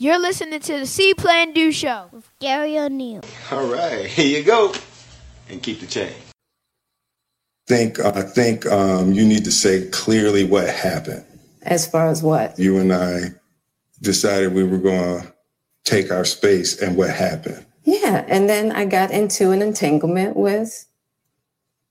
You're 0.00 0.20
listening 0.20 0.60
to 0.60 0.78
the 0.78 0.86
C 0.86 1.12
Plan 1.12 1.52
Do 1.52 1.72
Show 1.72 2.06
with 2.12 2.30
Gary 2.38 2.78
O'Neill. 2.78 3.22
All 3.50 3.66
right, 3.66 4.06
here 4.06 4.38
you 4.38 4.44
go. 4.44 4.72
And 5.48 5.60
keep 5.60 5.80
the 5.80 5.88
change. 5.88 6.14
think 7.66 7.98
I 7.98 8.22
think 8.22 8.64
um, 8.66 9.12
you 9.12 9.26
need 9.26 9.44
to 9.44 9.50
say 9.50 9.88
clearly 9.88 10.44
what 10.44 10.68
happened. 10.68 11.24
As 11.62 11.84
far 11.84 12.06
as 12.10 12.22
what? 12.22 12.56
You 12.60 12.78
and 12.78 12.92
I 12.92 13.30
decided 14.00 14.54
we 14.54 14.62
were 14.62 14.78
going 14.78 15.22
to 15.22 15.34
take 15.82 16.12
our 16.12 16.24
space, 16.24 16.80
and 16.80 16.96
what 16.96 17.10
happened? 17.10 17.66
Yeah, 17.82 18.24
and 18.28 18.48
then 18.48 18.70
I 18.70 18.84
got 18.84 19.10
into 19.10 19.50
an 19.50 19.62
entanglement 19.62 20.36
with 20.36 20.86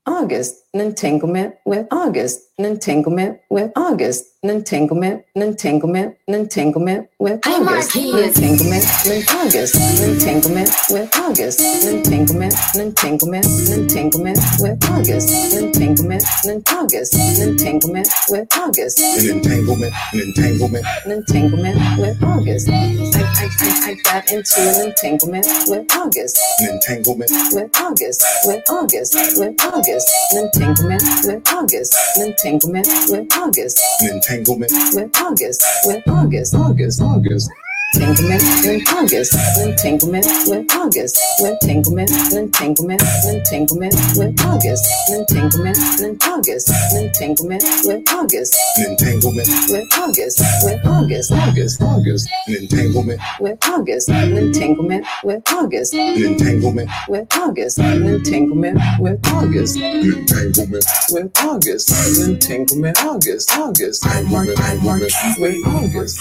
August, 0.06 0.54
an 0.72 0.80
entanglement 0.80 1.56
with 1.66 1.86
August, 1.90 2.40
an 2.58 2.64
entanglement 2.64 3.38
with 3.50 3.70
August, 3.76 4.24
an 4.42 4.50
entanglement, 4.50 5.24
an 5.36 5.42
entanglement, 5.42 6.16
an 6.26 6.34
entanglement 6.34 7.08
with 7.20 7.40
August, 7.46 7.94
an 7.94 8.18
entanglement 8.18 8.84
with 9.06 9.30
August, 9.30 9.74
an 9.76 10.10
entanglement 10.10 10.70
with 10.90 11.16
August, 11.18 11.60
an 11.60 11.96
entanglement, 11.98 12.54
an 12.74 12.80
entanglement, 12.80 13.46
an 13.46 13.80
entanglement 13.80 14.38
with 14.58 14.84
August, 14.90 15.54
an 15.54 15.64
entanglement, 15.66 16.24
an 16.46 16.62
August, 16.74 17.14
an 17.14 17.48
entanglement 17.48 18.08
with 18.28 18.48
August, 18.58 18.98
An 18.98 19.36
entanglement, 19.36 19.94
an 20.12 20.20
entanglement. 20.20 20.84
an 21.04 21.12
entanglement 21.12 21.76
with 22.00 22.22
August. 22.24 22.68
I, 22.68 22.74
I, 22.74 23.48
I, 23.60 23.90
I 23.90 23.94
got 24.02 24.32
into 24.32 24.58
an 24.58 24.88
entanglement 24.88 25.46
with 25.68 25.86
August. 25.96 26.38
An 26.60 26.74
entanglement, 26.74 27.30
with 27.52 27.70
August, 27.80 28.24
with 28.46 28.62
August, 28.68 29.14
with 29.38 29.54
August, 29.62 30.08
an 30.32 30.44
entanglement 30.44 31.02
with 31.24 31.54
August, 31.54 31.94
an 32.16 32.26
entanglement 32.26 32.47
with 32.54 33.36
August, 33.36 33.80
an 34.00 34.14
entanglement, 34.14 34.72
with 34.94 35.10
August, 35.20 35.62
with 35.84 36.02
August, 36.08 36.54
August, 36.54 37.02
August. 37.02 37.02
August, 37.02 37.50
an 37.94 38.02
entanglement 38.02 38.42
with 38.66 38.94
August, 38.94 39.34
Entanglement 39.58 40.26
with 40.46 40.70
August. 40.76 41.18
entanglement, 41.40 42.10
an 42.10 42.38
entanglement, 42.38 43.02
an 43.02 43.36
entanglement 43.36 43.94
with 44.16 44.40
August, 44.44 44.84
an 45.08 45.20
entanglement, 45.20 45.78
an 46.00 46.18
August, 46.24 46.68
an 46.68 47.04
entanglement 47.06 47.64
with 47.84 48.02
August, 48.12 48.56
An 48.76 48.90
entanglement, 48.90 49.48
with 49.70 49.98
August, 49.98 50.40
with 50.64 50.86
August, 50.86 51.32
August, 51.32 51.82
August. 51.82 52.28
An 52.48 52.56
entanglement, 52.56 53.20
with 53.40 53.58
August, 53.68 54.08
an 54.10 54.36
entanglement 54.36 55.06
with 55.24 55.42
August, 55.52 55.94
an 55.94 56.22
entanglement, 56.22 56.90
with 57.08 57.26
August, 57.36 57.78
an 57.78 58.06
entanglement 58.06 58.78
with 59.00 59.26
August. 59.32 59.76
an 59.78 60.12
entanglement, 60.12 60.84
with 61.10 61.30
August, 61.42 61.90
an 61.90 62.30
entanglement, 62.32 63.02
August, 63.02 63.50
August, 63.56 64.06
I 64.06 64.22
work, 64.30 64.48
I 64.58 64.76
work 64.84 65.00
with 65.38 65.56
August. 65.66 66.20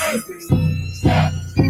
What's 1.58 1.70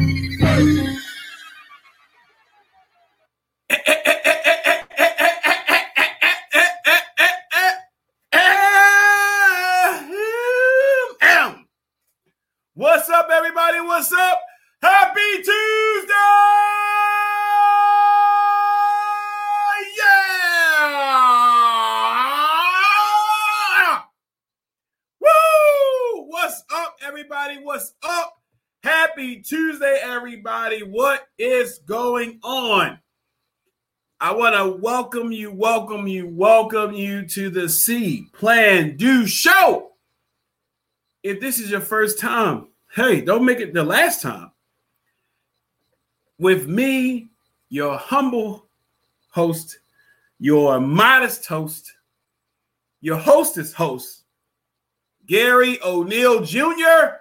up, 13.10 13.30
everybody? 13.32 13.80
What's 13.82 14.12
up? 14.14 14.42
Happy 14.82 15.22
Tuesday! 15.38 16.14
Yeah! 19.98 20.84
Woo! 25.22 26.26
What's 26.30 26.64
up, 26.74 26.98
everybody? 27.06 27.60
What's 27.64 27.94
up? 28.04 28.37
Happy 29.18 29.42
Tuesday, 29.42 30.00
everybody. 30.04 30.84
What 30.84 31.28
is 31.40 31.80
going 31.88 32.40
on? 32.44 33.00
I 34.22 34.32
want 34.32 34.56
to 34.56 34.80
welcome 34.80 35.32
you, 35.32 35.52
welcome 35.52 36.08
you, 36.08 36.30
welcome 36.30 36.94
you 36.94 37.26
to 37.30 37.50
the 37.50 37.68
C 37.68 38.28
Plan 38.32 38.96
Do 38.96 39.26
Show. 39.26 39.94
If 41.24 41.40
this 41.40 41.58
is 41.58 41.72
your 41.72 41.82
first 41.82 42.20
time, 42.20 42.68
hey, 42.94 43.22
don't 43.22 43.44
make 43.44 43.60
it 43.60 43.74
the 43.74 43.84
last 43.84 44.22
time. 44.22 44.52
With 46.38 46.68
me, 46.68 47.30
your 47.70 47.98
humble 47.98 48.68
host, 49.32 49.80
your 50.38 50.80
modest 50.80 51.48
host, 51.48 51.92
your 53.02 53.18
hostess 53.18 53.74
host, 53.74 54.26
Gary 55.26 55.80
O'Neill 55.84 56.44
Jr. 56.44 57.18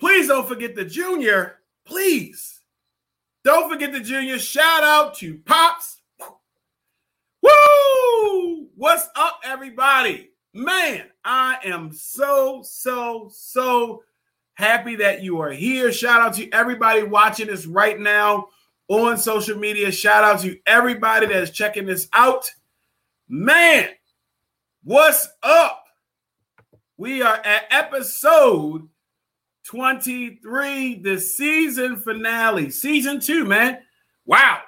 Please 0.00 0.28
don't 0.28 0.48
forget 0.48 0.74
the 0.74 0.84
junior. 0.84 1.58
Please. 1.86 2.62
Don't 3.44 3.70
forget 3.70 3.92
the 3.92 4.00
junior. 4.00 4.38
Shout 4.38 4.82
out 4.82 5.14
to 5.16 5.38
Pops. 5.44 5.98
Woo! 7.42 8.68
What's 8.74 9.06
up, 9.14 9.40
everybody? 9.44 10.30
Man, 10.54 11.04
I 11.24 11.58
am 11.64 11.92
so, 11.92 12.62
so, 12.64 13.30
so 13.32 14.02
happy 14.54 14.96
that 14.96 15.22
you 15.22 15.40
are 15.40 15.52
here. 15.52 15.92
Shout 15.92 16.20
out 16.20 16.34
to 16.34 16.50
everybody 16.50 17.02
watching 17.02 17.46
this 17.46 17.66
right 17.66 17.98
now 17.98 18.48
on 18.88 19.18
social 19.18 19.58
media. 19.58 19.92
Shout 19.92 20.24
out 20.24 20.40
to 20.40 20.58
everybody 20.66 21.26
that 21.26 21.42
is 21.42 21.50
checking 21.50 21.86
this 21.86 22.08
out. 22.12 22.50
Man, 23.28 23.88
what's 24.82 25.28
up? 25.42 25.84
We 26.96 27.22
are 27.22 27.36
at 27.36 27.64
episode 27.70 28.88
23, 29.70 30.96
the 30.96 31.16
season 31.16 31.96
finale, 31.96 32.70
season 32.70 33.20
two, 33.20 33.44
man. 33.44 33.78
Wow. 34.26 34.62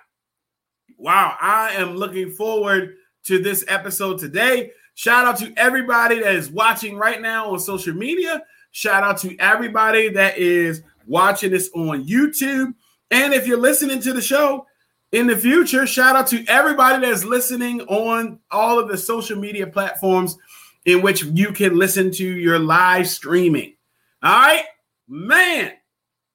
Wow. 0.96 1.36
I 1.40 1.70
am 1.70 1.96
looking 1.96 2.30
forward 2.30 2.94
to 3.24 3.40
this 3.40 3.64
episode 3.66 4.20
today. 4.20 4.70
Shout 4.94 5.24
out 5.24 5.38
to 5.38 5.52
everybody 5.56 6.20
that 6.20 6.36
is 6.36 6.50
watching 6.50 6.96
right 6.96 7.20
now 7.20 7.50
on 7.50 7.58
social 7.58 7.94
media. 7.94 8.44
Shout 8.70 9.02
out 9.02 9.18
to 9.22 9.36
everybody 9.38 10.08
that 10.10 10.38
is 10.38 10.84
watching 11.08 11.50
this 11.50 11.68
on 11.74 12.06
YouTube. 12.06 12.72
And 13.10 13.34
if 13.34 13.44
you're 13.44 13.58
listening 13.58 14.00
to 14.02 14.12
the 14.12 14.22
show 14.22 14.68
in 15.10 15.26
the 15.26 15.36
future, 15.36 15.84
shout 15.84 16.14
out 16.14 16.28
to 16.28 16.44
everybody 16.46 17.04
that's 17.04 17.24
listening 17.24 17.80
on 17.88 18.38
all 18.52 18.78
of 18.78 18.86
the 18.86 18.96
social 18.96 19.36
media 19.36 19.66
platforms 19.66 20.38
in 20.84 21.02
which 21.02 21.24
you 21.24 21.52
can 21.52 21.76
listen 21.76 22.12
to 22.12 22.24
your 22.24 22.60
live 22.60 23.08
streaming. 23.08 23.74
All 24.22 24.30
right, 24.30 24.64
man. 25.12 25.72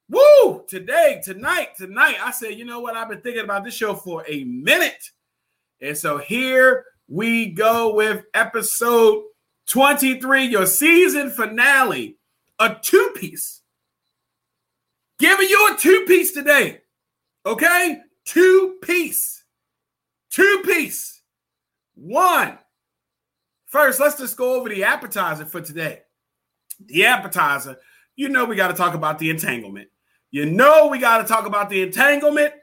Woo! 0.07 0.63
Today, 0.69 1.19
tonight, 1.23 1.69
tonight, 1.75 2.17
I 2.21 2.31
said, 2.31 2.51
you 2.51 2.63
know 2.63 2.79
what? 2.79 2.95
I've 2.95 3.09
been 3.09 3.21
thinking 3.21 3.43
about 3.43 3.65
this 3.65 3.73
show 3.73 3.95
for 3.95 4.23
a 4.27 4.43
minute. 4.43 5.11
And 5.81 5.97
so 5.97 6.19
here 6.19 6.85
we 7.09 7.47
go 7.47 7.93
with 7.93 8.23
episode 8.33 9.23
23, 9.69 10.45
your 10.45 10.67
season 10.67 11.31
finale, 11.31 12.17
a 12.59 12.75
two 12.81 13.13
piece. 13.15 13.61
Giving 15.19 15.49
you 15.49 15.73
a 15.73 15.77
two 15.77 16.05
piece 16.07 16.31
today. 16.31 16.81
Okay? 17.45 17.97
Two 18.25 18.77
piece. 18.83 19.43
Two 20.29 20.61
piece. 20.63 21.21
One. 21.95 22.59
First, 23.65 23.99
let's 23.99 24.19
just 24.19 24.37
go 24.37 24.53
over 24.53 24.69
the 24.69 24.83
appetizer 24.83 25.45
for 25.45 25.61
today. 25.61 26.01
The 26.85 27.05
appetizer, 27.05 27.77
you 28.17 28.27
know, 28.27 28.43
we 28.43 28.57
got 28.57 28.67
to 28.67 28.73
talk 28.73 28.95
about 28.95 29.19
the 29.19 29.29
entanglement. 29.29 29.87
You 30.31 30.45
know, 30.45 30.87
we 30.87 30.99
got 30.99 31.19
to 31.19 31.23
talk 31.23 31.45
about 31.45 31.69
the 31.69 31.83
entanglement, 31.83 32.53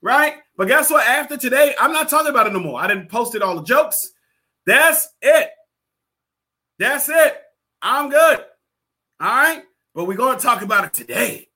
right? 0.00 0.36
But 0.56 0.68
guess 0.68 0.90
what? 0.90 1.06
After 1.06 1.36
today, 1.36 1.74
I'm 1.78 1.92
not 1.92 2.08
talking 2.08 2.30
about 2.30 2.46
it 2.46 2.54
no 2.54 2.60
more. 2.60 2.80
I 2.80 2.86
didn't 2.86 3.10
post 3.10 3.34
it 3.34 3.42
all 3.42 3.56
the 3.56 3.64
jokes. 3.64 3.96
That's 4.64 5.06
it. 5.20 5.50
That's 6.78 7.08
it. 7.10 7.36
I'm 7.82 8.08
good. 8.08 8.38
All 9.20 9.28
right. 9.28 9.64
But 9.94 10.06
we're 10.06 10.16
going 10.16 10.38
to 10.38 10.42
talk 10.42 10.62
about 10.62 10.84
it 10.84 10.94
today. 10.94 11.48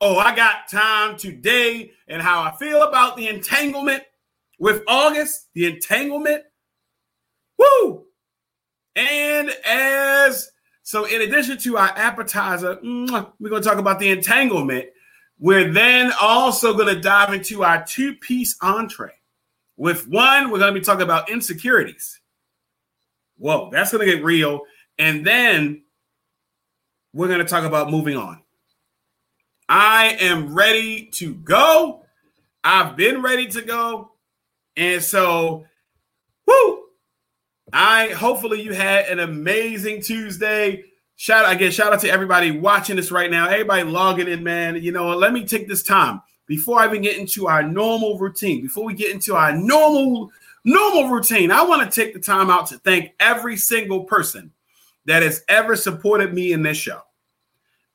Oh, 0.00 0.16
I 0.16 0.34
got 0.34 0.68
time 0.68 1.16
today 1.16 1.92
and 2.08 2.20
how 2.20 2.42
I 2.42 2.56
feel 2.56 2.82
about 2.82 3.16
the 3.16 3.28
entanglement 3.28 4.02
with 4.58 4.82
August, 4.88 5.48
the 5.54 5.66
entanglement. 5.66 6.42
Woo! 7.58 8.06
And 8.96 9.50
as 9.64 10.50
so, 10.92 11.06
in 11.06 11.22
addition 11.22 11.56
to 11.56 11.78
our 11.78 11.88
appetizer, 11.88 12.78
we're 12.82 13.48
going 13.48 13.62
to 13.62 13.66
talk 13.66 13.78
about 13.78 13.98
the 13.98 14.10
entanglement. 14.10 14.90
We're 15.38 15.72
then 15.72 16.12
also 16.20 16.74
going 16.74 16.94
to 16.94 17.00
dive 17.00 17.32
into 17.32 17.64
our 17.64 17.82
two 17.82 18.14
piece 18.16 18.58
entree. 18.60 19.14
With 19.78 20.06
one, 20.06 20.50
we're 20.50 20.58
going 20.58 20.74
to 20.74 20.78
be 20.78 20.84
talking 20.84 21.00
about 21.00 21.30
insecurities. 21.30 22.20
Whoa, 23.38 23.70
that's 23.72 23.90
going 23.90 24.06
to 24.06 24.16
get 24.16 24.22
real. 24.22 24.64
And 24.98 25.24
then 25.24 25.84
we're 27.14 27.28
going 27.28 27.38
to 27.38 27.46
talk 27.46 27.64
about 27.64 27.90
moving 27.90 28.18
on. 28.18 28.42
I 29.70 30.18
am 30.20 30.54
ready 30.54 31.06
to 31.14 31.32
go. 31.32 32.04
I've 32.62 32.96
been 32.96 33.22
ready 33.22 33.46
to 33.46 33.62
go. 33.62 34.12
And 34.76 35.02
so, 35.02 35.64
whoo, 36.46 36.81
I 37.72 38.08
hopefully 38.08 38.60
you 38.62 38.72
had 38.72 39.06
an 39.06 39.20
amazing 39.20 40.02
Tuesday. 40.02 40.84
shout 41.16 41.44
out 41.44 41.52
again, 41.52 41.70
shout 41.70 41.92
out 41.92 42.00
to 42.00 42.10
everybody 42.10 42.50
watching 42.50 42.96
this 42.96 43.10
right 43.10 43.30
now. 43.30 43.48
Everybody 43.48 43.84
logging 43.84 44.28
in, 44.28 44.42
man. 44.42 44.76
You 44.82 44.92
know, 44.92 45.08
let 45.16 45.32
me 45.32 45.46
take 45.46 45.68
this 45.68 45.82
time 45.82 46.20
before 46.46 46.80
I 46.80 46.86
even 46.86 47.02
get 47.02 47.16
into 47.16 47.46
our 47.46 47.62
normal 47.62 48.18
routine, 48.18 48.60
before 48.60 48.84
we 48.84 48.94
get 48.94 49.12
into 49.12 49.34
our 49.34 49.56
normal 49.56 50.30
normal 50.64 51.08
routine, 51.08 51.50
I 51.50 51.62
want 51.62 51.90
to 51.90 52.00
take 52.00 52.14
the 52.14 52.20
time 52.20 52.50
out 52.50 52.66
to 52.66 52.78
thank 52.78 53.12
every 53.18 53.56
single 53.56 54.04
person 54.04 54.52
that 55.06 55.22
has 55.22 55.42
ever 55.48 55.74
supported 55.76 56.32
me 56.32 56.52
in 56.52 56.62
this 56.62 56.76
show. 56.76 57.00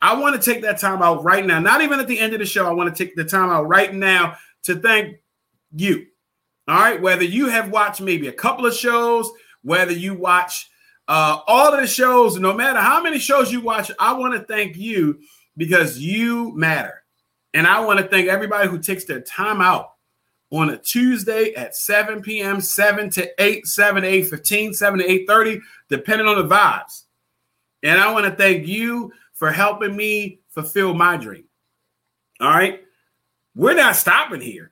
I 0.01 0.19
want 0.19 0.41
to 0.41 0.51
take 0.51 0.61
that 0.63 0.79
time 0.79 1.01
out 1.01 1.23
right 1.23 1.45
now, 1.45 1.59
not 1.59 1.81
even 1.81 1.99
at 1.99 2.07
the 2.07 2.19
end 2.19 2.33
of 2.33 2.39
the 2.39 2.45
show. 2.45 2.67
I 2.67 2.73
want 2.73 2.93
to 2.93 3.03
take 3.03 3.15
the 3.15 3.23
time 3.23 3.49
out 3.49 3.67
right 3.67 3.93
now 3.93 4.35
to 4.63 4.75
thank 4.75 5.17
you. 5.75 6.07
All 6.67 6.75
right. 6.75 7.01
Whether 7.01 7.23
you 7.23 7.47
have 7.47 7.71
watched 7.71 8.01
maybe 8.01 8.27
a 8.27 8.33
couple 8.33 8.65
of 8.65 8.73
shows, 8.73 9.31
whether 9.67 9.91
you 9.91 10.13
watch 10.13 10.69
uh, 11.09 11.39
all 11.45 11.73
of 11.73 11.81
the 11.81 11.87
shows, 11.87 12.39
no 12.39 12.53
matter 12.53 12.79
how 12.79 13.03
many 13.03 13.19
shows 13.19 13.51
you 13.51 13.59
watch, 13.59 13.91
I 13.99 14.13
want 14.13 14.33
to 14.33 14.39
thank 14.45 14.77
you 14.77 15.19
because 15.57 15.99
you 15.99 16.55
matter. 16.55 17.03
And 17.53 17.67
I 17.67 17.81
want 17.81 17.99
to 17.99 18.07
thank 18.07 18.29
everybody 18.29 18.69
who 18.69 18.79
takes 18.79 19.03
their 19.03 19.19
time 19.19 19.59
out 19.59 19.91
on 20.51 20.69
a 20.69 20.77
Tuesday 20.77 21.53
at 21.55 21.75
7 21.75 22.21
p.m., 22.21 22.61
7 22.61 23.09
to 23.09 23.43
8, 23.43 23.67
7 23.67 24.03
to 24.03 24.07
8 24.07 24.27
15, 24.29 24.73
7 24.73 24.99
to 24.99 25.05
8 25.05 25.27
30, 25.27 25.59
depending 25.89 26.27
on 26.27 26.37
the 26.37 26.55
vibes. 26.55 27.03
And 27.83 27.99
I 27.99 28.13
want 28.13 28.25
to 28.25 28.31
thank 28.31 28.67
you 28.67 29.11
for 29.33 29.51
helping 29.51 29.97
me 29.97 30.39
fulfill 30.47 30.93
my 30.93 31.17
dream. 31.17 31.43
All 32.39 32.49
right. 32.51 32.83
We're 33.53 33.75
not 33.75 33.97
stopping 33.97 34.39
here. 34.39 34.71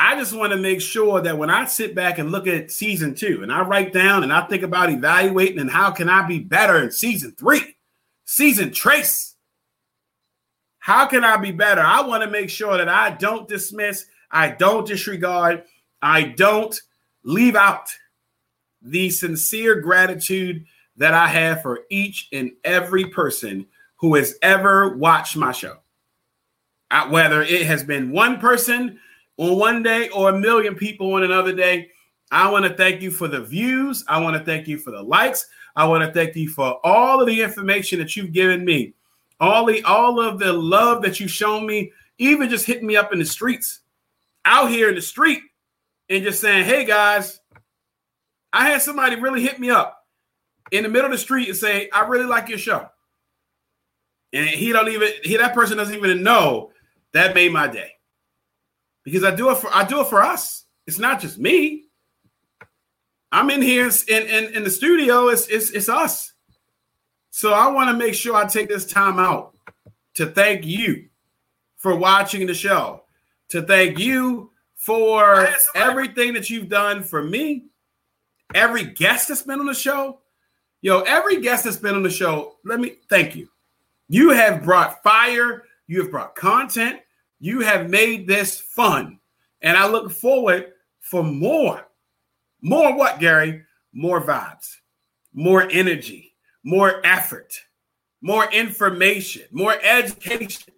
I 0.00 0.14
just 0.14 0.32
want 0.32 0.52
to 0.52 0.56
make 0.56 0.80
sure 0.80 1.20
that 1.20 1.36
when 1.36 1.50
I 1.50 1.64
sit 1.64 1.92
back 1.92 2.18
and 2.18 2.30
look 2.30 2.46
at 2.46 2.70
season 2.70 3.16
two 3.16 3.40
and 3.42 3.52
I 3.52 3.62
write 3.62 3.92
down 3.92 4.22
and 4.22 4.32
I 4.32 4.46
think 4.46 4.62
about 4.62 4.90
evaluating 4.90 5.58
and 5.58 5.68
how 5.68 5.90
can 5.90 6.08
I 6.08 6.24
be 6.24 6.38
better 6.38 6.80
in 6.84 6.92
season 6.92 7.34
three, 7.36 7.76
season 8.24 8.70
trace. 8.70 9.34
How 10.78 11.06
can 11.06 11.24
I 11.24 11.36
be 11.36 11.50
better? 11.50 11.80
I 11.80 12.02
want 12.02 12.22
to 12.22 12.30
make 12.30 12.48
sure 12.48 12.78
that 12.78 12.88
I 12.88 13.10
don't 13.10 13.48
dismiss, 13.48 14.06
I 14.30 14.50
don't 14.50 14.86
disregard, 14.86 15.64
I 16.00 16.22
don't 16.22 16.80
leave 17.24 17.56
out 17.56 17.88
the 18.80 19.10
sincere 19.10 19.80
gratitude 19.80 20.64
that 20.96 21.12
I 21.12 21.26
have 21.26 21.60
for 21.60 21.80
each 21.90 22.28
and 22.32 22.52
every 22.62 23.06
person 23.06 23.66
who 23.96 24.14
has 24.14 24.36
ever 24.42 24.96
watched 24.96 25.36
my 25.36 25.50
show. 25.50 25.78
Uh, 26.88 27.08
whether 27.08 27.42
it 27.42 27.66
has 27.66 27.82
been 27.82 28.12
one 28.12 28.38
person 28.38 29.00
on 29.38 29.58
one 29.58 29.82
day 29.82 30.08
or 30.10 30.30
a 30.30 30.38
million 30.38 30.74
people 30.74 31.14
on 31.14 31.22
another 31.22 31.52
day, 31.52 31.90
I 32.30 32.50
want 32.50 32.66
to 32.66 32.74
thank 32.74 33.00
you 33.00 33.10
for 33.10 33.26
the 33.26 33.40
views. 33.40 34.04
I 34.06 34.20
want 34.20 34.36
to 34.36 34.44
thank 34.44 34.68
you 34.68 34.78
for 34.78 34.90
the 34.90 35.02
likes. 35.02 35.46
I 35.74 35.86
want 35.86 36.04
to 36.04 36.12
thank 36.12 36.36
you 36.36 36.50
for 36.50 36.84
all 36.84 37.20
of 37.20 37.26
the 37.26 37.40
information 37.40 37.98
that 38.00 38.16
you've 38.16 38.32
given 38.32 38.64
me, 38.64 38.94
all 39.40 39.64
the 39.64 39.82
all 39.84 40.20
of 40.20 40.38
the 40.38 40.52
love 40.52 41.02
that 41.02 41.20
you've 41.20 41.30
shown 41.30 41.66
me, 41.66 41.92
even 42.18 42.50
just 42.50 42.66
hitting 42.66 42.86
me 42.86 42.96
up 42.96 43.12
in 43.12 43.18
the 43.18 43.24
streets, 43.24 43.80
out 44.44 44.70
here 44.70 44.88
in 44.88 44.94
the 44.94 45.02
street, 45.02 45.40
and 46.10 46.24
just 46.24 46.40
saying, 46.40 46.64
"Hey 46.64 46.84
guys," 46.84 47.40
I 48.52 48.68
had 48.68 48.82
somebody 48.82 49.16
really 49.16 49.42
hit 49.42 49.58
me 49.58 49.70
up 49.70 50.04
in 50.72 50.82
the 50.82 50.88
middle 50.88 51.06
of 51.06 51.12
the 51.12 51.18
street 51.18 51.48
and 51.48 51.56
say, 51.56 51.88
"I 51.90 52.06
really 52.06 52.26
like 52.26 52.48
your 52.48 52.58
show." 52.58 52.88
and 54.32 54.48
he 54.48 54.72
don't 54.72 54.88
even 54.88 55.08
he 55.22 55.36
that 55.36 55.54
person 55.54 55.76
doesn't 55.76 55.94
even 55.94 56.22
know 56.22 56.70
that 57.12 57.34
made 57.34 57.52
my 57.52 57.66
day 57.66 57.92
because 59.10 59.24
I 59.24 59.34
do 59.34 59.50
it 59.50 59.56
for 59.56 59.74
I 59.74 59.84
do 59.84 60.00
it 60.00 60.08
for 60.08 60.22
us. 60.22 60.64
It's 60.86 60.98
not 60.98 61.20
just 61.20 61.38
me. 61.38 61.84
I'm 63.32 63.50
in 63.50 63.62
here 63.62 63.90
in 64.08 64.26
in, 64.26 64.54
in 64.54 64.64
the 64.64 64.70
studio. 64.70 65.28
It's 65.28 65.46
it's 65.48 65.70
it's 65.70 65.88
us. 65.88 66.32
So 67.30 67.52
I 67.52 67.68
want 67.68 67.90
to 67.90 67.96
make 67.96 68.14
sure 68.14 68.34
I 68.34 68.46
take 68.46 68.68
this 68.68 68.86
time 68.86 69.18
out 69.18 69.56
to 70.14 70.26
thank 70.26 70.66
you 70.66 71.08
for 71.76 71.94
watching 71.94 72.46
the 72.46 72.54
show, 72.54 73.04
to 73.50 73.62
thank 73.62 73.98
you 73.98 74.50
for 74.74 75.48
everything 75.74 76.32
that 76.34 76.50
you've 76.50 76.68
done 76.68 77.02
for 77.02 77.22
me, 77.22 77.66
every 78.54 78.84
guest 78.84 79.28
that's 79.28 79.42
been 79.42 79.60
on 79.60 79.66
the 79.66 79.74
show. 79.74 80.20
Yo, 80.80 81.00
every 81.02 81.40
guest 81.40 81.64
that's 81.64 81.76
been 81.76 81.94
on 81.94 82.02
the 82.02 82.10
show, 82.10 82.56
let 82.64 82.80
me 82.80 82.96
thank 83.08 83.34
you. 83.34 83.48
You 84.08 84.30
have 84.30 84.62
brought 84.62 85.02
fire, 85.02 85.64
you 85.86 86.02
have 86.02 86.10
brought 86.10 86.34
content, 86.34 87.00
you 87.40 87.60
have 87.60 87.90
made 87.90 88.26
this 88.26 88.60
fun. 88.60 89.18
And 89.62 89.76
I 89.76 89.88
look 89.88 90.10
forward 90.10 90.72
for 91.00 91.22
more. 91.22 91.86
More 92.60 92.96
what, 92.96 93.20
Gary? 93.20 93.64
More 93.92 94.24
vibes, 94.24 94.76
more 95.32 95.68
energy, 95.70 96.34
more 96.62 97.00
effort, 97.04 97.54
more 98.20 98.50
information, 98.52 99.42
more 99.50 99.74
education, 99.82 100.74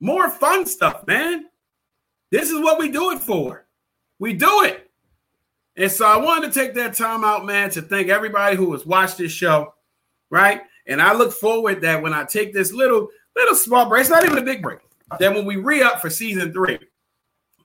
more 0.00 0.28
fun 0.28 0.66
stuff, 0.66 1.06
man. 1.06 1.46
This 2.30 2.50
is 2.50 2.60
what 2.60 2.78
we 2.78 2.90
do 2.90 3.10
it 3.12 3.20
for. 3.20 3.66
We 4.18 4.32
do 4.34 4.64
it. 4.64 4.90
And 5.76 5.90
so 5.90 6.06
I 6.06 6.16
wanted 6.18 6.52
to 6.52 6.60
take 6.60 6.74
that 6.74 6.94
time 6.94 7.24
out, 7.24 7.46
man, 7.46 7.70
to 7.70 7.82
thank 7.82 8.08
everybody 8.08 8.56
who 8.56 8.72
has 8.72 8.84
watched 8.84 9.18
this 9.18 9.32
show, 9.32 9.74
right? 10.30 10.62
And 10.86 11.00
I 11.00 11.14
look 11.14 11.32
forward 11.32 11.80
that 11.82 12.02
when 12.02 12.12
I 12.12 12.24
take 12.24 12.52
this 12.52 12.72
little, 12.72 13.08
little 13.34 13.54
small 13.54 13.88
break, 13.88 14.02
it's 14.02 14.10
not 14.10 14.24
even 14.24 14.38
a 14.38 14.42
big 14.42 14.62
break, 14.62 14.80
that 15.18 15.34
when 15.34 15.44
we 15.44 15.56
re 15.56 15.82
up 15.82 16.00
for 16.00 16.10
season 16.10 16.52
three, 16.52 16.78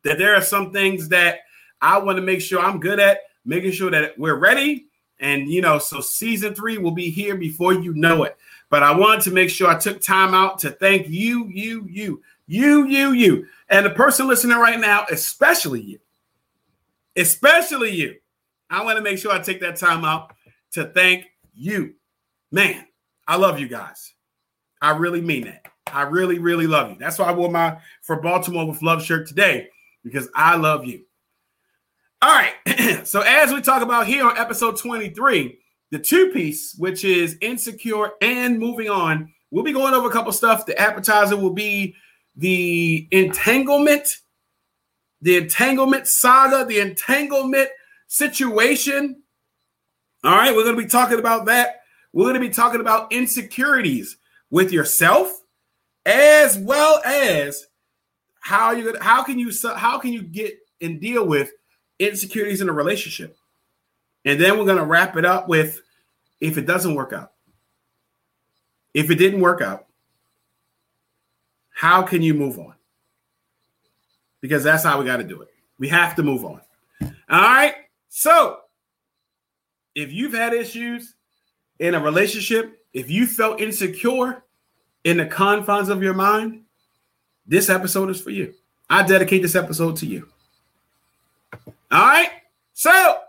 that 0.04 0.18
there 0.18 0.36
are 0.36 0.42
some 0.42 0.72
things 0.72 1.10
that 1.10 1.40
I 1.82 1.98
want 1.98 2.18
to 2.18 2.22
make 2.22 2.42
sure 2.42 2.60
I'm 2.60 2.80
good 2.80 3.00
at, 3.00 3.20
making 3.46 3.72
sure 3.72 3.92
that 3.92 4.18
we're 4.18 4.36
ready. 4.36 4.88
And, 5.20 5.50
you 5.50 5.62
know, 5.62 5.80
so 5.80 6.00
season 6.00 6.54
three 6.54 6.78
will 6.78 6.92
be 6.92 7.10
here 7.10 7.36
before 7.36 7.74
you 7.74 7.94
know 7.94 8.24
it. 8.24 8.38
But 8.70 8.84
I 8.84 8.96
wanted 8.96 9.22
to 9.22 9.32
make 9.32 9.50
sure 9.50 9.68
I 9.68 9.78
took 9.78 10.02
time 10.02 10.34
out 10.34 10.60
to 10.60 10.72
thank 10.72 11.08
you, 11.10 11.48
you, 11.48 11.86
you, 11.90 12.22
you, 12.48 12.86
you, 12.88 13.12
you, 13.12 13.48
and 13.70 13.86
the 13.86 13.92
person 13.92 14.28
listening 14.28 14.58
right 14.58 14.80
now, 14.80 15.06
especially 15.12 15.82
you, 15.82 16.00
especially 17.16 17.92
you. 17.92 18.16
I 18.70 18.84
want 18.84 18.98
to 18.98 19.04
make 19.04 19.18
sure 19.18 19.32
I 19.32 19.40
take 19.40 19.62
that 19.62 19.78
time 19.78 20.06
out 20.06 20.34
to 20.72 20.86
thank 20.86 21.26
you. 21.54 21.96
Man, 22.52 22.86
I 23.28 23.38
love 23.38 23.60
you 23.60 23.68
guys. 23.68 24.14
I 24.82 24.92
really 24.92 25.22
mean 25.22 25.46
that. 25.46 25.66
I 25.94 26.04
really, 26.04 26.40
really 26.40 26.68
love 26.68 26.92
you. 26.92 26.98
That's 27.00 27.20
why 27.20 27.26
I 27.26 27.34
wore 27.34 27.52
my 27.52 27.78
for 28.02 28.22
Baltimore 28.22 28.68
with 28.68 28.82
love 28.82 29.04
shirt 29.04 29.28
today 29.28 29.70
because 30.04 30.30
I 30.36 30.56
love 30.56 30.86
you. 30.86 31.04
All 32.22 32.34
right. 32.34 33.06
so 33.08 33.22
as 33.22 33.54
we 33.54 33.62
talk 33.62 33.82
about 33.84 34.08
here 34.08 34.26
on 34.26 34.38
episode 34.38 34.78
23, 34.78 35.60
the 35.92 36.00
two 36.00 36.32
piece, 36.32 36.76
which 36.78 37.06
is 37.06 37.38
insecure 37.42 38.12
and 38.22 38.60
moving 38.60 38.90
on, 38.90 39.32
we'll 39.52 39.64
be 39.64 39.74
going 39.74 39.94
over 39.94 40.10
a 40.10 40.12
couple 40.12 40.32
stuff. 40.32 40.66
The 40.66 40.80
appetizer 40.80 41.38
will 41.38 41.54
be 41.54 41.96
the 42.36 43.08
entanglement, 43.12 44.08
the 45.22 45.38
entanglement 45.38 46.08
saga, 46.08 46.66
the 46.66 46.80
entanglement 46.80 47.70
situation. 48.08 49.22
All 50.24 50.36
right, 50.36 50.56
we're 50.56 50.64
going 50.64 50.76
to 50.76 50.82
be 50.82 50.90
talking 50.90 51.20
about 51.20 51.46
that. 51.46 51.82
We're 52.14 52.26
going 52.26 52.42
to 52.42 52.48
be 52.48 52.50
talking 52.50 52.82
about 52.82 53.12
insecurities 53.12 54.18
with 54.50 54.72
yourself, 54.72 55.37
as 56.08 56.58
well 56.58 57.02
as 57.04 57.68
how 58.40 58.72
you 58.72 58.96
how 59.02 59.24
can 59.24 59.38
you 59.38 59.52
how 59.76 60.00
can 60.00 60.14
you 60.14 60.24
get 60.24 60.58
and 60.82 61.02
deal 61.02 61.28
with 61.28 61.52
insecurities 62.00 62.62
in 62.62 62.70
a 62.70 62.74
relationship, 62.74 63.38
and 64.24 64.40
then 64.40 64.58
we're 64.58 64.66
going 64.66 64.78
to 64.78 64.86
wrap 64.86 65.18
it 65.18 65.26
up 65.26 65.50
with 65.50 65.82
if 66.40 66.58
it 66.58 66.66
doesn't 66.66 66.96
work 66.96 67.12
out, 67.12 67.34
if 68.94 69.12
it 69.12 69.16
didn't 69.16 69.42
work 69.42 69.62
out, 69.62 69.88
how 71.72 72.04
can 72.04 72.22
you 72.22 72.34
move 72.34 72.58
on? 72.58 72.74
Because 74.40 74.64
that's 74.64 74.84
how 74.84 75.00
we 75.00 75.06
got 75.06 75.18
to 75.18 75.24
do 75.24 75.42
it. 75.42 75.50
We 75.78 75.90
have 75.90 76.16
to 76.16 76.24
move 76.24 76.46
on. 76.46 76.62
All 77.02 77.12
right. 77.30 77.76
So 78.08 78.60
if 79.94 80.14
you've 80.14 80.34
had 80.34 80.54
issues 80.54 81.16
in 81.80 81.96
a 81.96 82.00
relationship, 82.00 82.80
if 82.94 83.12
you 83.12 83.28
felt 83.28 83.60
insecure 83.60 84.44
in 85.08 85.16
the 85.16 85.26
confines 85.26 85.88
of 85.88 86.04
your 86.04 86.14
mind, 86.14 86.64
this 87.46 87.70
episode 87.70 88.10
is 88.10 88.20
for 88.20 88.30
you. 88.30 88.54
I 88.90 89.04
dedicate 89.04 89.42
this 89.42 89.56
episode 89.56 89.96
to 89.98 90.06
you. 90.06 90.28
All 91.90 92.06
right. 92.06 92.30
So 92.74 93.20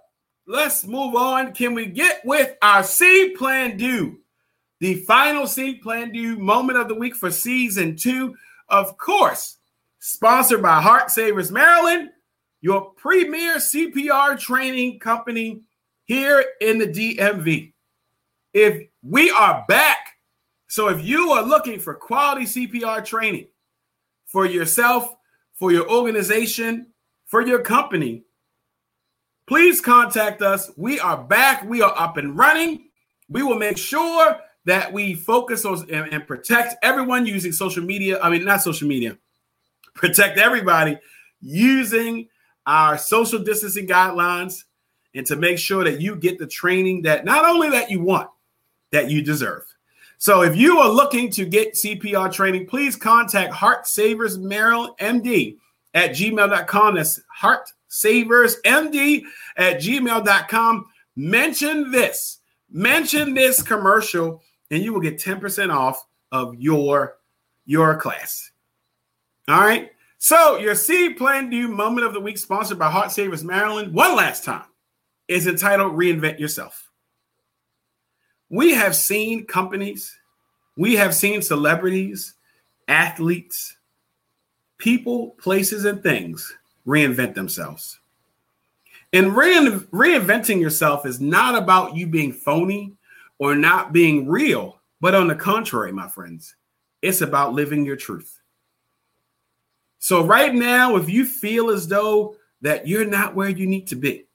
let's 0.48 0.84
move 0.84 1.14
on. 1.14 1.52
Can 1.52 1.74
we 1.74 1.86
get 1.86 2.22
with 2.24 2.56
our 2.62 2.82
C 2.82 3.32
Plan 3.38 3.76
Do? 3.76 4.18
The 4.80 4.96
final 5.04 5.46
C 5.46 5.74
Plan 5.74 6.10
Do 6.10 6.36
moment 6.36 6.80
of 6.80 6.88
the 6.88 6.96
week 6.96 7.14
for 7.14 7.30
season 7.30 7.94
two, 7.94 8.34
of 8.68 8.98
course, 8.98 9.58
sponsored 10.00 10.62
by 10.62 10.80
Heart 10.80 11.12
Savers 11.12 11.52
Maryland, 11.52 12.10
your 12.60 12.90
premier 12.96 13.58
CPR 13.58 14.36
training 14.36 14.98
company 14.98 15.60
here 16.06 16.44
in 16.60 16.78
the 16.78 16.88
DMV 16.88 17.72
if 18.52 18.88
we 19.04 19.30
are 19.30 19.64
back. 19.68 20.17
So 20.68 20.88
if 20.88 21.02
you 21.04 21.30
are 21.30 21.42
looking 21.42 21.80
for 21.80 21.94
quality 21.94 22.44
CPR 22.44 23.04
training 23.04 23.48
for 24.26 24.46
yourself, 24.46 25.16
for 25.54 25.72
your 25.72 25.90
organization, 25.90 26.86
for 27.24 27.44
your 27.44 27.60
company, 27.60 28.22
please 29.46 29.80
contact 29.80 30.42
us. 30.42 30.70
We 30.76 31.00
are 31.00 31.16
back. 31.16 31.64
We 31.64 31.80
are 31.80 31.94
up 31.96 32.18
and 32.18 32.36
running. 32.36 32.90
We 33.30 33.42
will 33.42 33.58
make 33.58 33.78
sure 33.78 34.38
that 34.66 34.92
we 34.92 35.14
focus 35.14 35.64
on 35.64 35.90
and, 35.90 36.12
and 36.12 36.26
protect 36.26 36.76
everyone 36.82 37.24
using 37.24 37.52
social 37.52 37.82
media. 37.82 38.20
I 38.20 38.28
mean, 38.28 38.44
not 38.44 38.62
social 38.62 38.86
media, 38.86 39.16
protect 39.94 40.38
everybody 40.38 40.98
using 41.40 42.28
our 42.66 42.98
social 42.98 43.38
distancing 43.38 43.88
guidelines 43.88 44.64
and 45.14 45.24
to 45.26 45.36
make 45.36 45.58
sure 45.58 45.84
that 45.84 46.00
you 46.02 46.14
get 46.16 46.38
the 46.38 46.46
training 46.46 47.02
that 47.02 47.24
not 47.24 47.46
only 47.46 47.70
that 47.70 47.90
you 47.90 48.02
want, 48.02 48.28
that 48.92 49.10
you 49.10 49.22
deserve. 49.22 49.64
So 50.18 50.42
if 50.42 50.56
you 50.56 50.78
are 50.78 50.90
looking 50.90 51.30
to 51.30 51.44
get 51.44 51.74
CPR 51.74 52.32
training, 52.32 52.66
please 52.66 52.96
contact 52.96 53.52
Heart 53.52 53.86
Savers 53.86 54.36
Maryland 54.36 54.94
MD 54.98 55.58
at 55.94 56.10
gmail.com. 56.10 56.96
That's 56.96 57.20
Heart 57.28 57.72
Savers 57.86 58.56
MD 58.62 59.22
at 59.56 59.76
gmail.com. 59.76 60.86
Mention 61.14 61.90
this, 61.92 62.38
mention 62.70 63.32
this 63.32 63.62
commercial, 63.62 64.42
and 64.70 64.82
you 64.82 64.92
will 64.92 65.00
get 65.00 65.18
10% 65.18 65.72
off 65.72 66.04
of 66.32 66.54
your, 66.56 67.16
your 67.64 67.96
class. 67.96 68.50
All 69.46 69.60
right. 69.60 69.90
So 70.18 70.58
your 70.58 70.74
C 70.74 71.14
Plan 71.14 71.48
Do 71.48 71.68
moment 71.68 72.06
of 72.06 72.12
the 72.12 72.20
week, 72.20 72.38
sponsored 72.38 72.78
by 72.78 72.90
Heart 72.90 73.12
Savers 73.12 73.44
Maryland, 73.44 73.94
one 73.94 74.16
last 74.16 74.42
time, 74.44 74.64
is 75.28 75.46
entitled 75.46 75.92
Reinvent 75.92 76.40
Yourself. 76.40 76.87
We 78.50 78.72
have 78.74 78.96
seen 78.96 79.46
companies, 79.46 80.16
we 80.76 80.94
have 80.96 81.14
seen 81.14 81.42
celebrities, 81.42 82.34
athletes, 82.86 83.76
people, 84.78 85.30
places, 85.38 85.84
and 85.84 86.02
things 86.02 86.56
reinvent 86.86 87.34
themselves. 87.34 87.98
And 89.12 89.28
rein- 89.32 89.86
reinventing 89.90 90.60
yourself 90.60 91.06
is 91.06 91.20
not 91.20 91.60
about 91.60 91.96
you 91.96 92.06
being 92.06 92.32
phony 92.32 92.94
or 93.38 93.54
not 93.54 93.92
being 93.92 94.28
real, 94.28 94.80
but 95.00 95.14
on 95.14 95.28
the 95.28 95.34
contrary, 95.34 95.92
my 95.92 96.08
friends, 96.08 96.54
it's 97.02 97.20
about 97.20 97.52
living 97.52 97.84
your 97.84 97.96
truth. 97.96 98.40
So, 99.98 100.24
right 100.24 100.54
now, 100.54 100.96
if 100.96 101.08
you 101.08 101.24
feel 101.24 101.70
as 101.70 101.88
though 101.88 102.36
that 102.60 102.86
you're 102.86 103.04
not 103.04 103.34
where 103.34 103.48
you 103.48 103.66
need 103.66 103.86
to 103.88 103.96
be, 103.96 104.26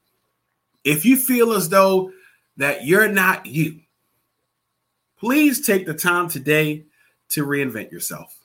if 0.83 1.05
you 1.05 1.17
feel 1.17 1.53
as 1.53 1.69
though 1.69 2.11
that 2.57 2.85
you're 2.85 3.07
not 3.07 3.45
you, 3.45 3.79
please 5.23 5.65
take 5.65 5.85
the 5.85 5.93
time 5.93 6.27
today 6.27 6.83
to 7.29 7.45
reinvent 7.45 7.89
yourself. 7.93 8.37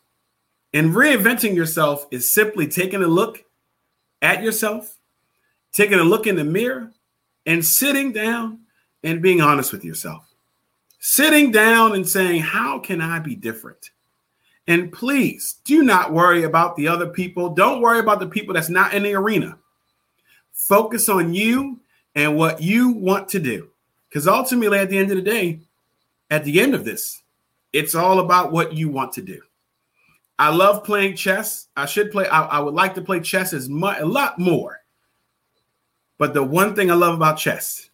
And 0.72 0.92
reinventing 0.92 1.56
yourself 1.56 2.06
is 2.12 2.32
simply 2.32 2.68
taking 2.68 3.02
a 3.02 3.08
look 3.08 3.44
at 4.22 4.44
yourself, 4.44 4.96
taking 5.72 5.98
a 5.98 6.04
look 6.04 6.28
in 6.28 6.36
the 6.36 6.44
mirror, 6.44 6.92
and 7.46 7.64
sitting 7.64 8.12
down 8.12 8.60
and 9.02 9.20
being 9.20 9.40
honest 9.40 9.72
with 9.72 9.84
yourself. 9.84 10.32
Sitting 11.00 11.50
down 11.50 11.96
and 11.96 12.08
saying, 12.08 12.42
How 12.42 12.78
can 12.78 13.00
I 13.00 13.18
be 13.18 13.34
different? 13.34 13.90
And 14.68 14.92
please 14.92 15.56
do 15.64 15.82
not 15.82 16.12
worry 16.12 16.44
about 16.44 16.76
the 16.76 16.86
other 16.86 17.08
people. 17.08 17.56
Don't 17.56 17.82
worry 17.82 17.98
about 17.98 18.20
the 18.20 18.28
people 18.28 18.54
that's 18.54 18.68
not 18.68 18.94
in 18.94 19.02
the 19.02 19.14
arena. 19.14 19.58
Focus 20.52 21.08
on 21.08 21.34
you 21.34 21.80
and 22.14 22.36
what 22.36 22.62
you 22.62 22.90
want 22.90 23.28
to 23.30 23.40
do. 23.40 23.68
Because 24.08 24.28
ultimately, 24.28 24.78
at 24.78 24.90
the 24.90 24.98
end 24.98 25.10
of 25.10 25.16
the 25.16 25.22
day, 25.22 25.62
at 26.30 26.44
the 26.44 26.60
end 26.60 26.74
of 26.74 26.84
this, 26.84 27.22
it's 27.72 27.94
all 27.94 28.20
about 28.20 28.52
what 28.52 28.72
you 28.72 28.88
want 28.88 29.12
to 29.12 29.22
do. 29.22 29.40
I 30.38 30.54
love 30.54 30.84
playing 30.84 31.16
chess. 31.16 31.68
I 31.76 31.86
should 31.86 32.12
play, 32.12 32.28
I, 32.28 32.42
I 32.42 32.58
would 32.60 32.74
like 32.74 32.94
to 32.94 33.02
play 33.02 33.20
chess 33.20 33.52
as 33.52 33.68
much, 33.68 33.98
a 34.00 34.06
lot 34.06 34.38
more. 34.38 34.80
But 36.16 36.34
the 36.34 36.42
one 36.42 36.74
thing 36.74 36.90
I 36.90 36.94
love 36.94 37.14
about 37.14 37.38
chess 37.38 37.90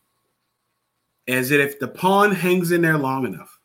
is 1.27 1.49
that 1.49 1.61
if 1.61 1.79
the 1.79 1.89
pawn 1.89 2.33
hangs 2.33 2.71
in 2.71 2.83
there 2.83 2.99
long 2.99 3.25
enough, 3.25 3.59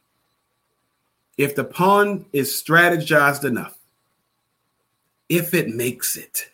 if 1.38 1.56
the 1.56 1.64
pawn 1.64 2.26
is 2.34 2.52
strategized 2.52 3.44
enough, 3.44 3.78
if 5.28 5.54
it 5.54 5.70
makes 5.70 6.18
it, 6.18 6.50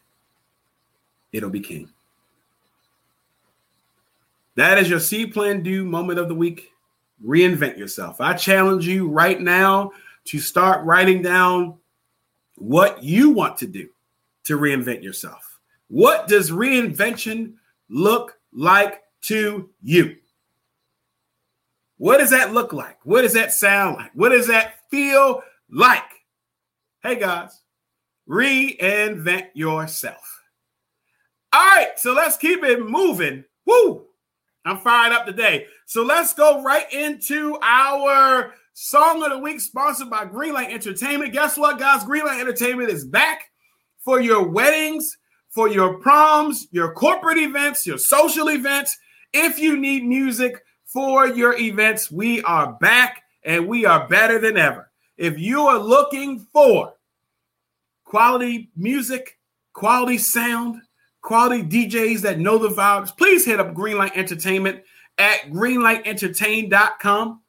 it'll 1.32 1.50
be 1.50 1.60
king. 1.60 1.90
That 4.56 4.78
is 4.78 4.90
your 4.90 5.00
C 5.00 5.26
plan 5.26 5.64
do 5.64 5.84
moment 5.84 6.20
of 6.20 6.28
the 6.28 6.36
week 6.36 6.72
reinvent 7.24 7.78
yourself. 7.78 8.20
I 8.20 8.34
challenge 8.34 8.88
you 8.88 9.08
right 9.08 9.40
now 9.40 9.92
to 10.26 10.40
start 10.40 10.86
writing 10.86 11.22
down 11.22 11.78
what 12.56 13.04
you 13.04 13.30
want 13.30 13.58
to 13.58 13.68
do 13.68 13.90
to 14.46 14.58
reinvent 14.58 15.04
yourself. 15.04 15.60
What 15.88 16.28
does 16.28 16.52
reinvention 16.52 17.54
look 17.90 18.38
like 18.52 19.04
to 19.24 19.70
you? 19.82 20.18
What 21.98 22.18
does 22.18 22.32
that 22.32 22.54
look 22.54 22.74
like? 22.74 22.98
What 23.04 23.22
does 23.22 23.34
that 23.34 23.54
sound 23.54 23.98
like? 23.98 24.12
What 24.14 24.30
does 24.30 24.48
that 24.48 24.76
feel 24.90 25.44
like? 25.70 26.04
Hey 27.02 27.20
guys, 27.20 27.62
reinvent 28.28 29.48
yourself. 29.54 30.42
All 31.54 31.62
right, 31.62 31.98
so 31.98 32.14
let's 32.14 32.36
keep 32.36 32.64
it 32.64 32.86
moving. 32.86 33.46
Woo! 33.66 34.06
I'm 34.66 34.80
fired 34.80 35.14
up 35.14 35.28
today. 35.28 35.68
So 35.86 36.04
let's 36.04 36.34
go 36.34 36.64
right 36.64 36.92
into 36.92 37.58
our 37.62 38.54
song 38.74 39.24
of 39.24 39.30
the 39.30 39.38
week, 39.38 39.60
sponsored 39.60 40.10
by 40.10 40.26
Greenlight 40.26 40.72
Entertainment. 40.72 41.34
Guess 41.34 41.58
what, 41.58 41.78
guys? 41.78 42.04
Greenlight 42.04 42.42
Entertainment 42.42 42.90
is 42.90 43.06
back 43.06 43.52
for 44.00 44.20
your 44.20 44.44
weddings, 44.48 45.18
for 45.50 45.70
your 45.70 46.00
proms, 46.00 46.68
your 46.72 46.94
corporate 46.94 47.38
events, 47.38 47.86
your 47.86 48.00
social 48.00 48.50
events. 48.50 48.98
If 49.34 49.60
you 49.60 49.78
need 49.78 50.04
music 50.04 50.64
for 50.84 51.28
your 51.28 51.56
events, 51.58 52.12
we 52.12 52.42
are 52.42 52.74
back 52.74 53.22
and 53.44 53.68
we 53.68 53.86
are 53.86 54.08
better 54.08 54.40
than 54.40 54.58
ever. 54.58 54.92
If 55.16 55.40
you 55.40 55.68
are 55.68 55.80
looking 55.80 56.46
for 56.52 56.94
quality 58.04 58.72
music, 58.76 59.38
quality 59.74 60.18
sound, 60.18 60.82
quality 61.26 61.64
DJs 61.64 62.22
that 62.22 62.40
know 62.40 62.58
the 62.58 62.70
vibes, 62.70 63.16
please 63.18 63.46
hit 63.46 63.60
up 63.60 63.74
Greenlight 63.74 64.16
Entertainment 64.16 64.84
at 65.18 65.42
greenlightentertain.com 65.50 67.42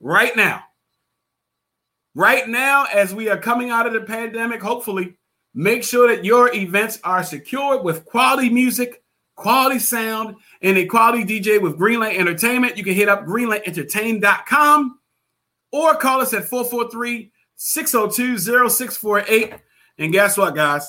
right 0.00 0.36
now. 0.36 0.62
Right 2.14 2.48
now, 2.48 2.84
as 2.84 3.12
we 3.12 3.28
are 3.28 3.36
coming 3.36 3.70
out 3.70 3.88
of 3.88 3.92
the 3.92 4.02
pandemic, 4.02 4.62
hopefully, 4.62 5.16
make 5.52 5.82
sure 5.82 6.14
that 6.14 6.24
your 6.24 6.54
events 6.54 7.00
are 7.02 7.24
secured 7.24 7.82
with 7.82 8.04
quality 8.04 8.50
music, 8.50 9.02
quality 9.34 9.80
sound, 9.80 10.36
and 10.62 10.78
a 10.78 10.86
quality 10.86 11.24
DJ 11.24 11.60
with 11.60 11.76
Greenlight 11.76 12.16
Entertainment. 12.16 12.78
You 12.78 12.84
can 12.84 12.94
hit 12.94 13.08
up 13.08 13.26
greenlightentertain.com 13.26 14.98
or 15.72 15.96
call 15.96 16.20
us 16.20 16.32
at 16.34 16.48
443 16.48 17.32
602 17.56 18.38
0648. 18.38 19.54
And 19.98 20.12
guess 20.12 20.36
what, 20.36 20.54
guys? 20.54 20.88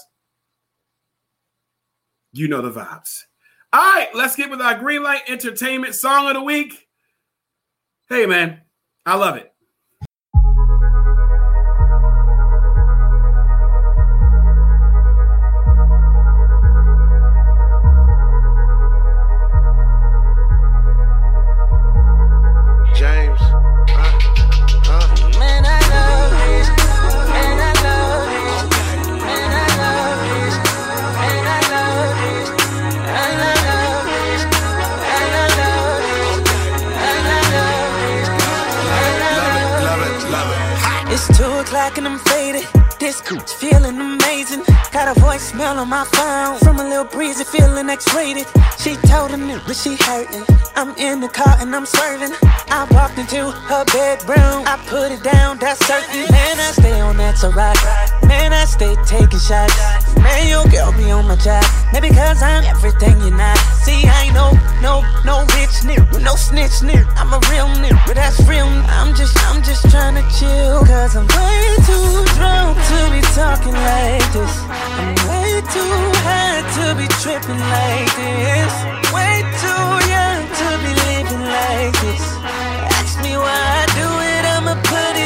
You 2.36 2.50
know 2.50 2.62
the 2.62 2.70
vibes. 2.70 3.24
All 3.72 3.80
right, 3.80 4.10
let's 4.14 4.36
get 4.36 4.50
with 4.50 4.60
our 4.60 4.76
Greenlight 4.76 5.22
Entertainment 5.30 5.96
song 5.96 6.28
of 6.28 6.34
the 6.34 6.42
week. 6.42 6.86
Hey, 8.10 8.26
man, 8.26 8.60
I 9.06 9.16
love 9.16 9.38
it. 9.38 9.55
Feeling 48.04 48.38
X-rated. 48.38 48.48
She 48.78 48.96
told 49.08 49.32
him 49.32 49.48
that 49.48 49.74
she 49.74 49.96
hurting. 49.96 50.55
I'm 50.86 50.94
in 51.02 51.20
the 51.20 51.28
car 51.28 51.58
and 51.58 51.76
I'm 51.76 51.84
swerving. 51.84 52.30
I 52.70 52.86
walked 52.94 53.18
into 53.18 53.50
her 53.50 53.86
bedroom. 53.90 54.70
I 54.70 54.78
put 54.86 55.10
it 55.10 55.24
down, 55.26 55.58
that's 55.58 55.82
certain. 55.82 56.30
Man, 56.30 56.62
I 56.62 56.70
stay 56.78 57.02
on 57.02 57.18
that 57.18 57.42
to 57.42 57.50
rock. 57.58 57.74
Man, 58.22 58.54
I 58.54 58.70
stay 58.70 58.94
taking 59.10 59.42
shots. 59.42 59.74
Man, 60.22 60.46
your 60.46 60.62
girl 60.70 60.94
be 60.94 61.10
on 61.10 61.26
my 61.26 61.42
job. 61.42 61.66
Maybe 61.90 62.14
cause 62.14 62.38
I'm 62.38 62.62
everything 62.70 63.18
you're 63.18 63.34
not. 63.34 63.58
See, 63.82 64.06
I 64.06 64.30
ain't 64.30 64.38
no, 64.38 64.54
no, 64.86 65.02
no 65.26 65.42
rich 65.58 65.82
nigga, 65.90 66.22
no 66.22 66.38
snitch 66.38 66.86
nigga. 66.86 67.10
I'm 67.18 67.34
a 67.34 67.42
real 67.50 67.66
nigga, 67.82 67.98
but 68.06 68.14
that's 68.14 68.38
real. 68.46 68.70
I'm 68.94 69.18
just, 69.18 69.34
I'm 69.50 69.66
just 69.66 69.90
trying 69.90 70.22
to 70.22 70.26
chill. 70.38 70.86
Cause 70.86 71.18
I'm 71.18 71.26
way 71.34 71.66
too 71.82 72.14
drunk 72.38 72.78
to 72.78 72.98
be 73.10 73.26
talking 73.34 73.74
like 73.74 74.28
this. 74.38 74.54
I'm 75.02 75.18
way 75.34 75.66
too 75.66 75.98
high 76.22 76.62
to 76.78 76.94
be 76.94 77.10
tripping 77.26 77.58
like 77.74 78.14
this. 78.22 78.74
Way 79.10 79.42
too 79.66 80.05
to 80.60 80.70
be 80.84 80.92
living 81.06 81.44
like 81.44 81.96
this. 82.02 82.26
Ask 82.98 83.22
me 83.24 83.34
why 83.38 83.62
I 83.82 83.86
do 84.00 84.08
it, 84.32 84.44
I'ma 84.56 84.76
put 84.82 85.16
it. 85.20 85.26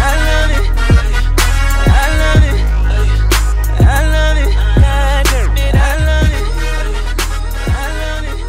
I 0.00 0.14
love 0.24 0.50
it. 0.50 0.70
I 1.90 2.12
love 2.22 2.44
it. 2.44 2.60
I 3.80 4.06
love 4.12 4.38
it. 4.38 4.54
I 5.76 5.96
love 6.06 6.28
it. 6.28 6.44
I 7.70 7.86
love 8.02 8.24
it. 8.24 8.40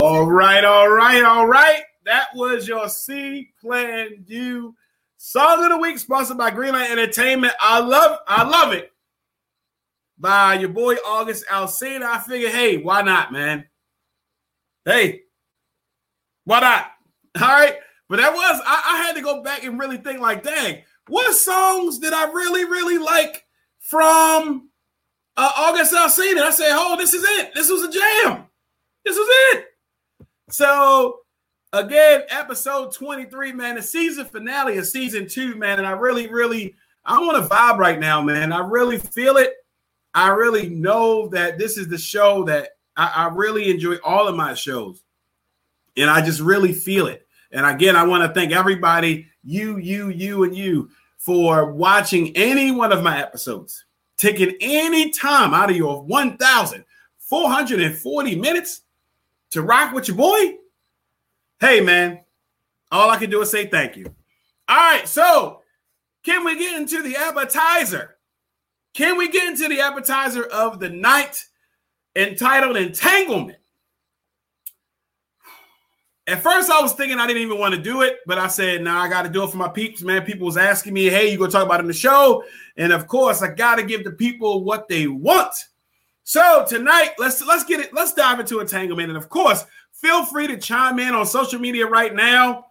All 0.00 0.26
right, 0.26 0.64
all 0.64 0.88
right, 0.88 1.22
all 1.24 1.46
right. 1.46 1.82
That 2.04 2.34
was 2.34 2.66
your 2.66 2.88
C 2.88 3.52
Plan 3.60 4.24
Do 4.26 4.74
song 5.16 5.64
of 5.64 5.70
the 5.70 5.78
week, 5.78 5.98
sponsored 5.98 6.38
by 6.38 6.50
Greenlight 6.50 6.90
Entertainment. 6.90 7.54
I 7.60 7.78
love, 7.80 8.18
I 8.26 8.42
love 8.42 8.72
it. 8.72 8.91
By 10.22 10.54
your 10.54 10.68
boy 10.68 10.94
August 11.04 11.44
Alsina. 11.48 12.04
I 12.04 12.20
figured, 12.20 12.52
hey, 12.52 12.76
why 12.76 13.02
not, 13.02 13.32
man? 13.32 13.66
Hey, 14.84 15.22
why 16.44 16.60
not? 16.60 16.92
All 17.42 17.48
right. 17.48 17.74
But 18.08 18.20
that 18.20 18.32
was, 18.32 18.60
I, 18.64 18.94
I 18.94 19.02
had 19.02 19.16
to 19.16 19.20
go 19.20 19.42
back 19.42 19.64
and 19.64 19.80
really 19.80 19.96
think, 19.96 20.20
like, 20.20 20.44
dang, 20.44 20.82
what 21.08 21.34
songs 21.34 21.98
did 21.98 22.12
I 22.12 22.30
really, 22.30 22.64
really 22.64 22.98
like 22.98 23.44
from 23.80 24.68
uh, 25.36 25.50
August 25.56 25.92
Alsina? 25.92 26.42
I 26.42 26.50
said, 26.50 26.70
oh, 26.70 26.96
this 26.96 27.14
is 27.14 27.24
it. 27.24 27.52
This 27.54 27.68
was 27.68 27.82
a 27.82 27.90
jam. 27.90 28.44
This 29.04 29.16
was 29.16 29.26
it. 29.28 29.66
So 30.50 31.18
again, 31.72 32.22
episode 32.28 32.94
23, 32.94 33.54
man, 33.54 33.74
the 33.74 33.82
season 33.82 34.26
finale 34.26 34.78
of 34.78 34.86
season 34.86 35.26
two, 35.28 35.56
man. 35.56 35.78
And 35.78 35.86
I 35.86 35.92
really, 35.92 36.28
really, 36.28 36.76
I 37.04 37.18
want 37.18 37.42
to 37.42 37.52
vibe 37.52 37.78
right 37.78 37.98
now, 37.98 38.22
man. 38.22 38.52
I 38.52 38.60
really 38.60 38.98
feel 38.98 39.36
it. 39.36 39.54
I 40.14 40.28
really 40.28 40.68
know 40.68 41.28
that 41.28 41.58
this 41.58 41.78
is 41.78 41.88
the 41.88 41.96
show 41.98 42.44
that 42.44 42.76
I, 42.96 43.12
I 43.14 43.28
really 43.34 43.70
enjoy 43.70 43.96
all 44.04 44.28
of 44.28 44.36
my 44.36 44.52
shows. 44.54 45.02
And 45.96 46.10
I 46.10 46.24
just 46.24 46.40
really 46.40 46.72
feel 46.72 47.06
it. 47.06 47.26
And 47.50 47.66
again, 47.66 47.96
I 47.96 48.04
want 48.04 48.24
to 48.24 48.32
thank 48.32 48.52
everybody, 48.52 49.26
you, 49.44 49.78
you, 49.78 50.08
you, 50.08 50.44
and 50.44 50.56
you, 50.56 50.90
for 51.18 51.72
watching 51.72 52.34
any 52.36 52.70
one 52.70 52.92
of 52.92 53.02
my 53.02 53.20
episodes, 53.20 53.84
taking 54.16 54.54
any 54.60 55.10
time 55.10 55.52
out 55.54 55.70
of 55.70 55.76
your 55.76 56.02
1,440 56.02 58.36
minutes 58.36 58.82
to 59.50 59.62
rock 59.62 59.92
with 59.92 60.06
your 60.08 60.16
boy. 60.16 60.54
Hey, 61.60 61.80
man, 61.80 62.20
all 62.90 63.10
I 63.10 63.18
can 63.18 63.30
do 63.30 63.42
is 63.42 63.50
say 63.50 63.66
thank 63.66 63.96
you. 63.96 64.06
All 64.68 64.76
right, 64.76 65.06
so 65.06 65.60
can 66.24 66.44
we 66.44 66.58
get 66.58 66.80
into 66.80 67.02
the 67.02 67.16
appetizer? 67.16 68.16
Can 68.94 69.16
we 69.16 69.28
get 69.28 69.48
into 69.48 69.68
the 69.68 69.80
appetizer 69.80 70.44
of 70.44 70.78
the 70.78 70.90
night 70.90 71.44
entitled 72.14 72.76
Entanglement? 72.76 73.58
At 76.26 76.40
first, 76.40 76.70
I 76.70 76.80
was 76.80 76.92
thinking 76.92 77.18
I 77.18 77.26
didn't 77.26 77.42
even 77.42 77.58
want 77.58 77.74
to 77.74 77.80
do 77.80 78.02
it, 78.02 78.18
but 78.26 78.38
I 78.38 78.46
said, 78.46 78.82
"Nah, 78.82 79.02
I 79.02 79.08
got 79.08 79.22
to 79.22 79.28
do 79.28 79.42
it 79.42 79.50
for 79.50 79.56
my 79.56 79.68
peeps, 79.68 80.02
man." 80.02 80.24
People 80.24 80.46
was 80.46 80.56
asking 80.56 80.92
me, 80.92 81.06
"Hey, 81.06 81.32
you 81.32 81.38
gonna 81.38 81.50
talk 81.50 81.64
about 81.64 81.80
it 81.80 81.84
in 81.84 81.88
the 81.88 81.94
show?" 81.94 82.44
And 82.76 82.92
of 82.92 83.08
course, 83.08 83.42
I 83.42 83.48
got 83.48 83.76
to 83.76 83.82
give 83.82 84.04
the 84.04 84.12
people 84.12 84.62
what 84.62 84.88
they 84.88 85.08
want. 85.08 85.52
So 86.22 86.64
tonight, 86.68 87.14
let's 87.18 87.42
let's 87.42 87.64
get 87.64 87.80
it. 87.80 87.92
Let's 87.92 88.12
dive 88.12 88.38
into 88.38 88.60
entanglement, 88.60 89.08
and 89.08 89.16
of 89.16 89.28
course, 89.28 89.64
feel 89.92 90.24
free 90.24 90.46
to 90.46 90.56
chime 90.56 91.00
in 91.00 91.12
on 91.12 91.26
social 91.26 91.58
media 91.58 91.86
right 91.86 92.14
now, 92.14 92.66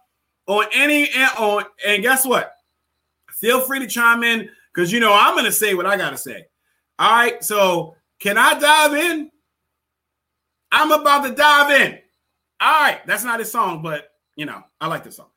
on 0.46 0.64
any 0.72 1.10
and 1.10 1.30
on. 1.36 1.66
And 1.86 2.02
guess 2.02 2.24
what? 2.24 2.54
Feel 3.32 3.60
free 3.60 3.80
to 3.80 3.86
chime 3.86 4.22
in 4.22 4.48
because 4.72 4.92
you 4.92 5.00
know 5.00 5.12
I'm 5.12 5.36
gonna 5.36 5.52
say 5.52 5.74
what 5.74 5.86
I 5.86 5.96
gotta 5.96 6.16
say. 6.16 6.46
All 6.98 7.10
right, 7.10 7.42
so 7.42 7.96
can 8.18 8.38
I 8.38 8.58
dive 8.58 8.94
in? 8.94 9.30
I'm 10.70 10.92
about 10.92 11.24
to 11.24 11.34
dive 11.34 11.70
in. 11.80 11.98
All 12.60 12.82
right, 12.82 13.06
that's 13.06 13.24
not 13.24 13.40
his 13.40 13.50
song, 13.50 13.82
but 13.82 14.10
you 14.36 14.46
know, 14.46 14.62
I 14.80 14.86
like 14.86 15.04
this 15.04 15.16
song. 15.16 15.28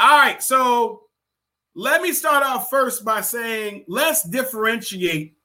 All 0.00 0.18
right, 0.18 0.42
so 0.42 1.02
let 1.74 2.02
me 2.02 2.12
start 2.12 2.44
off 2.44 2.68
first 2.68 3.04
by 3.04 3.20
saying 3.20 3.84
let's 3.88 4.22
differentiate 4.24 5.36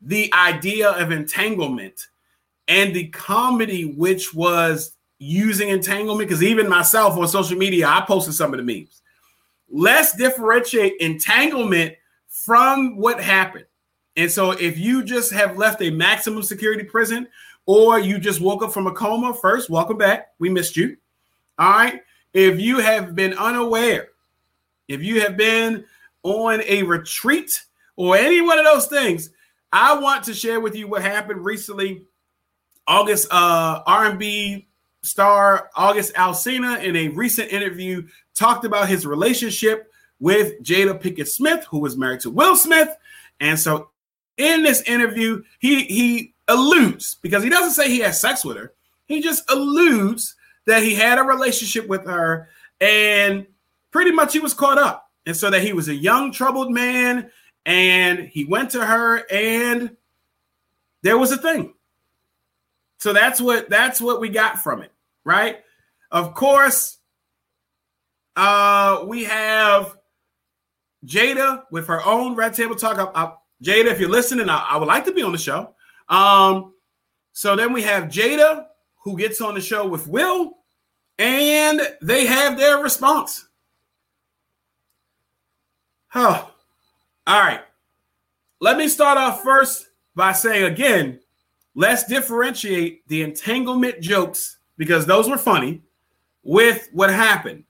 the 0.00 0.32
idea 0.32 0.90
of 0.90 1.10
entanglement 1.10 2.06
and 2.68 2.94
the 2.94 3.08
comedy 3.08 3.94
which 3.96 4.32
was 4.32 4.96
using 5.18 5.68
entanglement 5.68 6.28
because 6.28 6.42
even 6.42 6.68
myself 6.68 7.18
on 7.18 7.26
social 7.26 7.58
media 7.58 7.88
i 7.88 8.00
posted 8.06 8.32
some 8.32 8.54
of 8.54 8.64
the 8.64 8.64
memes 8.64 9.02
let's 9.68 10.16
differentiate 10.16 10.94
entanglement 11.00 11.94
from 12.48 12.96
what 12.96 13.20
happened. 13.20 13.66
And 14.16 14.32
so 14.32 14.52
if 14.52 14.78
you 14.78 15.04
just 15.04 15.30
have 15.34 15.58
left 15.58 15.82
a 15.82 15.90
maximum 15.90 16.42
security 16.42 16.82
prison 16.82 17.28
or 17.66 17.98
you 17.98 18.18
just 18.18 18.40
woke 18.40 18.62
up 18.62 18.72
from 18.72 18.86
a 18.86 18.92
coma 18.92 19.34
first 19.34 19.68
welcome 19.68 19.98
back. 19.98 20.28
We 20.38 20.48
missed 20.48 20.74
you. 20.74 20.96
All 21.58 21.68
right. 21.68 22.00
If 22.32 22.58
you 22.58 22.78
have 22.78 23.14
been 23.14 23.34
unaware 23.34 24.08
if 24.88 25.02
you 25.02 25.20
have 25.20 25.36
been 25.36 25.84
on 26.22 26.62
a 26.66 26.84
retreat 26.84 27.52
or 27.96 28.16
any 28.16 28.40
one 28.40 28.58
of 28.58 28.64
those 28.64 28.86
things 28.86 29.28
I 29.70 29.98
want 29.98 30.24
to 30.24 30.32
share 30.32 30.58
with 30.58 30.74
you 30.74 30.88
what 30.88 31.02
happened 31.02 31.44
recently. 31.44 32.06
August 32.86 33.28
uh, 33.30 33.82
R&B 33.86 34.68
star 35.02 35.68
August 35.76 36.14
Alsina 36.14 36.82
in 36.82 36.96
a 36.96 37.08
recent 37.08 37.52
interview 37.52 38.08
talked 38.34 38.64
about 38.64 38.88
his 38.88 39.04
relationship 39.04 39.92
with 40.20 40.62
Jada 40.62 41.00
Pinkett 41.00 41.28
Smith, 41.28 41.66
who 41.70 41.78
was 41.78 41.96
married 41.96 42.20
to 42.20 42.30
Will 42.30 42.56
Smith. 42.56 42.88
And 43.40 43.58
so 43.58 43.90
in 44.36 44.62
this 44.62 44.82
interview, 44.82 45.42
he 45.58 45.84
he 45.84 46.34
alludes 46.48 47.16
because 47.22 47.42
he 47.42 47.50
doesn't 47.50 47.72
say 47.72 47.88
he 47.88 48.00
had 48.00 48.14
sex 48.14 48.44
with 48.44 48.56
her. 48.56 48.72
He 49.06 49.20
just 49.20 49.50
alludes 49.50 50.34
that 50.66 50.82
he 50.82 50.94
had 50.94 51.18
a 51.18 51.22
relationship 51.22 51.86
with 51.88 52.06
her 52.06 52.48
and 52.80 53.46
pretty 53.90 54.12
much 54.12 54.32
he 54.32 54.38
was 54.38 54.54
caught 54.54 54.78
up. 54.78 55.10
And 55.26 55.36
so 55.36 55.50
that 55.50 55.62
he 55.62 55.72
was 55.72 55.88
a 55.88 55.94
young 55.94 56.32
troubled 56.32 56.72
man 56.72 57.30
and 57.68 58.20
he 58.20 58.44
went 58.44 58.70
to 58.70 58.84
her 58.84 59.24
and 59.30 59.94
there 61.02 61.18
was 61.18 61.30
a 61.32 61.36
thing 61.36 61.74
so 62.98 63.12
that's 63.12 63.40
what 63.42 63.68
that's 63.68 64.00
what 64.00 64.20
we 64.20 64.30
got 64.30 64.58
from 64.58 64.80
it 64.80 64.90
right 65.22 65.58
of 66.10 66.32
course 66.34 66.96
uh 68.36 69.04
we 69.06 69.24
have 69.24 69.97
jada 71.06 71.62
with 71.70 71.86
her 71.86 72.04
own 72.04 72.34
red 72.34 72.54
table 72.54 72.74
talk 72.74 72.98
I, 72.98 73.22
I, 73.22 73.32
jada 73.62 73.86
if 73.86 74.00
you're 74.00 74.10
listening 74.10 74.48
I, 74.48 74.66
I 74.70 74.76
would 74.76 74.88
like 74.88 75.04
to 75.04 75.12
be 75.12 75.22
on 75.22 75.32
the 75.32 75.38
show 75.38 75.74
um 76.08 76.74
so 77.32 77.54
then 77.56 77.72
we 77.72 77.82
have 77.82 78.04
jada 78.04 78.66
who 79.04 79.16
gets 79.16 79.40
on 79.40 79.54
the 79.54 79.60
show 79.60 79.86
with 79.86 80.06
will 80.06 80.58
and 81.18 81.80
they 82.02 82.26
have 82.26 82.58
their 82.58 82.78
response 82.78 83.48
Huh. 86.10 86.46
all 87.26 87.40
right. 87.40 87.60
Let 88.60 88.78
me 88.78 88.88
start 88.88 89.18
off 89.18 89.42
first 89.42 89.88
by 90.16 90.32
saying 90.32 90.64
again, 90.64 91.20
let's 91.74 92.04
differentiate 92.04 93.06
the 93.08 93.22
entanglement 93.22 94.00
jokes 94.00 94.56
because 94.78 95.04
those 95.04 95.28
were 95.28 95.38
funny 95.38 95.82
with 96.42 96.88
what 96.92 97.10
happened. 97.10 97.64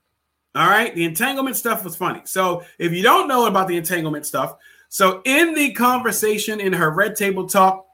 All 0.58 0.66
right. 0.66 0.92
The 0.92 1.04
entanglement 1.04 1.54
stuff 1.54 1.84
was 1.84 1.94
funny. 1.94 2.20
So 2.24 2.64
if 2.80 2.92
you 2.92 3.00
don't 3.00 3.28
know 3.28 3.46
about 3.46 3.68
the 3.68 3.76
entanglement 3.76 4.26
stuff, 4.26 4.56
so 4.88 5.22
in 5.24 5.54
the 5.54 5.72
conversation 5.72 6.58
in 6.58 6.72
her 6.72 6.90
red 6.90 7.14
table 7.14 7.46
talk, 7.46 7.86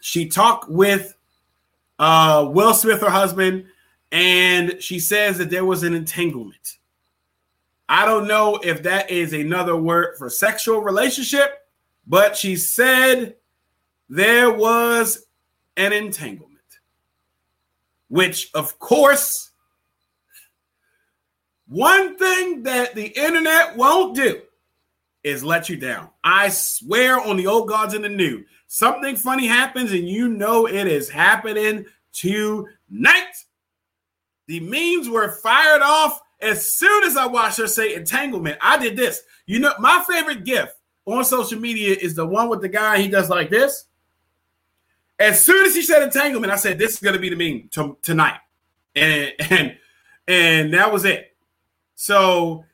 she 0.00 0.26
talked 0.26 0.68
with 0.68 1.14
uh, 2.00 2.48
Will 2.50 2.74
Smith, 2.74 3.00
her 3.02 3.10
husband, 3.10 3.66
and 4.10 4.82
she 4.82 4.98
says 4.98 5.38
that 5.38 5.48
there 5.48 5.64
was 5.64 5.84
an 5.84 5.94
entanglement. 5.94 6.78
I 7.88 8.04
don't 8.04 8.26
know 8.26 8.58
if 8.64 8.82
that 8.82 9.08
is 9.08 9.32
another 9.32 9.76
word 9.76 10.16
for 10.18 10.28
sexual 10.28 10.80
relationship, 10.80 11.68
but 12.04 12.36
she 12.36 12.56
said 12.56 13.36
there 14.08 14.50
was 14.50 15.26
an 15.76 15.92
entanglement, 15.92 16.50
which, 18.08 18.50
of 18.54 18.76
course, 18.80 19.45
one 21.68 22.16
thing 22.16 22.62
that 22.64 22.94
the 22.94 23.06
internet 23.06 23.76
won't 23.76 24.14
do 24.14 24.40
is 25.24 25.42
let 25.42 25.68
you 25.68 25.76
down. 25.76 26.08
I 26.22 26.48
swear 26.48 27.20
on 27.20 27.36
the 27.36 27.46
old 27.46 27.68
gods 27.68 27.94
and 27.94 28.04
the 28.04 28.08
new, 28.08 28.44
something 28.68 29.16
funny 29.16 29.46
happens 29.46 29.92
and 29.92 30.08
you 30.08 30.28
know 30.28 30.66
it 30.66 30.86
is 30.86 31.08
happening 31.08 31.86
tonight. 32.12 33.34
The 34.46 34.60
memes 34.60 35.08
were 35.08 35.32
fired 35.42 35.82
off 35.82 36.20
as 36.40 36.70
soon 36.70 37.04
as 37.04 37.16
I 37.16 37.26
watched 37.26 37.58
her 37.58 37.66
say 37.66 37.94
entanglement, 37.94 38.58
I 38.60 38.78
did 38.78 38.96
this. 38.96 39.22
You 39.46 39.58
know, 39.58 39.72
my 39.78 40.04
favorite 40.08 40.44
gift 40.44 40.74
on 41.06 41.24
social 41.24 41.58
media 41.58 41.96
is 42.00 42.14
the 42.14 42.26
one 42.26 42.48
with 42.48 42.60
the 42.60 42.68
guy 42.68 42.98
he 42.98 43.08
does 43.08 43.30
like 43.30 43.50
this. 43.50 43.86
As 45.18 45.42
soon 45.42 45.64
as 45.64 45.74
he 45.74 45.82
said 45.82 46.02
entanglement, 46.02 46.52
I 46.52 46.56
said 46.56 46.78
this 46.78 46.92
is 46.92 46.98
going 46.98 47.14
to 47.14 47.20
be 47.20 47.30
the 47.30 47.36
meme 47.36 47.68
to, 47.72 47.96
tonight, 48.02 48.38
and 48.94 49.32
and 49.50 49.78
and 50.28 50.74
that 50.74 50.92
was 50.92 51.04
it. 51.04 51.35
So, 51.96 52.64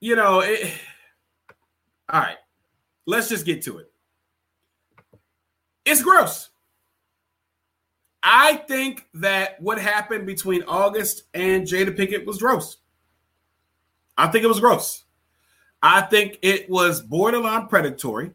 you 0.00 0.14
know, 0.16 0.40
it, 0.40 0.72
all 2.08 2.20
right, 2.20 2.36
let's 3.06 3.28
just 3.28 3.44
get 3.44 3.62
to 3.62 3.78
it. 3.78 3.90
It's 5.84 6.02
gross. 6.02 6.50
I 8.22 8.56
think 8.56 9.08
that 9.14 9.60
what 9.62 9.78
happened 9.78 10.26
between 10.26 10.62
August 10.64 11.24
and 11.32 11.64
Jada 11.64 11.96
Pinkett 11.96 12.26
was 12.26 12.38
gross. 12.38 12.78
I 14.18 14.28
think 14.28 14.44
it 14.44 14.48
was 14.48 14.60
gross. 14.60 15.04
I 15.82 16.02
think 16.02 16.38
it 16.42 16.68
was 16.68 17.00
borderline 17.00 17.68
predatory. 17.68 18.32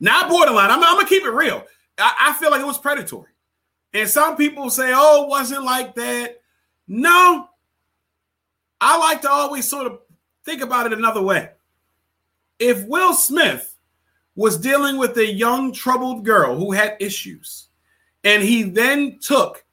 Not 0.00 0.30
borderline. 0.30 0.70
I'm, 0.70 0.82
I'm 0.82 0.96
gonna 0.96 1.08
keep 1.08 1.24
it 1.24 1.30
real. 1.30 1.64
I, 1.98 2.14
I 2.30 2.32
feel 2.34 2.50
like 2.50 2.60
it 2.60 2.66
was 2.66 2.78
predatory. 2.78 3.30
And 3.92 4.08
some 4.08 4.36
people 4.36 4.70
say, 4.70 4.92
oh, 4.94 5.24
it 5.24 5.28
wasn't 5.28 5.64
like 5.64 5.94
that. 5.94 6.40
No. 6.88 7.48
I 8.84 8.98
like 8.98 9.22
to 9.22 9.30
always 9.30 9.66
sort 9.66 9.86
of 9.86 10.00
think 10.44 10.60
about 10.60 10.84
it 10.84 10.92
another 10.92 11.22
way. 11.22 11.48
If 12.58 12.86
Will 12.86 13.14
Smith 13.14 13.78
was 14.36 14.58
dealing 14.58 14.98
with 14.98 15.16
a 15.16 15.32
young, 15.32 15.72
troubled 15.72 16.22
girl 16.22 16.54
who 16.54 16.72
had 16.72 16.98
issues, 17.00 17.68
and 18.24 18.42
he 18.42 18.62
then 18.62 19.18
took 19.20 19.64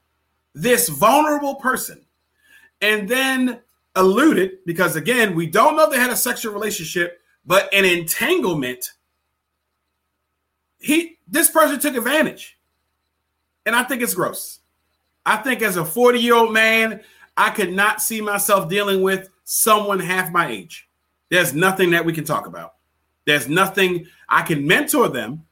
this 0.54 0.88
vulnerable 0.88 1.56
person 1.56 2.06
and 2.80 3.10
then 3.10 3.60
alluded, 3.96 4.60
because 4.66 4.96
again, 4.96 5.36
we 5.36 5.46
don't 5.46 5.76
know 5.76 5.90
they 5.90 5.98
had 5.98 6.10
a 6.10 6.16
sexual 6.16 6.54
relationship, 6.54 7.20
but 7.46 7.72
an 7.74 7.84
entanglement, 7.84 8.92
he 10.80 11.18
this 11.28 11.50
person 11.50 11.82
took 11.82 11.98
advantage. 11.98 12.58
And 13.66 13.76
I 13.76 13.84
think 13.84 14.02
it's 14.02 14.14
gross. 14.14 14.60
I 15.26 15.36
think 15.38 15.62
as 15.62 15.76
a 15.76 15.84
40 15.84 16.18
year 16.18 16.36
old 16.36 16.54
man, 16.54 17.02
I 17.42 17.50
could 17.50 17.74
not 17.74 18.04
see 18.04 18.22
myself 18.22 18.70
dealing 18.70 19.02
with 19.02 19.30
someone 19.46 20.00
half 20.00 20.32
my 20.32 20.48
age. 20.48 20.88
There's 21.32 21.56
nothing 21.56 21.90
that 21.90 22.06
we 22.06 22.14
can 22.14 22.24
talk 22.24 22.46
about. 22.46 22.76
There's 23.26 23.50
nothing 23.50 24.06
I 24.30 24.44
can 24.44 24.68
mentor 24.68 25.10
them, 25.10 25.44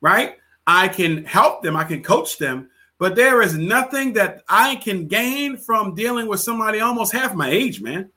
right? 0.00 0.38
I 0.66 0.88
can 0.88 1.24
help 1.24 1.62
them, 1.62 1.76
I 1.76 1.84
can 1.84 2.02
coach 2.02 2.38
them, 2.38 2.68
but 2.98 3.14
there 3.14 3.42
is 3.42 3.56
nothing 3.56 4.12
that 4.14 4.42
I 4.48 4.74
can 4.74 5.06
gain 5.06 5.56
from 5.56 5.94
dealing 5.94 6.26
with 6.26 6.40
somebody 6.40 6.80
almost 6.80 7.12
half 7.12 7.32
my 7.32 7.48
age, 7.48 7.80
man. 7.80 8.10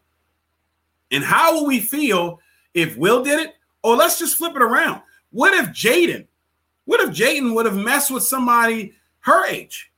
And 1.11 1.23
how 1.23 1.53
will 1.53 1.67
we 1.67 1.81
feel 1.81 2.39
if 2.73 2.97
Will 2.97 3.23
did 3.23 3.41
it? 3.41 3.53
Or 3.83 3.95
let's 3.95 4.17
just 4.17 4.37
flip 4.37 4.55
it 4.55 4.63
around. 4.63 5.03
What 5.29 5.53
if 5.53 5.67
Jaden, 5.67 6.25
what 6.85 6.99
if 6.99 7.09
Jaden 7.11 7.53
would 7.53 7.67
have 7.67 7.77
messed 7.77 8.09
with 8.09 8.23
somebody 8.23 8.93
her 9.19 9.45
age? 9.45 9.91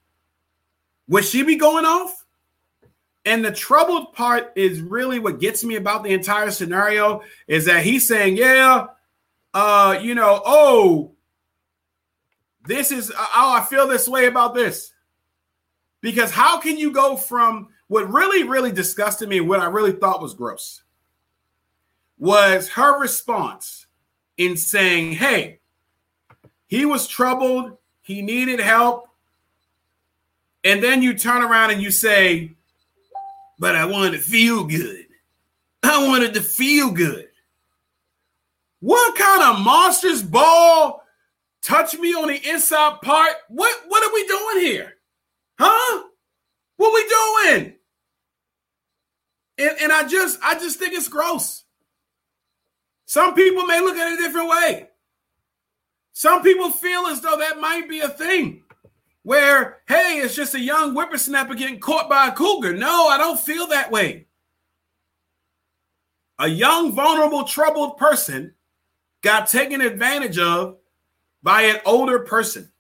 Would 1.08 1.24
she 1.24 1.44
be 1.44 1.56
going 1.56 1.86
off? 1.86 2.20
And 3.25 3.45
the 3.45 3.51
troubled 3.51 4.13
part 4.13 4.51
is 4.55 4.81
really 4.81 5.19
what 5.19 5.39
gets 5.39 5.63
me 5.63 5.75
about 5.75 6.03
the 6.03 6.13
entire 6.13 6.49
scenario 6.49 7.21
is 7.47 7.65
that 7.65 7.84
he's 7.84 8.07
saying, 8.07 8.38
yeah, 8.38 8.88
uh, 9.53 9.99
you 10.01 10.15
know, 10.15 10.41
oh, 10.43 11.12
this 12.65 12.91
is 12.91 13.12
oh, 13.15 13.53
I 13.53 13.65
feel 13.69 13.88
this 13.88 14.07
way 14.07 14.25
about 14.25 14.55
this. 14.55 14.91
Because 16.01 16.31
how 16.31 16.60
can 16.60 16.77
you 16.77 16.91
go 16.91 17.15
from 17.15 17.69
what 17.88 18.12
really, 18.12 18.43
really 18.43 18.71
disgusted 18.71 19.29
me, 19.29 19.39
what 19.39 19.60
I 19.60 19.65
really 19.65 19.91
thought 19.91 20.21
was 20.21 20.34
gross, 20.34 20.81
was 22.17 22.69
her 22.69 22.99
response 22.99 23.86
in 24.38 24.57
saying, 24.57 25.13
Hey, 25.13 25.60
he 26.67 26.86
was 26.86 27.07
troubled, 27.07 27.77
he 28.01 28.21
needed 28.21 28.60
help. 28.60 29.10
And 30.63 30.81
then 30.81 31.01
you 31.01 31.13
turn 31.15 31.43
around 31.43 31.71
and 31.71 31.81
you 31.81 31.91
say, 31.91 32.55
But 33.62 33.76
I 33.76 33.86
wanted 33.86 34.13
to 34.13 34.17
feel 34.17 34.63
good. 34.63 35.06
I 35.84 36.08
wanted 36.08 36.34
to 36.34 36.41
feel 36.41 36.89
good. 36.89 37.28
What 38.80 39.15
kind 39.15 39.43
of 39.43 39.63
monstrous 39.63 40.24
ball 40.24 41.04
touch 41.62 41.95
me 42.00 42.12
on 42.15 42.30
the 42.30 42.50
inside 42.50 43.02
part? 43.04 43.34
What 43.50 43.71
what 43.88 44.04
are 44.04 44.13
we 44.13 44.28
doing 44.28 44.65
here? 44.65 44.93
Huh? 45.60 46.04
What 46.78 46.91
we 46.91 47.54
doing? 47.54 47.76
And, 49.60 49.78
and 49.80 49.91
I 49.91 50.08
just 50.08 50.39
I 50.41 50.56
just 50.56 50.80
think 50.80 50.95
it's 50.95 51.08
gross. 51.08 51.63
Some 53.06 53.36
people 53.36 53.67
may 53.67 53.80
look 53.80 53.95
at 53.95 54.12
it 54.12 54.19
a 54.19 54.24
different 54.24 54.50
way. 54.50 54.89
Some 56.13 56.41
people 56.41 56.71
feel 56.71 57.06
as 57.06 57.21
though 57.21 57.38
that 57.38 57.60
might 57.60 57.88
be 57.88 58.00
a 58.00 58.10
thing 58.10 58.63
where, 59.23 59.79
hey, 59.88 60.21
it's 60.23 60.36
just 60.36 60.55
a 60.55 60.60
young 60.60 60.93
whippersnapper 60.93 61.55
getting 61.55 61.79
caught 61.79 62.10
by 62.10 62.27
a 62.27 62.31
cougar. 62.31 62.73
No, 62.73 63.07
I 63.07 63.17
don't 63.17 63.39
feel 63.39 63.67
that 63.67 63.91
way. 63.91 64.25
A 66.39 66.47
young, 66.47 66.91
vulnerable, 66.91 67.43
troubled 67.43 67.97
person 67.97 68.53
got 69.21 69.47
taken 69.47 69.81
advantage 69.81 70.39
of 70.39 70.77
by 71.43 71.63
an 71.63 71.79
older 71.86 72.19
person. 72.19 72.71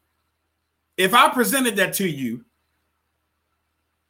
If 0.97 1.13
I 1.13 1.29
presented 1.29 1.75
that 1.75 1.93
to 1.95 2.07
you, 2.07 2.43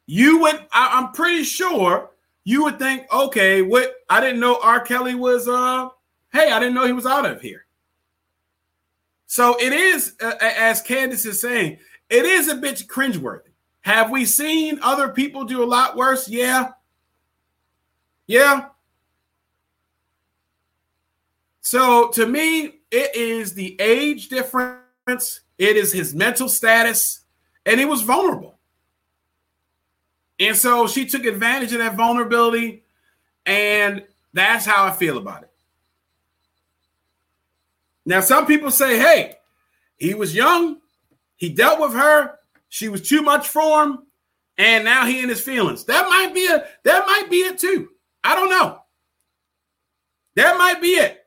you 0.06 0.40
would, 0.40 0.66
I, 0.72 0.98
am 0.98 1.12
pretty 1.12 1.44
sure 1.44 2.10
you 2.44 2.64
would 2.64 2.78
think, 2.78 3.06
okay, 3.12 3.62
what 3.62 3.94
I 4.08 4.20
didn't 4.20 4.40
know 4.40 4.58
R. 4.62 4.80
Kelly 4.80 5.14
was, 5.14 5.48
uh, 5.48 5.88
hey, 6.32 6.50
I 6.50 6.58
didn't 6.58 6.74
know 6.74 6.86
he 6.86 6.92
was 6.92 7.06
out 7.06 7.26
of 7.26 7.40
here. 7.40 7.66
So 9.26 9.56
it 9.58 9.72
is, 9.72 10.14
uh, 10.20 10.34
as 10.40 10.82
Candace 10.82 11.24
is 11.24 11.40
saying, 11.40 11.78
it 12.12 12.26
is 12.26 12.48
a 12.48 12.54
bit 12.54 12.76
cringeworthy. 12.86 13.50
Have 13.80 14.10
we 14.10 14.26
seen 14.26 14.78
other 14.82 15.08
people 15.08 15.44
do 15.44 15.62
a 15.62 15.66
lot 15.66 15.96
worse? 15.96 16.28
Yeah. 16.28 16.72
Yeah. 18.26 18.66
So 21.62 22.08
to 22.10 22.26
me, 22.26 22.80
it 22.90 23.16
is 23.16 23.54
the 23.54 23.80
age 23.80 24.28
difference, 24.28 25.40
it 25.56 25.76
is 25.76 25.90
his 25.90 26.14
mental 26.14 26.50
status, 26.50 27.20
and 27.64 27.80
he 27.80 27.86
was 27.86 28.02
vulnerable. 28.02 28.58
And 30.38 30.54
so 30.54 30.86
she 30.86 31.06
took 31.06 31.24
advantage 31.24 31.72
of 31.72 31.78
that 31.78 31.96
vulnerability, 31.96 32.84
and 33.46 34.04
that's 34.34 34.66
how 34.66 34.84
I 34.84 34.90
feel 34.90 35.16
about 35.16 35.44
it. 35.44 35.50
Now, 38.04 38.20
some 38.20 38.44
people 38.46 38.70
say, 38.70 38.98
hey, 38.98 39.36
he 39.96 40.12
was 40.12 40.34
young, 40.34 40.81
he 41.42 41.48
dealt 41.48 41.80
with 41.80 41.92
her, 41.92 42.38
she 42.68 42.88
was 42.88 43.08
too 43.08 43.20
much 43.20 43.48
for 43.48 43.82
him, 43.82 44.06
and 44.58 44.84
now 44.84 45.06
he 45.06 45.20
in 45.20 45.28
his 45.28 45.40
feelings. 45.40 45.82
That 45.86 46.08
might 46.08 46.32
be 46.32 46.46
a 46.46 46.64
that 46.84 47.04
might 47.04 47.28
be 47.28 47.38
it 47.38 47.58
too. 47.58 47.88
I 48.22 48.36
don't 48.36 48.48
know. 48.48 48.78
That 50.36 50.56
might 50.56 50.80
be 50.80 50.90
it. 50.90 51.18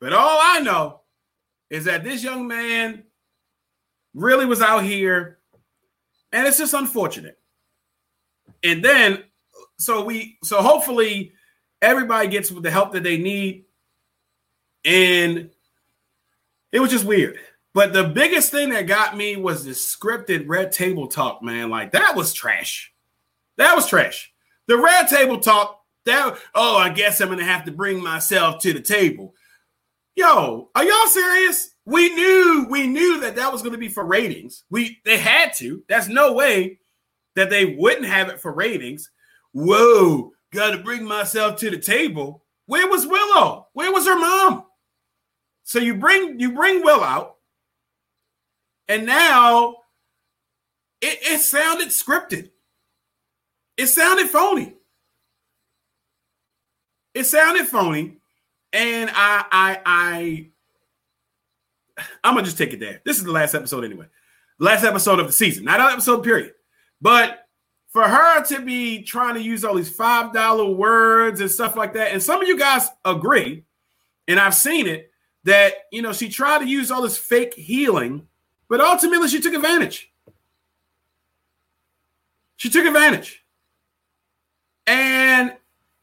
But 0.00 0.12
all 0.12 0.40
I 0.42 0.58
know 0.58 1.02
is 1.70 1.84
that 1.84 2.02
this 2.02 2.24
young 2.24 2.48
man 2.48 3.04
really 4.14 4.46
was 4.46 4.60
out 4.60 4.82
here, 4.82 5.38
and 6.32 6.44
it's 6.44 6.58
just 6.58 6.74
unfortunate. 6.74 7.38
And 8.64 8.84
then, 8.84 9.22
so 9.78 10.04
we, 10.04 10.38
so 10.42 10.60
hopefully, 10.60 11.34
everybody 11.80 12.26
gets 12.26 12.48
the 12.48 12.70
help 12.72 12.94
that 12.94 13.04
they 13.04 13.16
need. 13.16 13.66
And 14.84 15.50
it 16.72 16.80
was 16.80 16.90
just 16.90 17.04
weird. 17.04 17.38
But 17.76 17.92
the 17.92 18.04
biggest 18.04 18.50
thing 18.52 18.70
that 18.70 18.86
got 18.86 19.18
me 19.18 19.36
was 19.36 19.62
the 19.62 19.72
scripted 19.72 20.44
red 20.46 20.72
table 20.72 21.08
talk, 21.08 21.42
man. 21.42 21.68
Like 21.68 21.92
that 21.92 22.16
was 22.16 22.32
trash. 22.32 22.90
That 23.58 23.76
was 23.76 23.86
trash. 23.86 24.32
The 24.66 24.78
red 24.78 25.08
table 25.08 25.40
talk, 25.40 25.82
that 26.06 26.38
oh, 26.54 26.78
I 26.78 26.88
guess 26.88 27.20
I'm 27.20 27.28
gonna 27.28 27.44
have 27.44 27.66
to 27.66 27.72
bring 27.72 28.02
myself 28.02 28.62
to 28.62 28.72
the 28.72 28.80
table. 28.80 29.34
Yo, 30.14 30.70
are 30.74 30.84
y'all 30.84 31.06
serious? 31.08 31.74
We 31.84 32.14
knew 32.14 32.66
we 32.70 32.86
knew 32.86 33.20
that 33.20 33.36
that 33.36 33.52
was 33.52 33.60
to 33.60 33.76
be 33.76 33.88
for 33.88 34.06
ratings. 34.06 34.64
We 34.70 34.98
they 35.04 35.18
had 35.18 35.52
to. 35.58 35.84
That's 35.86 36.08
no 36.08 36.32
way 36.32 36.78
that 37.34 37.50
they 37.50 37.76
wouldn't 37.78 38.06
have 38.06 38.30
it 38.30 38.40
for 38.40 38.54
ratings. 38.54 39.10
Whoa, 39.52 40.32
got 40.50 40.70
to 40.70 40.78
bring 40.78 41.04
myself 41.04 41.56
to 41.56 41.68
the 41.68 41.78
table. 41.78 42.42
Where 42.64 42.88
was 42.88 43.06
Willow? 43.06 43.66
Where 43.74 43.92
was 43.92 44.06
her 44.06 44.18
mom? 44.18 44.64
So 45.64 45.78
you 45.78 45.96
bring 45.96 46.40
you 46.40 46.52
bring 46.52 46.82
Will 46.82 47.04
out, 47.04 47.35
and 48.88 49.06
now 49.06 49.76
it, 51.00 51.18
it 51.22 51.40
sounded 51.40 51.88
scripted. 51.88 52.50
It 53.76 53.86
sounded 53.88 54.28
phony. 54.28 54.74
It 57.14 57.24
sounded 57.24 57.66
phony. 57.66 58.18
And 58.72 59.10
I, 59.10 59.44
I, 59.50 59.80
I, 59.86 60.50
I'm 62.22 62.34
gonna 62.34 62.44
just 62.44 62.58
take 62.58 62.72
it 62.72 62.80
there. 62.80 63.00
This 63.04 63.18
is 63.18 63.24
the 63.24 63.32
last 63.32 63.54
episode 63.54 63.84
anyway. 63.84 64.06
Last 64.58 64.84
episode 64.84 65.18
of 65.18 65.26
the 65.26 65.32
season, 65.32 65.64
not 65.64 65.80
an 65.80 65.92
episode 65.92 66.22
period. 66.22 66.52
But 67.00 67.46
for 67.88 68.02
her 68.02 68.42
to 68.44 68.60
be 68.60 69.02
trying 69.02 69.34
to 69.34 69.42
use 69.42 69.64
all 69.64 69.74
these 69.74 69.90
five 69.90 70.32
dollar 70.32 70.66
words 70.66 71.40
and 71.40 71.50
stuff 71.50 71.76
like 71.76 71.94
that, 71.94 72.12
and 72.12 72.22
some 72.22 72.42
of 72.42 72.48
you 72.48 72.58
guys 72.58 72.88
agree, 73.04 73.64
and 74.28 74.38
I've 74.38 74.54
seen 74.54 74.86
it 74.86 75.10
that 75.44 75.74
you 75.92 76.02
know 76.02 76.12
she 76.12 76.28
tried 76.28 76.58
to 76.60 76.68
use 76.68 76.90
all 76.90 77.02
this 77.02 77.18
fake 77.18 77.54
healing, 77.54 78.26
but 78.68 78.80
ultimately 78.80 79.28
she 79.28 79.40
took 79.40 79.54
advantage. 79.54 80.10
She 82.56 82.70
took 82.70 82.86
advantage, 82.86 83.44
and 84.86 85.54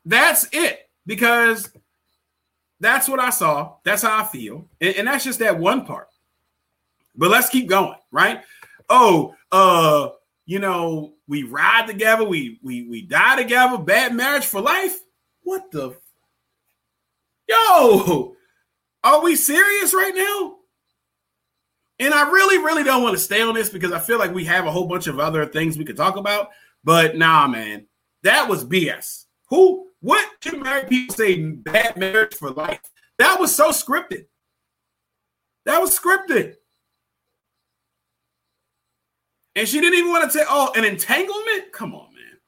that's 0.06 0.48
it 0.52 0.90
because 1.06 1.70
that's 2.80 3.08
what 3.08 3.20
I 3.20 3.30
saw. 3.30 3.76
That's 3.84 4.04
how 4.04 4.22
I 4.22 4.26
feel. 4.26 4.68
And, 4.80 4.96
and, 4.98 5.08
that's 5.08 5.24
just 5.24 5.40
that 5.40 5.58
one 5.58 5.86
part. 5.86 6.10
But 7.16 7.32
let's 7.32 7.50
keep 7.50 7.68
going, 7.68 7.98
right? 8.12 8.42
Oh, 8.90 9.34
uh, 9.52 10.10
you 10.46 10.60
know, 10.60 11.14
we 11.28 11.44
ride 11.44 11.88
together, 11.88 12.24
we 12.24 12.60
we 12.62 12.88
we 12.88 13.02
die 13.02 13.38
together, 13.38 13.78
bad 13.78 14.14
marriage 14.14 14.46
for 14.46 14.62
life. 14.62 15.00
What 15.44 15.72
the 15.72 15.96
yo? 17.48 18.36
Are 19.04 19.22
we 19.22 19.36
serious 19.36 19.94
right 19.94 20.14
now? 20.16 20.58
And 22.00 22.14
I 22.14 22.30
really, 22.30 22.58
really 22.58 22.84
don't 22.84 23.04
want 23.04 23.16
to 23.16 23.24
stay 23.24 23.42
on 23.42 23.54
this 23.54 23.70
because 23.70 23.92
I 23.92 24.00
feel 24.00 24.18
like 24.18 24.34
we 24.34 24.46
have 24.46 24.66
a 24.66 24.72
whole 24.72 24.88
bunch 24.88 25.08
of 25.08 25.20
other 25.20 25.46
things 25.46 25.78
we 25.78 25.86
could 25.86 25.98
talk 25.98 26.18
about. 26.18 26.50
But 26.84 27.18
nah, 27.18 27.48
man, 27.48 27.88
that 28.24 28.50
was 28.50 28.66
BS. 28.66 29.26
Who, 29.50 29.88
what 30.02 30.28
two 30.42 30.58
married 30.60 30.90
people 30.90 31.16
say 31.16 31.42
bad 31.42 31.98
marriage 31.98 32.34
for 32.36 32.50
life? 32.52 32.82
That 33.20 33.40
was 33.40 33.56
so 33.56 33.70
scripted. 33.70 34.26
That 35.66 35.80
was 35.80 35.98
scripted. 35.98 36.56
And 39.56 39.68
she 39.68 39.80
didn't 39.80 40.00
even 40.00 40.12
want 40.12 40.26
to 40.26 40.38
say, 40.38 40.44
oh, 40.50 40.72
an 40.76 40.84
entanglement? 40.84 41.72
Come 41.72 41.94
on, 41.94 42.08
man. 42.14 42.40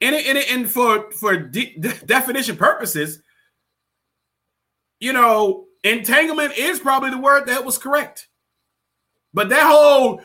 And, 0.00 0.14
and, 0.14 0.38
and 0.38 0.70
for, 0.70 1.10
for 1.10 1.36
de- 1.36 1.76
definition 2.06 2.56
purposes, 2.56 3.20
you 5.00 5.12
know, 5.12 5.64
entanglement 5.82 6.56
is 6.56 6.78
probably 6.78 7.10
the 7.10 7.18
word 7.18 7.46
that 7.46 7.64
was 7.64 7.78
correct. 7.78 8.28
But 9.36 9.50
that 9.50 9.70
whole 9.70 10.22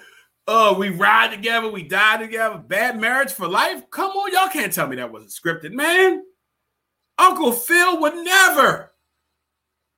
uh 0.48 0.74
we 0.78 0.88
ride 0.90 1.32
together, 1.32 1.70
we 1.70 1.84
die 1.84 2.18
together, 2.18 2.58
bad 2.58 3.00
marriage 3.00 3.34
for 3.34 3.46
life. 3.46 3.88
Come 3.92 4.12
on, 4.12 4.32
y'all 4.32 4.48
can't 4.48 4.72
tell 4.72 4.88
me 4.88 4.96
that 4.96 5.12
wasn't 5.12 5.32
scripted, 5.32 5.74
man. 5.74 6.24
Uncle 7.18 7.52
Phil 7.52 8.00
would 8.00 8.16
never. 8.16 8.94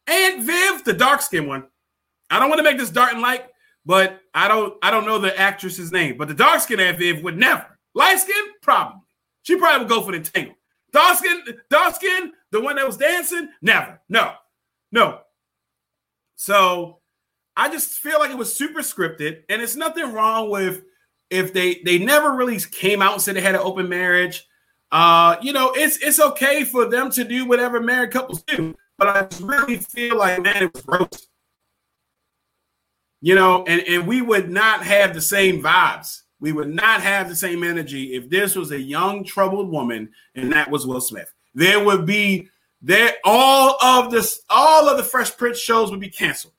Aunt 0.07 0.43
Viv, 0.43 0.83
the 0.83 0.93
dark 0.93 1.21
skinned 1.21 1.47
one. 1.47 1.67
I 2.31 2.39
don't 2.39 2.49
want 2.49 2.57
to 2.57 2.63
make 2.63 2.79
this 2.79 2.89
dark 2.89 3.13
and 3.13 3.21
light, 3.21 3.45
but 3.85 4.19
I 4.33 4.47
don't 4.47 4.73
I 4.81 4.89
don't 4.89 5.05
know 5.05 5.19
the 5.19 5.39
actress's 5.39 5.91
name. 5.91 6.17
But 6.17 6.27
the 6.27 6.33
dark 6.33 6.61
skinned 6.61 6.81
Aunt 6.81 6.97
Viv 6.97 7.23
would 7.23 7.37
never. 7.37 7.77
Light 7.93 8.19
skin, 8.19 8.43
probably. 8.63 9.01
She 9.43 9.57
probably 9.57 9.85
would 9.85 9.89
go 9.89 10.01
for 10.01 10.11
the 10.11 10.21
tangle. 10.21 10.55
Dark 10.91 11.19
skin, 11.19 11.43
dark 11.69 11.93
skin, 11.93 12.31
the 12.49 12.61
one 12.61 12.77
that 12.77 12.87
was 12.87 12.97
dancing, 12.97 13.49
never. 13.61 14.01
No, 14.09 14.33
no. 14.91 15.19
So 16.35 17.02
I 17.55 17.69
just 17.69 17.93
feel 17.95 18.19
like 18.19 18.31
it 18.31 18.37
was 18.37 18.55
super 18.55 18.81
scripted, 18.81 19.43
and 19.49 19.61
it's 19.61 19.75
nothing 19.75 20.11
wrong 20.11 20.49
with 20.49 20.83
if 21.29 21.53
they 21.53 21.81
they 21.85 21.99
never 21.99 22.31
really 22.35 22.59
came 22.59 23.01
out 23.01 23.13
and 23.13 23.21
said 23.21 23.35
they 23.35 23.41
had 23.41 23.55
an 23.55 23.61
open 23.61 23.89
marriage. 23.89 24.45
Uh, 24.91 25.37
you 25.41 25.53
know, 25.53 25.71
it's 25.75 25.97
it's 25.97 26.19
okay 26.19 26.63
for 26.63 26.85
them 26.85 27.09
to 27.11 27.23
do 27.23 27.45
whatever 27.45 27.79
married 27.79 28.11
couples 28.11 28.43
do, 28.43 28.75
but 28.97 29.07
I 29.07 29.27
really 29.43 29.77
feel 29.77 30.17
like 30.17 30.41
man, 30.41 30.63
it 30.63 30.73
was 30.73 30.83
gross. 30.83 31.27
You 33.21 33.35
know, 33.35 33.63
and 33.65 33.81
and 33.81 34.07
we 34.07 34.21
would 34.21 34.49
not 34.49 34.83
have 34.83 35.13
the 35.13 35.21
same 35.21 35.61
vibes. 35.61 36.21
We 36.39 36.51
would 36.51 36.69
not 36.69 37.01
have 37.01 37.29
the 37.29 37.35
same 37.35 37.63
energy 37.63 38.15
if 38.15 38.29
this 38.29 38.55
was 38.55 38.71
a 38.71 38.79
young 38.79 39.23
troubled 39.23 39.71
woman 39.71 40.09
and 40.35 40.51
that 40.51 40.69
was 40.69 40.85
Will 40.85 40.99
Smith. 40.99 41.31
There 41.55 41.81
would 41.81 42.05
be 42.05 42.49
there 42.81 43.13
all 43.23 43.77
of 43.81 44.11
this 44.11 44.41
all 44.49 44.89
of 44.89 44.97
the 44.97 45.03
Fresh 45.03 45.37
Prince 45.37 45.57
shows 45.57 45.89
would 45.89 46.01
be 46.01 46.09
canceled 46.09 46.52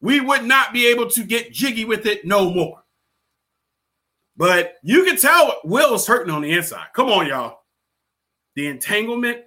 we 0.00 0.20
would 0.20 0.44
not 0.44 0.72
be 0.72 0.86
able 0.86 1.08
to 1.10 1.24
get 1.24 1.52
jiggy 1.52 1.84
with 1.84 2.06
it 2.06 2.24
no 2.24 2.50
more. 2.50 2.82
But 4.36 4.74
you 4.82 5.04
can 5.04 5.16
tell 5.16 5.60
Will's 5.64 6.06
hurting 6.06 6.32
on 6.32 6.42
the 6.42 6.52
inside. 6.52 6.88
Come 6.94 7.08
on, 7.08 7.26
y'all. 7.26 7.60
The 8.54 8.66
entanglement. 8.66 9.44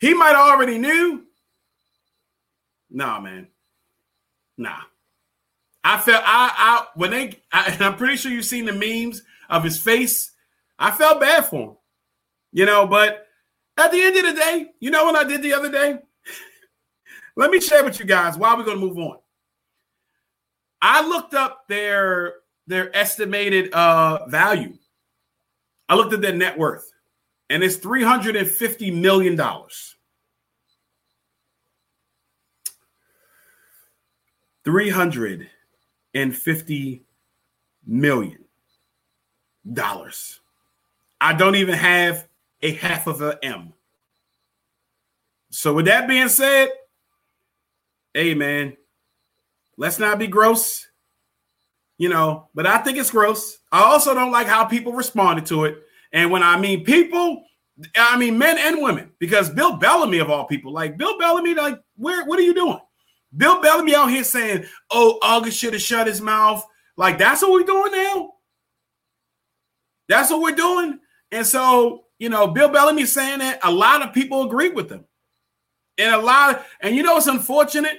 He 0.00 0.12
might 0.12 0.34
already 0.34 0.78
knew. 0.78 1.24
Nah, 2.90 3.20
man. 3.20 3.48
Nah. 4.58 4.80
I 5.82 5.98
felt 5.98 6.22
I 6.24 6.50
I 6.56 6.86
when 6.94 7.10
they 7.10 7.40
I, 7.52 7.72
and 7.72 7.82
I'm 7.84 7.96
pretty 7.96 8.16
sure 8.16 8.32
you've 8.32 8.44
seen 8.44 8.66
the 8.66 8.72
memes 8.72 9.22
of 9.48 9.64
his 9.64 9.78
face. 9.78 10.32
I 10.78 10.90
felt 10.90 11.20
bad 11.20 11.46
for 11.46 11.70
him. 11.70 11.76
You 12.52 12.66
know, 12.66 12.86
but 12.86 13.26
at 13.76 13.90
the 13.90 14.00
end 14.00 14.16
of 14.16 14.24
the 14.24 14.40
day, 14.40 14.66
you 14.80 14.90
know 14.90 15.04
what 15.04 15.16
I 15.16 15.28
did 15.28 15.42
the 15.42 15.54
other 15.54 15.70
day? 15.70 15.98
Let 17.36 17.50
me 17.50 17.60
share 17.60 17.84
with 17.84 17.98
you 17.98 18.04
guys 18.04 18.36
why 18.36 18.54
we're 18.54 18.64
going 18.64 18.78
to 18.78 18.86
move 18.86 18.98
on. 18.98 19.18
I 20.80 21.06
looked 21.06 21.34
up 21.34 21.66
their 21.68 22.34
their 22.66 22.94
estimated 22.96 23.72
uh, 23.72 24.26
value. 24.26 24.74
I 25.88 25.96
looked 25.96 26.12
at 26.12 26.20
their 26.20 26.34
net 26.34 26.58
worth, 26.58 26.90
and 27.50 27.62
it's 27.62 27.76
three 27.76 28.02
hundred 28.02 28.36
and 28.36 28.48
fifty 28.48 28.90
million 28.90 29.36
dollars. 29.36 29.96
Three 34.64 34.90
hundred 34.90 35.48
and 36.14 36.34
fifty 36.34 37.04
million 37.86 38.44
dollars. 39.72 40.40
I 41.20 41.32
don't 41.32 41.56
even 41.56 41.74
have 41.74 42.28
a 42.62 42.72
half 42.72 43.06
of 43.06 43.22
a 43.22 43.38
M. 43.42 43.72
So, 45.50 45.72
with 45.74 45.86
that 45.86 46.08
being 46.08 46.28
said, 46.28 46.68
hey 48.14 48.34
man, 48.34 48.76
let's 49.76 49.98
not 49.98 50.18
be 50.18 50.28
gross, 50.28 50.86
you 51.98 52.08
know, 52.08 52.48
but 52.54 52.66
I 52.66 52.78
think 52.78 52.96
it's 52.96 53.10
gross. 53.10 53.58
I 53.70 53.82
also 53.82 54.14
don't 54.14 54.32
like 54.32 54.46
how 54.46 54.64
people 54.64 54.92
responded 54.92 55.46
to 55.46 55.64
it. 55.64 55.78
And 56.12 56.30
when 56.30 56.44
I 56.44 56.58
mean 56.58 56.84
people, 56.84 57.44
I 57.96 58.16
mean 58.16 58.38
men 58.38 58.56
and 58.58 58.80
women, 58.82 59.10
because 59.18 59.50
Bill 59.50 59.76
Bellamy 59.76 60.18
of 60.18 60.30
all 60.30 60.46
people, 60.46 60.72
like 60.72 60.96
Bill 60.96 61.18
Bellamy, 61.18 61.54
like, 61.54 61.80
where 61.96 62.24
what 62.24 62.38
are 62.38 62.42
you 62.42 62.54
doing? 62.54 62.78
Bill 63.36 63.60
Bellamy 63.60 63.96
out 63.96 64.10
here 64.10 64.22
saying, 64.22 64.64
oh, 64.92 65.18
August 65.20 65.58
should 65.58 65.72
have 65.72 65.82
shut 65.82 66.06
his 66.06 66.20
mouth. 66.20 66.64
Like, 66.96 67.18
that's 67.18 67.42
what 67.42 67.50
we're 67.50 67.64
doing 67.64 67.90
now. 67.90 68.30
That's 70.08 70.30
what 70.30 70.40
we're 70.40 70.54
doing. 70.54 71.00
And 71.32 71.44
so, 71.44 72.04
you 72.20 72.28
know, 72.28 72.46
Bill 72.46 72.68
Bellamy 72.68 73.06
saying 73.06 73.40
that 73.40 73.58
a 73.64 73.72
lot 73.72 74.02
of 74.02 74.14
people 74.14 74.44
agree 74.44 74.68
with 74.68 74.88
him. 74.88 75.04
And 75.98 76.14
a 76.14 76.18
lot 76.18 76.54
of, 76.54 76.66
and 76.80 76.94
you 76.94 77.02
know, 77.02 77.16
it's 77.16 77.26
unfortunate 77.26 77.98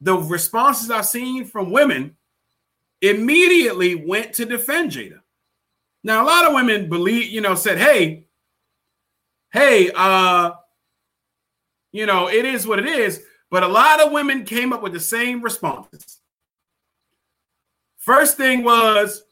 the 0.00 0.14
responses 0.14 0.90
I've 0.90 1.06
seen 1.06 1.44
from 1.44 1.70
women 1.70 2.16
immediately 3.00 3.94
went 3.94 4.34
to 4.34 4.44
defend 4.44 4.92
Jada. 4.92 5.20
Now, 6.04 6.24
a 6.24 6.26
lot 6.26 6.46
of 6.46 6.54
women 6.54 6.88
believe, 6.88 7.30
you 7.30 7.40
know, 7.40 7.54
said, 7.54 7.78
hey, 7.78 8.26
hey, 9.52 9.90
uh, 9.94 10.52
you 11.92 12.06
know, 12.06 12.28
it 12.28 12.44
is 12.44 12.66
what 12.66 12.78
it 12.78 12.86
is. 12.86 13.22
But 13.50 13.62
a 13.62 13.68
lot 13.68 14.00
of 14.00 14.12
women 14.12 14.44
came 14.44 14.72
up 14.72 14.82
with 14.82 14.92
the 14.92 15.00
same 15.00 15.42
responses. 15.42 16.20
First 17.96 18.36
thing 18.36 18.62
was, 18.62 19.22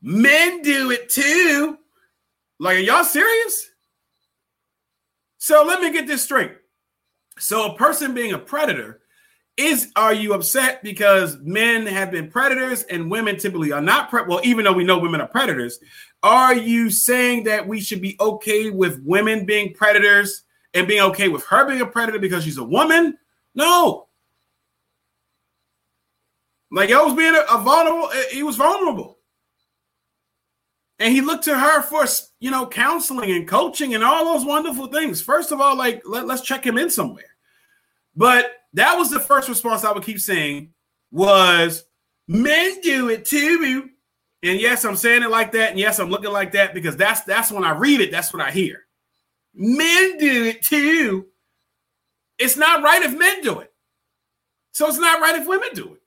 men 0.00 0.62
do 0.62 0.90
it 0.90 1.08
too. 1.08 1.78
Like, 2.58 2.78
are 2.78 2.80
y'all 2.80 3.04
serious? 3.04 3.70
So 5.38 5.64
let 5.64 5.80
me 5.80 5.92
get 5.92 6.06
this 6.06 6.22
straight. 6.22 6.52
So, 7.38 7.72
a 7.72 7.76
person 7.76 8.14
being 8.14 8.32
a 8.32 8.38
predator 8.38 9.00
is 9.56 9.90
are 9.96 10.12
you 10.12 10.34
upset 10.34 10.82
because 10.82 11.38
men 11.38 11.86
have 11.86 12.10
been 12.10 12.28
predators 12.28 12.82
and 12.84 13.10
women 13.10 13.38
typically 13.38 13.72
are 13.72 13.80
not 13.80 14.10
pre- 14.10 14.24
well 14.28 14.40
even 14.44 14.64
though 14.64 14.72
we 14.72 14.84
know 14.84 14.98
women 14.98 15.20
are 15.20 15.28
predators 15.28 15.78
are 16.22 16.54
you 16.54 16.90
saying 16.90 17.44
that 17.44 17.66
we 17.66 17.80
should 17.80 18.00
be 18.00 18.16
okay 18.18 18.70
with 18.70 19.00
women 19.04 19.46
being 19.46 19.72
predators 19.72 20.42
and 20.74 20.88
being 20.88 21.00
okay 21.00 21.28
with 21.28 21.44
her 21.46 21.66
being 21.66 21.80
a 21.80 21.86
predator 21.86 22.18
because 22.18 22.44
she's 22.44 22.58
a 22.58 22.64
woman? 22.64 23.16
No. 23.54 24.08
Like 26.70 26.90
I 26.90 27.02
was 27.02 27.14
being 27.14 27.34
a, 27.34 27.44
a 27.48 27.62
vulnerable 27.62 28.10
eh, 28.12 28.24
he 28.32 28.42
was 28.42 28.56
vulnerable. 28.56 29.18
And 30.98 31.12
he 31.12 31.20
looked 31.20 31.44
to 31.44 31.56
her 31.56 31.82
for 31.82 32.06
you 32.40 32.50
know 32.50 32.66
counseling 32.66 33.30
and 33.30 33.46
coaching 33.46 33.94
and 33.94 34.02
all 34.02 34.24
those 34.24 34.44
wonderful 34.44 34.88
things. 34.88 35.22
First 35.22 35.52
of 35.52 35.60
all 35.60 35.76
like 35.76 36.02
let, 36.04 36.26
let's 36.26 36.42
check 36.42 36.66
him 36.66 36.76
in 36.76 36.90
somewhere. 36.90 37.36
But 38.16 38.50
that 38.76 38.96
was 38.96 39.10
the 39.10 39.20
first 39.20 39.48
response 39.48 39.84
I 39.84 39.92
would 39.92 40.04
keep 40.04 40.20
saying 40.20 40.72
was 41.10 41.84
men 42.28 42.80
do 42.82 43.08
it 43.08 43.24
too. 43.24 43.90
And 44.42 44.60
yes, 44.60 44.84
I'm 44.84 44.96
saying 44.96 45.22
it 45.22 45.30
like 45.30 45.52
that. 45.52 45.70
And 45.70 45.78
yes, 45.78 45.98
I'm 45.98 46.10
looking 46.10 46.30
like 46.30 46.52
that 46.52 46.74
because 46.74 46.96
that's 46.96 47.22
that's 47.22 47.50
when 47.50 47.64
I 47.64 47.76
read 47.76 48.00
it, 48.00 48.10
that's 48.10 48.32
what 48.32 48.42
I 48.42 48.50
hear. 48.50 48.84
Men 49.54 50.18
do 50.18 50.44
it 50.44 50.62
too. 50.62 51.26
It's 52.38 52.58
not 52.58 52.82
right 52.82 53.02
if 53.02 53.18
men 53.18 53.40
do 53.40 53.60
it. 53.60 53.72
So 54.72 54.86
it's 54.88 54.98
not 54.98 55.22
right 55.22 55.40
if 55.40 55.48
women 55.48 55.70
do 55.72 55.94
it. 55.94 56.02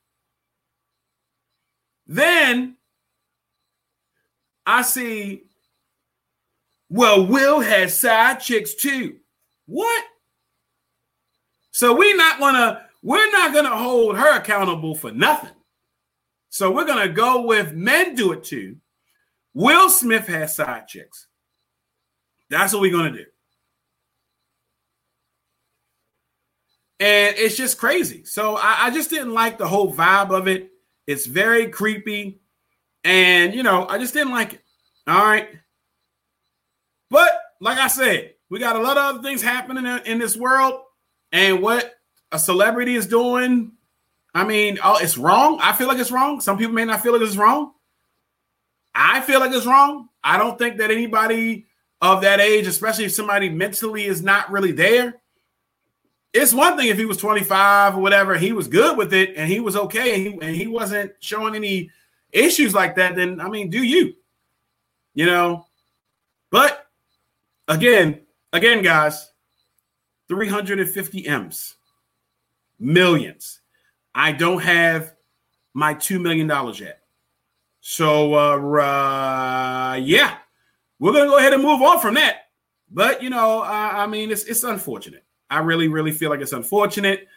Then 2.06 2.78
I 4.68 4.84
see, 4.84 5.44
well, 6.88 7.26
Will 7.26 7.62
has 7.62 8.00
side 8.00 8.42
chicks 8.42 8.76
too. 8.76 9.18
What? 9.66 10.06
So 11.80 11.96
we're 11.96 12.18
not 12.18 12.42
gonna 12.42 12.82
we're 13.02 13.32
not 13.32 13.54
gonna 13.54 13.74
hold 13.74 14.18
her 14.18 14.36
accountable 14.36 14.96
for 14.96 15.14
nothing. 15.14 15.56
So 16.50 16.72
we're 16.72 16.84
gonna 16.84 17.08
go 17.08 17.46
with 17.46 17.72
men 17.72 18.16
do 18.16 18.34
it 18.34 18.44
too. 18.44 18.76
Will 19.54 19.90
Smith 19.90 20.28
has 20.28 20.58
side 20.58 20.90
chicks. 20.90 21.28
That's 22.50 22.74
what 22.74 22.82
we're 22.82 22.92
gonna 22.92 23.14
do. 23.14 23.24
And 27.00 27.38
it's 27.38 27.56
just 27.56 27.78
crazy. 27.78 28.26
So 28.26 28.58
I, 28.58 28.88
I 28.88 28.90
just 28.90 29.10
didn't 29.10 29.34
like 29.34 29.58
the 29.58 29.70
whole 29.70 29.94
vibe 29.94 30.38
of 30.38 30.50
it. 30.50 30.72
It's 31.08 31.28
very 31.28 31.70
creepy. 31.70 32.42
And 33.06 33.56
you 33.56 33.64
know, 33.64 33.88
I 33.88 34.00
just 34.00 34.14
didn't 34.14 34.34
like 34.34 34.56
it. 34.56 34.62
All 35.08 35.24
right. 35.24 35.48
But 37.10 37.32
like 37.62 37.78
I 37.78 37.88
said, 37.88 38.34
we 38.50 38.60
got 38.60 38.76
a 38.76 38.82
lot 38.82 38.98
of 38.98 39.16
other 39.16 39.24
things 39.24 39.42
happening 39.42 39.86
in, 39.86 40.00
in 40.00 40.20
this 40.20 40.36
world, 40.36 40.82
and 41.32 41.62
what 41.62 41.96
a 42.32 42.40
celebrity 42.40 42.96
is 42.96 43.08
doing. 43.08 43.72
I 44.34 44.44
mean, 44.44 44.80
oh, 44.84 44.98
it's 45.02 45.18
wrong. 45.18 45.60
I 45.62 45.74
feel 45.74 45.88
like 45.88 45.98
it's 45.98 46.12
wrong. 46.12 46.40
Some 46.40 46.58
people 46.58 46.74
may 46.74 46.86
not 46.86 47.02
feel 47.02 47.14
like 47.14 47.22
it's 47.22 47.38
wrong. 47.38 47.74
I 48.94 49.22
feel 49.22 49.40
like 49.40 49.52
it's 49.52 49.66
wrong. 49.66 50.10
I 50.24 50.38
don't 50.38 50.58
think 50.58 50.78
that 50.78 50.92
anybody 50.92 51.66
of 52.02 52.22
that 52.22 52.40
age, 52.40 52.68
especially 52.68 53.06
if 53.06 53.14
somebody 53.14 53.50
mentally 53.50 54.06
is 54.06 54.22
not 54.22 54.52
really 54.52 54.72
there, 54.72 55.22
it's 56.34 56.54
one 56.54 56.78
thing 56.78 56.90
if 56.90 56.98
he 56.98 57.06
was 57.06 57.18
25 57.18 57.96
or 57.96 58.02
whatever, 58.02 58.38
he 58.38 58.52
was 58.52 58.68
good 58.68 58.98
with 58.98 59.14
it 59.14 59.34
and 59.36 59.50
he 59.50 59.60
was 59.60 59.76
okay 59.76 60.14
and 60.14 60.22
he, 60.22 60.48
and 60.48 60.56
he 60.56 60.68
wasn't 60.68 61.12
showing 61.20 61.56
any 61.56 61.90
issues 62.32 62.74
like 62.74 62.96
that, 62.96 63.16
then 63.16 63.42
I 63.42 63.50
mean, 63.50 63.70
do 63.70 63.84
you? 63.84 64.14
You 65.16 65.26
know, 65.26 65.66
but 66.52 66.88
again, 67.68 68.22
again, 68.54 68.84
guys, 68.84 69.32
350 70.30 71.28
M's, 71.28 71.76
millions. 72.80 73.60
I 74.16 74.32
don't 74.32 74.62
have 74.62 75.14
my 75.74 75.94
$2 75.94 76.22
million 76.22 76.48
yet. 76.76 77.02
So, 77.82 78.36
uh, 78.36 78.58
uh, 78.58 79.96
yeah, 79.96 80.38
we're 81.00 81.12
going 81.12 81.26
to 81.26 81.30
go 81.30 81.38
ahead 81.38 81.54
and 81.54 81.64
move 81.64 81.82
on 81.82 82.00
from 82.00 82.14
that. 82.16 82.50
But, 82.92 83.22
you 83.22 83.30
know, 83.30 83.62
uh, 83.62 83.92
I 83.94 84.08
mean, 84.08 84.32
it's, 84.32 84.44
it's 84.44 84.64
unfortunate. 84.64 85.24
I 85.50 85.60
really, 85.60 85.88
really 85.88 86.12
feel 86.12 86.30
like 86.30 86.42
it's 86.42 86.54
unfortunate. 86.54 87.28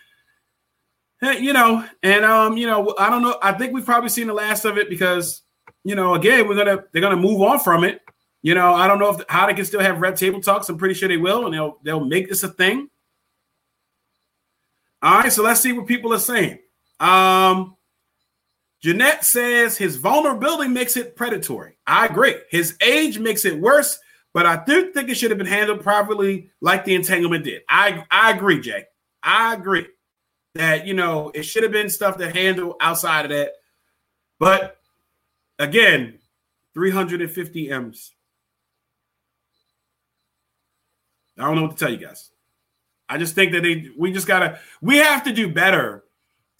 You 1.23 1.53
know, 1.53 1.85
and 2.03 2.25
um, 2.25 2.57
you 2.57 2.67
know, 2.67 2.97
I 2.99 3.09
don't 3.09 3.23
know. 3.23 3.39
I 3.41 3.53
think 3.53 3.73
we've 3.73 3.85
probably 3.85 4.09
seen 4.09 4.27
the 4.27 4.33
last 4.33 4.65
of 4.65 4.77
it 4.77 4.91
because, 4.91 5.43
you 5.85 5.95
know, 5.95 6.15
again, 6.15 6.49
we're 6.49 6.57
gonna 6.57 6.83
they're 6.91 7.01
gonna 7.01 7.15
move 7.15 7.41
on 7.43 7.61
from 7.61 7.85
it. 7.85 8.01
You 8.43 8.55
know, 8.55 8.75
I 8.75 8.89
don't 8.89 8.99
know 8.99 9.11
if 9.11 9.25
how 9.29 9.47
they 9.47 9.55
can 9.55 9.65
still 9.65 9.81
have 9.81 10.01
red 10.01 10.17
table 10.17 10.41
talks. 10.41 10.69
I'm 10.69 10.77
pretty 10.77 10.95
sure 10.95 11.09
they 11.09 11.17
will, 11.17 11.47
and 11.47 11.55
they'll 11.55 11.79
they'll 11.83 12.05
make 12.05 12.29
this 12.29 12.43
a 12.43 12.49
thing. 12.49 12.89
All 15.01 15.21
right, 15.21 15.33
so 15.33 15.43
let's 15.43 15.61
see 15.61 15.73
what 15.73 15.87
people 15.87 16.13
are 16.13 16.19
saying. 16.19 16.59
Um, 17.01 17.77
Jeanette 18.83 19.25
says 19.25 19.77
his 19.77 19.97
vulnerability 19.97 20.69
makes 20.69 20.97
it 20.97 21.17
predatory. 21.17 21.77
I 21.87 22.07
agree. 22.07 22.35
His 22.51 22.77
age 22.81 23.19
makes 23.19 23.45
it 23.45 23.59
worse, 23.59 23.99
but 24.35 24.45
I 24.45 24.65
do 24.65 24.93
think 24.93 25.09
it 25.09 25.17
should 25.17 25.31
have 25.31 25.39
been 25.39 25.47
handled 25.47 25.83
properly, 25.83 26.51
like 26.61 26.85
the 26.85 26.97
entanglement 26.97 27.45
did. 27.45 27.63
I 27.69 28.05
I 28.11 28.33
agree, 28.33 28.61
Jay. 28.61 28.85
I 29.23 29.55
agree 29.55 29.87
that 30.55 30.87
you 30.87 30.95
know 30.95 31.31
it 31.33 31.45
should 31.45 31.63
have 31.63 31.73
been 31.73 31.91
stuff 31.91 32.17
to 32.19 32.31
handle 32.31 32.77
outside 32.81 33.25
of 33.25 33.31
that. 33.31 33.53
But 34.41 34.79
again, 35.61 36.19
350 36.75 37.71
M's. 37.71 38.13
I 41.39 41.43
don't 41.43 41.57
know 41.57 41.63
what 41.63 41.77
to 41.77 41.85
tell 41.85 41.93
you 41.93 41.99
guys. 41.99 42.31
I 43.09 43.19
just 43.19 43.35
think 43.35 43.53
that 43.53 43.63
they 43.63 43.91
we 43.97 44.13
just 44.13 44.27
gotta 44.27 44.59
we 44.81 44.97
have 44.97 45.25
to 45.25 45.33
do 45.33 45.53
better. 45.53 46.05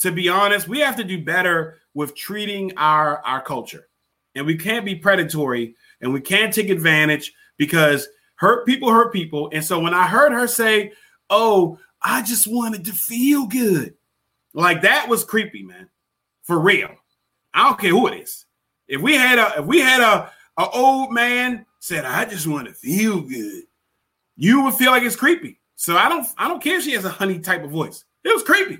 To 0.01 0.11
be 0.11 0.29
honest, 0.29 0.69
we 0.69 0.81
have 0.81 0.97
to 0.97 1.05
do 1.05 1.23
better 1.23 1.79
with 1.95 2.15
treating 2.15 2.73
our 2.77 3.19
our 3.25 3.43
culture, 3.43 3.89
and 4.35 4.47
we 4.47 4.57
can't 4.57 4.85
be 4.85 4.95
predatory 4.95 5.77
and 6.01 6.13
we 6.13 6.21
can't 6.21 6.53
take 6.53 6.69
advantage 6.69 7.33
because 7.57 8.09
hurt 8.35 8.67
people 8.67 8.91
hurt 8.91 9.13
people. 9.13 9.49
And 9.53 9.65
so 9.65 9.79
when 9.79 9.95
I 9.95 10.07
heard 10.07 10.33
her 10.33 10.47
say, 10.47 10.93
"Oh, 11.31 11.79
I 12.03 12.23
just 12.23 12.47
wanted 12.47 12.85
to 12.87 12.93
feel 12.93 13.47
good," 13.47 13.95
like 14.53 14.83
that 14.83 15.09
was 15.09 15.25
creepy, 15.25 15.63
man, 15.63 15.89
for 16.43 16.59
real. 16.59 16.91
I 17.55 17.65
don't 17.65 17.79
care 17.79 17.91
who 17.91 18.09
it 18.09 18.21
is. 18.21 18.47
If 18.89 19.01
we 19.01 19.15
had 19.15 19.39
a 19.39 19.61
if 19.61 19.67
we 19.67 19.81
had 19.81 20.01
a, 20.01 20.31
a 20.59 20.69
old 20.71 21.13
man 21.13 21.65
said, 21.79 22.05
"I 22.05 22.25
just 22.25 22.47
want 22.47 22.69
to 22.69 22.75
feel 22.75 23.21
good," 23.21 23.63
you 24.43 24.63
would 24.63 24.75
feel 24.75 24.91
like 24.91 25.05
it's 25.05 25.15
creepy. 25.15 25.61
So 25.77 25.97
I 25.97 26.09
don't 26.09 26.27
I 26.37 26.49
don't 26.49 26.61
care 26.61 26.79
if 26.79 26.83
she 26.83 26.95
has 26.95 27.05
a 27.05 27.11
honey 27.11 27.39
type 27.39 27.63
of 27.63 27.71
voice. 27.71 28.05
It 28.25 28.35
was 28.35 28.43
creepy. 28.43 28.79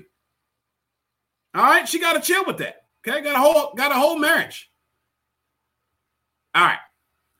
All 1.55 1.63
right, 1.63 1.87
she 1.87 1.99
got 1.99 2.13
to 2.13 2.19
chill 2.19 2.43
with 2.45 2.57
that. 2.57 2.83
Okay, 3.07 3.21
got 3.21 3.37
a 3.37 3.39
whole 3.39 3.73
got 3.73 3.91
a 3.91 3.95
whole 3.95 4.19
marriage. 4.19 4.69
All 6.53 6.65
right, 6.65 6.79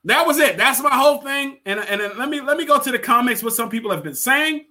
that 0.04 0.26
was 0.26 0.38
it. 0.38 0.56
That's 0.56 0.80
my 0.80 0.94
whole 0.94 1.18
thing. 1.18 1.58
And 1.66 1.78
and 1.80 2.00
let 2.16 2.30
me 2.30 2.40
let 2.40 2.56
me 2.56 2.64
go 2.64 2.80
to 2.80 2.90
the 2.90 2.98
comments. 2.98 3.42
What 3.42 3.52
some 3.52 3.68
people 3.68 3.90
have 3.90 4.02
been 4.02 4.14
saying. 4.14 4.64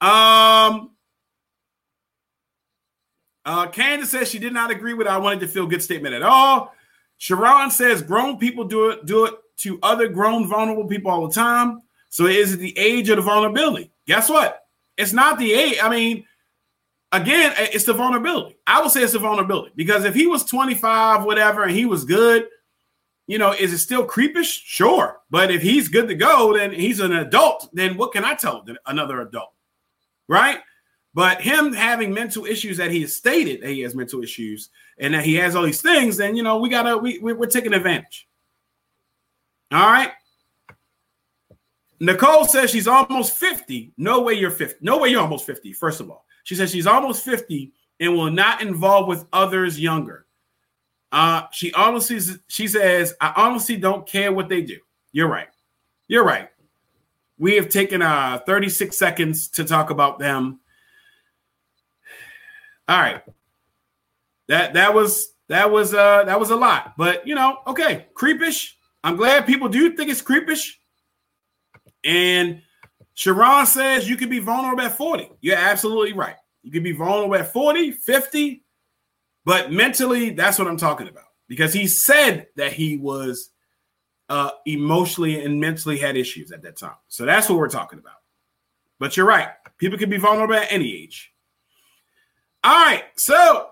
Um. 0.00 0.90
Uh, 3.44 3.68
Candace 3.68 4.10
says 4.10 4.28
she 4.28 4.40
did 4.40 4.52
not 4.52 4.72
agree 4.72 4.94
with 4.94 5.06
I 5.06 5.16
wanted 5.16 5.40
to 5.40 5.48
feel 5.48 5.66
good 5.66 5.82
statement 5.82 6.14
at 6.14 6.22
all. 6.22 6.74
Sharon 7.18 7.70
says 7.70 8.02
grown 8.02 8.36
people 8.36 8.64
do 8.64 8.90
it 8.90 9.06
do 9.06 9.26
it 9.26 9.34
to 9.58 9.78
other 9.82 10.08
grown 10.08 10.48
vulnerable 10.48 10.86
people 10.86 11.10
all 11.10 11.26
the 11.26 11.34
time. 11.34 11.80
So 12.08 12.26
is 12.26 12.54
it 12.54 12.58
the 12.58 12.76
age 12.78 13.08
of 13.10 13.16
the 13.16 13.22
vulnerability? 13.22 13.92
Guess 14.06 14.28
what? 14.28 14.62
It's 14.96 15.12
not 15.12 15.38
the 15.38 15.52
age. 15.52 15.78
I 15.82 15.88
mean, 15.88 16.24
again, 17.12 17.54
it's 17.56 17.84
the 17.84 17.92
vulnerability. 17.92 18.56
I 18.66 18.80
would 18.80 18.90
say 18.90 19.02
it's 19.02 19.12
the 19.12 19.18
vulnerability 19.18 19.72
because 19.76 20.04
if 20.04 20.14
he 20.14 20.26
was 20.26 20.44
25, 20.44 21.24
whatever, 21.24 21.64
and 21.64 21.72
he 21.72 21.84
was 21.84 22.04
good, 22.04 22.48
you 23.26 23.38
know, 23.38 23.52
is 23.52 23.72
it 23.72 23.78
still 23.78 24.06
creepish? 24.06 24.62
Sure. 24.64 25.18
But 25.30 25.50
if 25.50 25.60
he's 25.60 25.88
good 25.88 26.08
to 26.08 26.14
go, 26.14 26.56
then 26.56 26.72
he's 26.72 27.00
an 27.00 27.12
adult. 27.12 27.68
Then 27.74 27.96
what 27.96 28.12
can 28.12 28.24
I 28.24 28.34
tell 28.34 28.64
another 28.86 29.20
adult? 29.20 29.52
Right. 30.28 30.60
But 31.14 31.40
him 31.40 31.72
having 31.72 32.12
mental 32.12 32.46
issues 32.46 32.76
that 32.76 32.90
he 32.90 33.00
has 33.02 33.14
stated 33.14 33.62
that 33.62 33.70
he 33.70 33.80
has 33.80 33.94
mental 33.94 34.22
issues 34.22 34.70
and 34.98 35.14
that 35.14 35.24
he 35.24 35.34
has 35.34 35.56
all 35.56 35.64
these 35.64 35.82
things, 35.82 36.16
then, 36.16 36.36
you 36.36 36.42
know, 36.42 36.58
we 36.58 36.68
got 36.68 36.82
to, 36.82 36.96
we, 36.96 37.18
we're 37.18 37.46
taking 37.46 37.74
advantage. 37.74 38.27
All 39.72 39.86
right. 39.86 40.12
Nicole 42.00 42.44
says 42.46 42.70
she's 42.70 42.86
almost 42.86 43.34
50. 43.34 43.92
No 43.96 44.22
way 44.22 44.34
you're 44.34 44.50
50. 44.50 44.78
No 44.80 44.98
way 44.98 45.08
you're 45.08 45.20
almost 45.20 45.46
50, 45.46 45.72
first 45.72 46.00
of 46.00 46.10
all. 46.10 46.24
She 46.44 46.54
says 46.54 46.70
she's 46.70 46.86
almost 46.86 47.24
50 47.24 47.72
and 48.00 48.14
will 48.14 48.30
not 48.30 48.62
involve 48.62 49.08
with 49.08 49.26
others 49.32 49.78
younger. 49.80 50.26
Uh, 51.10 51.42
she 51.52 51.72
honestly 51.72 52.18
she 52.48 52.68
says, 52.68 53.14
I 53.20 53.32
honestly 53.36 53.76
don't 53.76 54.06
care 54.06 54.32
what 54.32 54.48
they 54.48 54.62
do. 54.62 54.78
You're 55.12 55.28
right. 55.28 55.48
You're 56.06 56.24
right. 56.24 56.50
We 57.38 57.54
have 57.56 57.68
taken 57.68 58.02
uh 58.02 58.40
36 58.46 58.96
seconds 58.96 59.48
to 59.48 59.64
talk 59.64 59.90
about 59.90 60.18
them. 60.18 60.60
All 62.88 62.98
right. 62.98 63.22
That 64.48 64.74
that 64.74 64.94
was 64.94 65.34
that 65.48 65.70
was 65.70 65.94
uh 65.94 66.24
that 66.24 66.38
was 66.38 66.50
a 66.50 66.56
lot, 66.56 66.94
but 66.96 67.26
you 67.26 67.34
know, 67.34 67.58
okay, 67.66 68.06
creepish. 68.14 68.72
I'm 69.04 69.16
glad 69.16 69.46
people 69.46 69.68
do 69.68 69.94
think 69.96 70.10
it's 70.10 70.22
creepish. 70.22 70.72
And 72.04 72.62
Sharon 73.14 73.66
says 73.66 74.08
you 74.08 74.16
can 74.16 74.28
be 74.28 74.38
vulnerable 74.38 74.82
at 74.82 74.96
40. 74.96 75.30
You're 75.40 75.56
absolutely 75.56 76.12
right. 76.12 76.36
You 76.62 76.70
can 76.70 76.82
be 76.82 76.92
vulnerable 76.92 77.34
at 77.36 77.52
40, 77.52 77.92
50, 77.92 78.64
but 79.44 79.72
mentally, 79.72 80.30
that's 80.30 80.58
what 80.58 80.68
I'm 80.68 80.76
talking 80.76 81.08
about. 81.08 81.24
Because 81.48 81.72
he 81.72 81.86
said 81.86 82.48
that 82.56 82.72
he 82.72 82.96
was 82.96 83.50
uh, 84.28 84.50
emotionally 84.66 85.42
and 85.42 85.60
mentally 85.60 85.98
had 85.98 86.16
issues 86.16 86.52
at 86.52 86.62
that 86.62 86.76
time. 86.76 86.96
So 87.08 87.24
that's 87.24 87.48
what 87.48 87.58
we're 87.58 87.68
talking 87.68 87.98
about. 87.98 88.16
But 88.98 89.16
you're 89.16 89.26
right. 89.26 89.48
People 89.78 89.98
can 89.98 90.10
be 90.10 90.18
vulnerable 90.18 90.54
at 90.54 90.70
any 90.70 90.94
age. 90.94 91.32
All 92.62 92.84
right. 92.84 93.04
So 93.16 93.68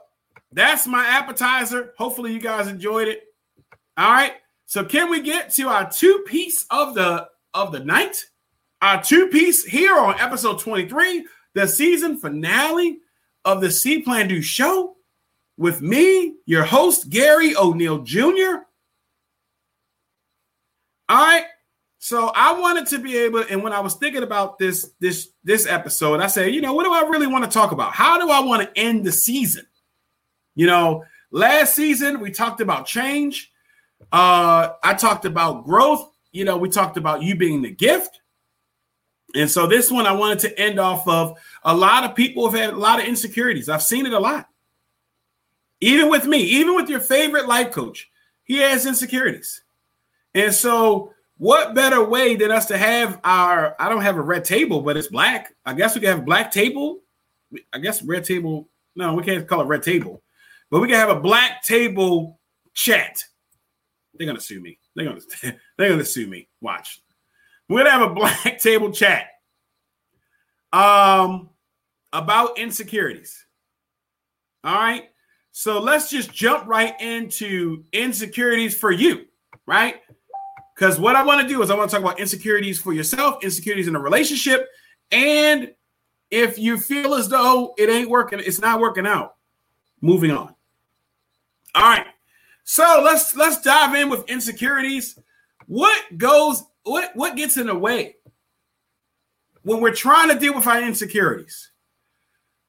that's 0.53 0.87
my 0.87 1.05
appetizer. 1.07 1.93
Hopefully, 1.99 2.33
you 2.33 2.41
guys 2.41 2.69
enjoyed 2.69 3.09
it. 3.09 3.23
All 3.99 4.11
right. 4.11 4.33
So 4.66 4.85
can 4.85 5.11
we 5.11 5.22
get 5.22 5.50
to 5.55 5.68
our 5.68 5.90
two 5.90 6.24
piece 6.26 6.66
of 6.70 6.94
the 6.94 7.29
of 7.57 7.72
the 7.72 7.81
night. 7.81 8.24
Our 8.83 9.02
two 9.02 9.29
piece 9.29 9.64
here 9.64 9.96
on 9.96 10.20
episode 10.20 10.61
23, 10.61 11.26
the 11.55 11.66
season 11.66 12.18
finale 12.18 12.98
of 13.44 13.61
the 13.61 13.70
C 13.70 14.02
Plan 14.02 14.29
Do 14.29 14.42
show 14.42 14.96
with 15.57 15.81
me, 15.81 16.35
your 16.45 16.64
host, 16.64 17.09
Gary 17.09 17.57
O'Neill 17.57 18.01
Jr. 18.01 18.66
All 21.09 21.24
right. 21.24 21.47
So 21.99 22.30
I 22.34 22.61
wanted 22.61 22.86
to 22.88 22.99
be 22.99 23.16
able, 23.16 23.45
and 23.51 23.62
when 23.62 23.72
I 23.72 23.80
was 23.80 23.95
thinking 23.95 24.22
about 24.22 24.59
this, 24.59 24.93
this, 25.01 25.30
this 25.43 25.66
episode, 25.66 26.20
I 26.20 26.26
said, 26.26 26.55
you 26.55 26.61
know, 26.61 26.74
what 26.74 26.84
do 26.84 26.93
I 26.93 27.09
really 27.09 27.26
want 27.26 27.45
to 27.45 27.51
talk 27.51 27.72
about? 27.72 27.95
How 27.95 28.18
do 28.20 28.30
I 28.30 28.41
want 28.41 28.62
to 28.62 28.80
end 28.80 29.05
the 29.05 29.11
season? 29.11 29.66
You 30.55 30.66
know, 30.66 31.05
last 31.30 31.74
season 31.74 32.20
we 32.20 32.30
talked 32.30 32.61
about 32.61 32.86
change. 32.86 33.51
Uh, 34.12 34.72
I 34.82 34.94
talked 34.94 35.24
about 35.24 35.64
growth 35.64 36.11
you 36.36 36.44
know, 36.44 36.59
we 36.59 36.68
talked 36.68 36.99
about 36.99 37.22
you 37.22 37.34
being 37.34 37.62
the 37.62 37.70
gift. 37.70 38.20
And 39.34 39.51
so 39.51 39.66
this 39.66 39.90
one 39.90 40.07
I 40.07 40.12
wanted 40.12 40.38
to 40.40 40.61
end 40.61 40.78
off 40.78 41.09
of 41.09 41.38
a 41.62 41.74
lot 41.74 42.05
of 42.05 42.14
people 42.14 42.49
have 42.49 42.61
had 42.61 42.74
a 42.74 42.76
lot 42.76 43.01
of 43.01 43.07
insecurities. 43.07 43.70
I've 43.70 43.82
seen 43.82 44.05
it 44.05 44.12
a 44.12 44.18
lot. 44.18 44.47
Even 45.80 46.11
with 46.11 46.26
me, 46.26 46.40
even 46.40 46.74
with 46.74 46.90
your 46.90 47.01
favorite 47.01 47.49
life 47.49 47.70
coach, 47.70 48.11
he 48.44 48.59
has 48.59 48.84
insecurities. 48.84 49.62
And 50.34 50.53
so 50.53 51.14
what 51.38 51.74
better 51.74 52.05
way 52.05 52.36
than 52.36 52.51
us 52.51 52.66
to 52.66 52.76
have 52.76 53.18
our 53.24 53.74
I 53.78 53.88
don't 53.88 54.03
have 54.03 54.18
a 54.18 54.22
red 54.22 54.44
table, 54.44 54.82
but 54.82 54.99
it's 54.99 55.09
black. 55.09 55.55
I 55.64 55.72
guess 55.72 55.94
we 55.94 56.03
can 56.03 56.11
have 56.11 56.18
a 56.18 56.22
black 56.22 56.51
table. 56.51 57.01
I 57.72 57.78
guess 57.78 58.03
red 58.03 58.24
table. 58.24 58.68
No, 58.94 59.14
we 59.14 59.22
can't 59.22 59.49
call 59.49 59.62
it 59.62 59.68
red 59.68 59.82
table, 59.82 60.22
but 60.70 60.80
we 60.80 60.88
can 60.88 60.97
have 60.97 61.09
a 61.09 61.20
black 61.20 61.62
table 61.62 62.38
chat. 62.74 63.24
They're 64.19 64.27
gonna 64.27 64.41
sue 64.41 64.61
me. 64.61 64.79
They're 64.95 65.07
gonna 65.07 65.21
they're 65.79 65.91
gonna 65.91 66.05
sue 66.05 66.27
me. 66.27 66.49
Watch. 66.61 67.01
We're 67.69 67.85
gonna 67.85 67.91
have 67.91 68.11
a 68.11 68.14
black 68.14 68.59
table 68.61 68.91
chat. 68.91 69.29
Um 70.73 71.51
about 72.12 72.59
insecurities. 72.59 73.47
All 74.64 74.75
right. 74.75 75.05
So 75.53 75.81
let's 75.81 76.11
just 76.11 76.33
jump 76.33 76.67
right 76.67 76.95
into 77.01 77.85
insecurities 77.93 78.77
for 78.77 78.91
you, 78.91 79.25
right? 79.67 79.97
Because 80.75 81.01
what 81.01 81.17
I 81.17 81.25
want 81.25 81.41
to 81.41 81.49
do 81.49 81.62
is 81.62 81.71
I 81.71 81.75
want 81.75 81.91
to 81.91 81.97
talk 81.97 82.05
about 82.05 82.21
insecurities 82.21 82.79
for 82.79 82.93
yourself, 82.93 83.43
insecurities 83.43 83.89
in 83.89 83.97
a 83.97 84.01
relationship, 84.01 84.69
and 85.11 85.73
if 86.31 86.59
you 86.59 86.79
feel 86.79 87.14
as 87.14 87.29
though 87.29 87.75
it 87.79 87.89
ain't 87.89 88.11
working, 88.11 88.41
it's 88.41 88.61
not 88.61 88.81
working 88.81 89.07
out, 89.07 89.37
moving 90.01 90.31
on. 90.31 90.55
All 91.75 91.83
right. 91.83 92.07
So 92.69 93.01
let's 93.05 93.35
let's 93.37 93.62
dive 93.62 93.95
in 93.95 94.11
with 94.11 94.29
insecurities. 94.29 95.17
What 95.67 96.19
goes 96.19 96.64
what 96.83 97.14
what 97.14 97.37
gets 97.37 97.57
in 97.57 97.69
the 97.69 97.79
way 97.79 98.17
when 99.62 99.81
we're 99.81 99.95
trying 99.95 100.31
to 100.31 100.39
deal 100.39 100.53
with 100.53 100.67
our 100.67 100.83
insecurities? 100.83 101.71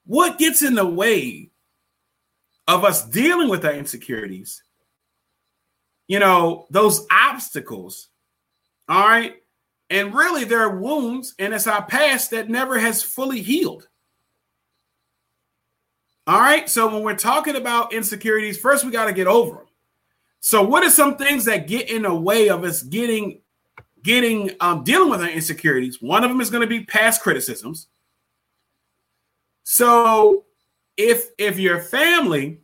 What 0.06 0.38
gets 0.38 0.62
in 0.62 0.76
the 0.76 0.86
way 0.86 1.50
of 2.68 2.86
us 2.86 3.10
dealing 3.10 3.50
with 3.50 3.66
our 3.66 3.74
insecurities? 3.74 4.64
You 6.08 6.20
know, 6.20 6.68
those 6.70 7.06
obstacles. 7.12 8.10
All 8.88 9.06
right. 9.06 9.36
And 9.90 10.14
really, 10.14 10.44
there 10.44 10.62
are 10.62 10.78
wounds, 10.78 11.34
and 11.40 11.54
it's 11.56 11.66
our 11.66 11.84
past 11.84 12.32
that 12.32 12.50
never 12.50 12.78
has 12.78 13.02
fully 13.02 13.42
healed. 13.42 13.88
All 16.28 16.40
right. 16.40 16.70
So 16.70 16.94
when 16.94 17.02
we're 17.02 17.16
talking 17.16 17.56
about 17.56 17.94
insecurities, 17.94 18.60
first 18.60 18.86
we 18.86 18.92
got 18.92 19.06
to 19.06 19.14
get 19.14 19.28
over 19.28 19.56
them. 19.56 19.67
So, 20.48 20.64
what 20.64 20.82
are 20.86 20.90
some 20.90 21.18
things 21.18 21.44
that 21.44 21.68
get 21.68 21.90
in 21.90 22.04
the 22.04 22.16
way 22.16 22.48
of 22.48 22.64
us 22.64 22.82
getting 22.82 23.42
getting 24.02 24.52
um, 24.62 24.86
dealing 24.86 25.10
with 25.10 25.20
our 25.20 25.28
insecurities? 25.28 26.02
One 26.02 26.24
of 26.24 26.30
them 26.30 26.40
is 26.40 26.50
going 26.50 26.62
to 26.62 26.68
be 26.68 26.86
past 26.86 27.22
criticisms. 27.22 27.90
So, 29.64 30.46
if 30.96 31.32
if 31.38 31.60
your 31.60 31.82
family, 31.82 32.62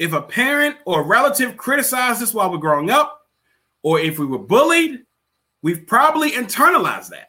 if 0.00 0.12
a 0.12 0.20
parent 0.20 0.78
or 0.84 1.04
relative 1.04 1.56
criticized 1.56 2.24
us 2.24 2.34
while 2.34 2.50
we're 2.50 2.58
growing 2.58 2.90
up, 2.90 3.20
or 3.84 4.00
if 4.00 4.18
we 4.18 4.26
were 4.26 4.38
bullied, 4.38 5.04
we've 5.62 5.86
probably 5.86 6.32
internalized 6.32 7.10
that. 7.10 7.28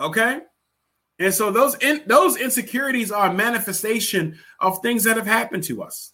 Okay. 0.00 0.40
And 1.18 1.34
so 1.34 1.50
those 1.50 1.74
in, 1.82 2.00
those 2.06 2.38
insecurities 2.38 3.12
are 3.12 3.28
a 3.28 3.34
manifestation 3.34 4.38
of 4.60 4.78
things 4.80 5.04
that 5.04 5.18
have 5.18 5.26
happened 5.26 5.64
to 5.64 5.82
us. 5.82 6.13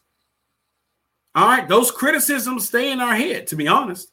All 1.35 1.47
right, 1.47 1.69
those 1.69 1.91
criticisms 1.91 2.67
stay 2.67 2.91
in 2.91 3.01
our 3.01 3.15
head, 3.15 3.47
to 3.49 3.57
be 3.57 3.69
honest. 3.69 4.11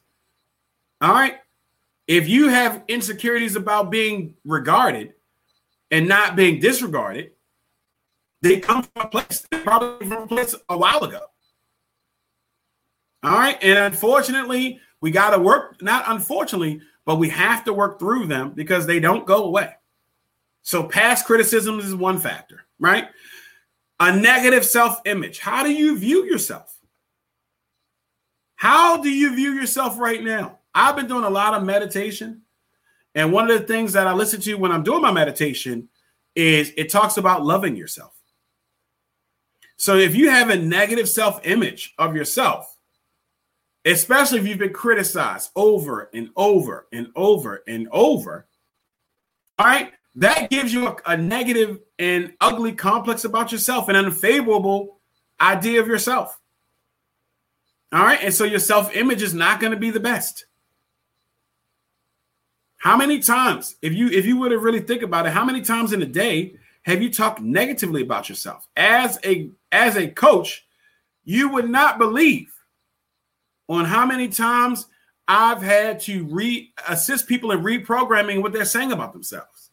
All 1.00 1.12
right. 1.12 1.36
If 2.06 2.28
you 2.28 2.48
have 2.48 2.84
insecurities 2.88 3.56
about 3.56 3.90
being 3.90 4.34
regarded 4.44 5.14
and 5.90 6.08
not 6.08 6.36
being 6.36 6.60
disregarded, 6.60 7.32
they 8.40 8.60
come 8.60 8.82
from 8.82 9.06
a 9.06 9.08
place, 9.08 9.46
probably 9.50 10.06
from 10.06 10.22
a 10.22 10.26
place 10.26 10.54
a 10.68 10.78
while 10.78 11.04
ago. 11.04 11.20
All 13.22 13.32
right. 13.36 13.58
And 13.62 13.78
unfortunately, 13.78 14.80
we 15.00 15.10
got 15.10 15.30
to 15.30 15.38
work, 15.38 15.82
not 15.82 16.04
unfortunately, 16.06 16.80
but 17.04 17.16
we 17.16 17.28
have 17.30 17.64
to 17.64 17.72
work 17.72 17.98
through 17.98 18.26
them 18.26 18.52
because 18.52 18.86
they 18.86 19.00
don't 19.00 19.26
go 19.26 19.44
away. 19.44 19.70
So, 20.62 20.84
past 20.84 21.26
criticism 21.26 21.78
is 21.80 21.94
one 21.94 22.18
factor, 22.18 22.66
right? 22.78 23.08
A 24.00 24.14
negative 24.14 24.64
self 24.64 25.00
image. 25.04 25.38
How 25.38 25.62
do 25.62 25.72
you 25.72 25.98
view 25.98 26.24
yourself? 26.24 26.77
How 28.58 28.96
do 28.96 29.08
you 29.08 29.36
view 29.36 29.52
yourself 29.52 30.00
right 30.00 30.20
now? 30.20 30.58
I've 30.74 30.96
been 30.96 31.06
doing 31.06 31.22
a 31.22 31.30
lot 31.30 31.54
of 31.54 31.62
meditation. 31.62 32.42
And 33.14 33.32
one 33.32 33.48
of 33.48 33.56
the 33.56 33.64
things 33.64 33.92
that 33.92 34.08
I 34.08 34.12
listen 34.12 34.40
to 34.40 34.54
when 34.54 34.72
I'm 34.72 34.82
doing 34.82 35.00
my 35.00 35.12
meditation 35.12 35.88
is 36.34 36.72
it 36.76 36.90
talks 36.90 37.18
about 37.18 37.44
loving 37.44 37.76
yourself. 37.76 38.20
So 39.76 39.96
if 39.96 40.16
you 40.16 40.28
have 40.30 40.50
a 40.50 40.56
negative 40.56 41.08
self 41.08 41.46
image 41.46 41.94
of 41.98 42.16
yourself, 42.16 42.76
especially 43.84 44.40
if 44.40 44.46
you've 44.48 44.58
been 44.58 44.72
criticized 44.72 45.52
over 45.54 46.10
and 46.12 46.30
over 46.34 46.88
and 46.92 47.12
over 47.14 47.62
and 47.68 47.86
over, 47.92 48.48
all 49.60 49.66
right, 49.66 49.92
that 50.16 50.50
gives 50.50 50.74
you 50.74 50.88
a, 50.88 50.96
a 51.06 51.16
negative 51.16 51.78
and 52.00 52.34
ugly 52.40 52.72
complex 52.72 53.24
about 53.24 53.52
yourself, 53.52 53.88
an 53.88 53.94
unfavorable 53.94 54.98
idea 55.40 55.80
of 55.80 55.86
yourself. 55.86 56.37
All 57.92 58.02
right. 58.04 58.22
And 58.22 58.34
so 58.34 58.44
your 58.44 58.58
self 58.58 58.94
image 58.94 59.22
is 59.22 59.34
not 59.34 59.60
going 59.60 59.72
to 59.72 59.78
be 59.78 59.90
the 59.90 60.00
best. 60.00 60.46
How 62.78 62.96
many 62.96 63.18
times, 63.18 63.76
if 63.82 63.92
you 63.92 64.08
if 64.08 64.24
you 64.24 64.38
were 64.38 64.50
to 64.50 64.58
really 64.58 64.80
think 64.80 65.02
about 65.02 65.26
it, 65.26 65.32
how 65.32 65.44
many 65.44 65.62
times 65.62 65.92
in 65.92 66.02
a 66.02 66.06
day 66.06 66.54
have 66.82 67.02
you 67.02 67.12
talked 67.12 67.40
negatively 67.40 68.02
about 68.02 68.28
yourself? 68.28 68.68
As 68.76 69.18
a 69.24 69.50
as 69.72 69.96
a 69.96 70.08
coach, 70.08 70.64
you 71.24 71.48
would 71.50 71.68
not 71.68 71.98
believe 71.98 72.52
on 73.68 73.84
how 73.84 74.06
many 74.06 74.28
times 74.28 74.86
I've 75.26 75.60
had 75.60 76.00
to 76.00 76.24
re 76.24 76.72
assist 76.88 77.26
people 77.26 77.50
in 77.50 77.60
reprogramming 77.60 78.42
what 78.42 78.52
they're 78.52 78.64
saying 78.64 78.92
about 78.92 79.12
themselves. 79.12 79.70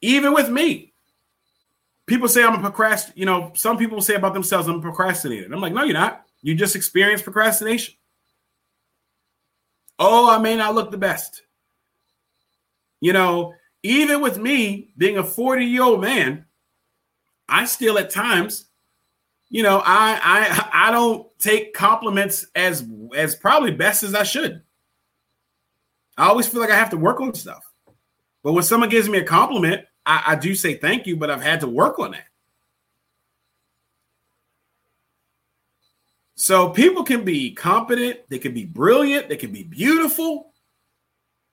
Even 0.00 0.34
with 0.34 0.50
me, 0.50 0.92
people 2.08 2.26
say 2.26 2.42
I'm 2.42 2.54
a 2.54 2.60
procrastinator. 2.60 3.18
You 3.18 3.26
know, 3.26 3.52
some 3.54 3.78
people 3.78 4.00
say 4.02 4.14
about 4.14 4.34
themselves, 4.34 4.66
I'm 4.66 4.76
a 4.76 4.82
procrastinator. 4.82 5.52
I'm 5.52 5.60
like, 5.60 5.72
no, 5.72 5.84
you're 5.84 5.94
not. 5.94 6.24
You 6.42 6.54
just 6.54 6.74
experience 6.74 7.22
procrastination. 7.22 7.94
Oh, 9.98 10.30
I 10.30 10.38
may 10.38 10.56
not 10.56 10.74
look 10.74 10.90
the 10.90 10.98
best. 10.98 11.42
You 13.00 13.12
know, 13.12 13.54
even 13.82 14.20
with 14.20 14.38
me 14.38 14.90
being 14.96 15.18
a 15.18 15.24
40 15.24 15.64
year 15.64 15.82
old 15.82 16.00
man, 16.00 16.46
I 17.48 17.64
still 17.64 17.98
at 17.98 18.10
times, 18.10 18.66
you 19.48 19.62
know, 19.62 19.82
I 19.84 20.20
I 20.22 20.88
I 20.88 20.90
don't 20.90 21.26
take 21.38 21.74
compliments 21.74 22.46
as 22.54 22.84
as 23.16 23.34
probably 23.34 23.72
best 23.72 24.02
as 24.02 24.14
I 24.14 24.24
should. 24.24 24.62
I 26.16 26.26
always 26.26 26.48
feel 26.48 26.60
like 26.60 26.70
I 26.70 26.76
have 26.76 26.90
to 26.90 26.96
work 26.96 27.20
on 27.20 27.34
stuff. 27.34 27.64
But 28.42 28.52
when 28.52 28.64
someone 28.64 28.88
gives 28.88 29.08
me 29.08 29.18
a 29.18 29.24
compliment, 29.24 29.84
I, 30.08 30.22
I 30.28 30.36
do 30.36 30.54
say 30.54 30.74
thank 30.74 31.06
you, 31.06 31.16
but 31.16 31.30
I've 31.30 31.42
had 31.42 31.60
to 31.60 31.68
work 31.68 31.98
on 31.98 32.12
that. 32.12 32.24
So 36.34 36.70
people 36.70 37.04
can 37.04 37.24
be 37.24 37.52
competent, 37.52 38.20
they 38.28 38.38
can 38.38 38.54
be 38.54 38.64
brilliant, 38.64 39.28
they 39.28 39.36
can 39.36 39.52
be 39.52 39.64
beautiful. 39.64 40.52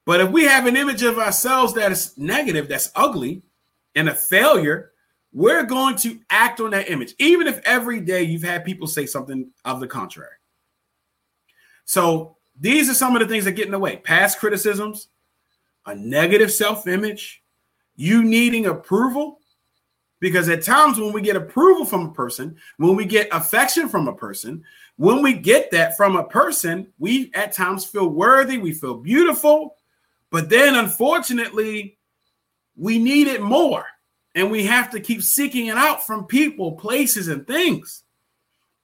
But 0.06 0.22
if 0.22 0.32
we 0.32 0.44
have 0.46 0.68
an 0.68 0.78
image 0.78 1.04
of 1.04 1.18
ourselves 1.18 1.74
that 1.74 1.92
is 1.92 2.18
negative, 2.18 2.68
that's 2.68 2.92
ugly, 2.96 3.42
and 3.96 4.08
a 4.08 4.16
failure, 4.16 4.92
we're 5.34 5.64
going 5.64 5.98
to 5.98 6.20
act 6.30 6.62
on 6.62 6.70
that 6.72 6.90
image, 6.90 7.14
even 7.20 7.48
if 7.48 7.60
every 7.66 8.00
day 8.00 8.24
you've 8.24 8.44
had 8.44 8.64
people 8.64 8.88
say 8.88 9.06
something 9.06 9.52
of 9.66 9.80
the 9.80 9.88
contrary. 9.88 10.30
So 11.86 12.38
these 12.58 12.90
are 12.90 12.94
some 12.94 13.16
of 13.16 13.22
the 13.22 13.28
things 13.28 13.46
that 13.46 13.54
get 13.54 13.66
in 13.66 13.72
the 13.72 13.80
way 13.80 13.98
past 13.98 14.40
criticisms, 14.40 15.10
a 15.86 15.96
negative 15.96 16.54
self 16.54 16.88
image, 16.88 17.44
you 17.96 18.24
needing 18.24 18.66
approval. 18.68 19.40
Because 20.20 20.48
at 20.50 20.64
times 20.64 20.98
when 20.98 21.14
we 21.14 21.22
get 21.22 21.36
approval 21.36 21.86
from 21.86 22.08
a 22.08 22.14
person, 22.14 22.56
when 22.78 22.96
we 22.96 23.06
get 23.06 23.28
affection 23.32 23.90
from 23.90 24.08
a 24.08 24.16
person, 24.16 24.64
when 24.96 25.22
we 25.22 25.34
get 25.34 25.72
that 25.72 25.98
from 25.98 26.16
a 26.16 26.24
person, 26.24 26.88
we 26.98 27.32
at 27.34 27.52
times 27.52 27.86
feel 27.86 28.08
worthy, 28.08 28.58
we 28.58 28.72
feel 28.72 28.96
beautiful. 28.96 29.76
But 30.32 30.50
then 30.50 30.76
unfortunately, 30.76 31.98
we 32.76 32.98
need 32.98 33.28
it 33.28 33.42
more. 33.42 33.86
And 34.36 34.52
we 34.52 34.66
have 34.66 34.90
to 34.92 35.00
keep 35.00 35.22
seeking 35.22 35.68
it 35.68 35.78
out 35.78 36.06
from 36.06 36.26
people, 36.26 36.74
places, 36.74 37.28
and 37.30 37.48
things. 37.48 38.04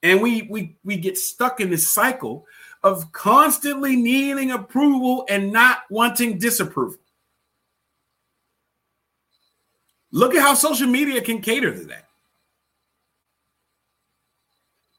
And 0.02 0.22
we 0.22 0.44
we 0.44 0.78
we 0.84 0.98
get 0.98 1.18
stuck 1.18 1.60
in 1.60 1.70
this 1.70 1.92
cycle 1.92 2.46
of 2.84 3.12
constantly 3.12 3.96
needing 3.96 4.52
approval 4.52 5.26
and 5.30 5.52
not 5.52 5.80
wanting 5.90 6.40
disapproval. 6.40 6.98
Look 10.12 10.36
at 10.36 10.42
how 10.42 10.54
social 10.54 10.88
media 10.88 11.22
can 11.22 11.42
cater 11.42 11.74
to 11.74 11.86
that. 11.86 12.08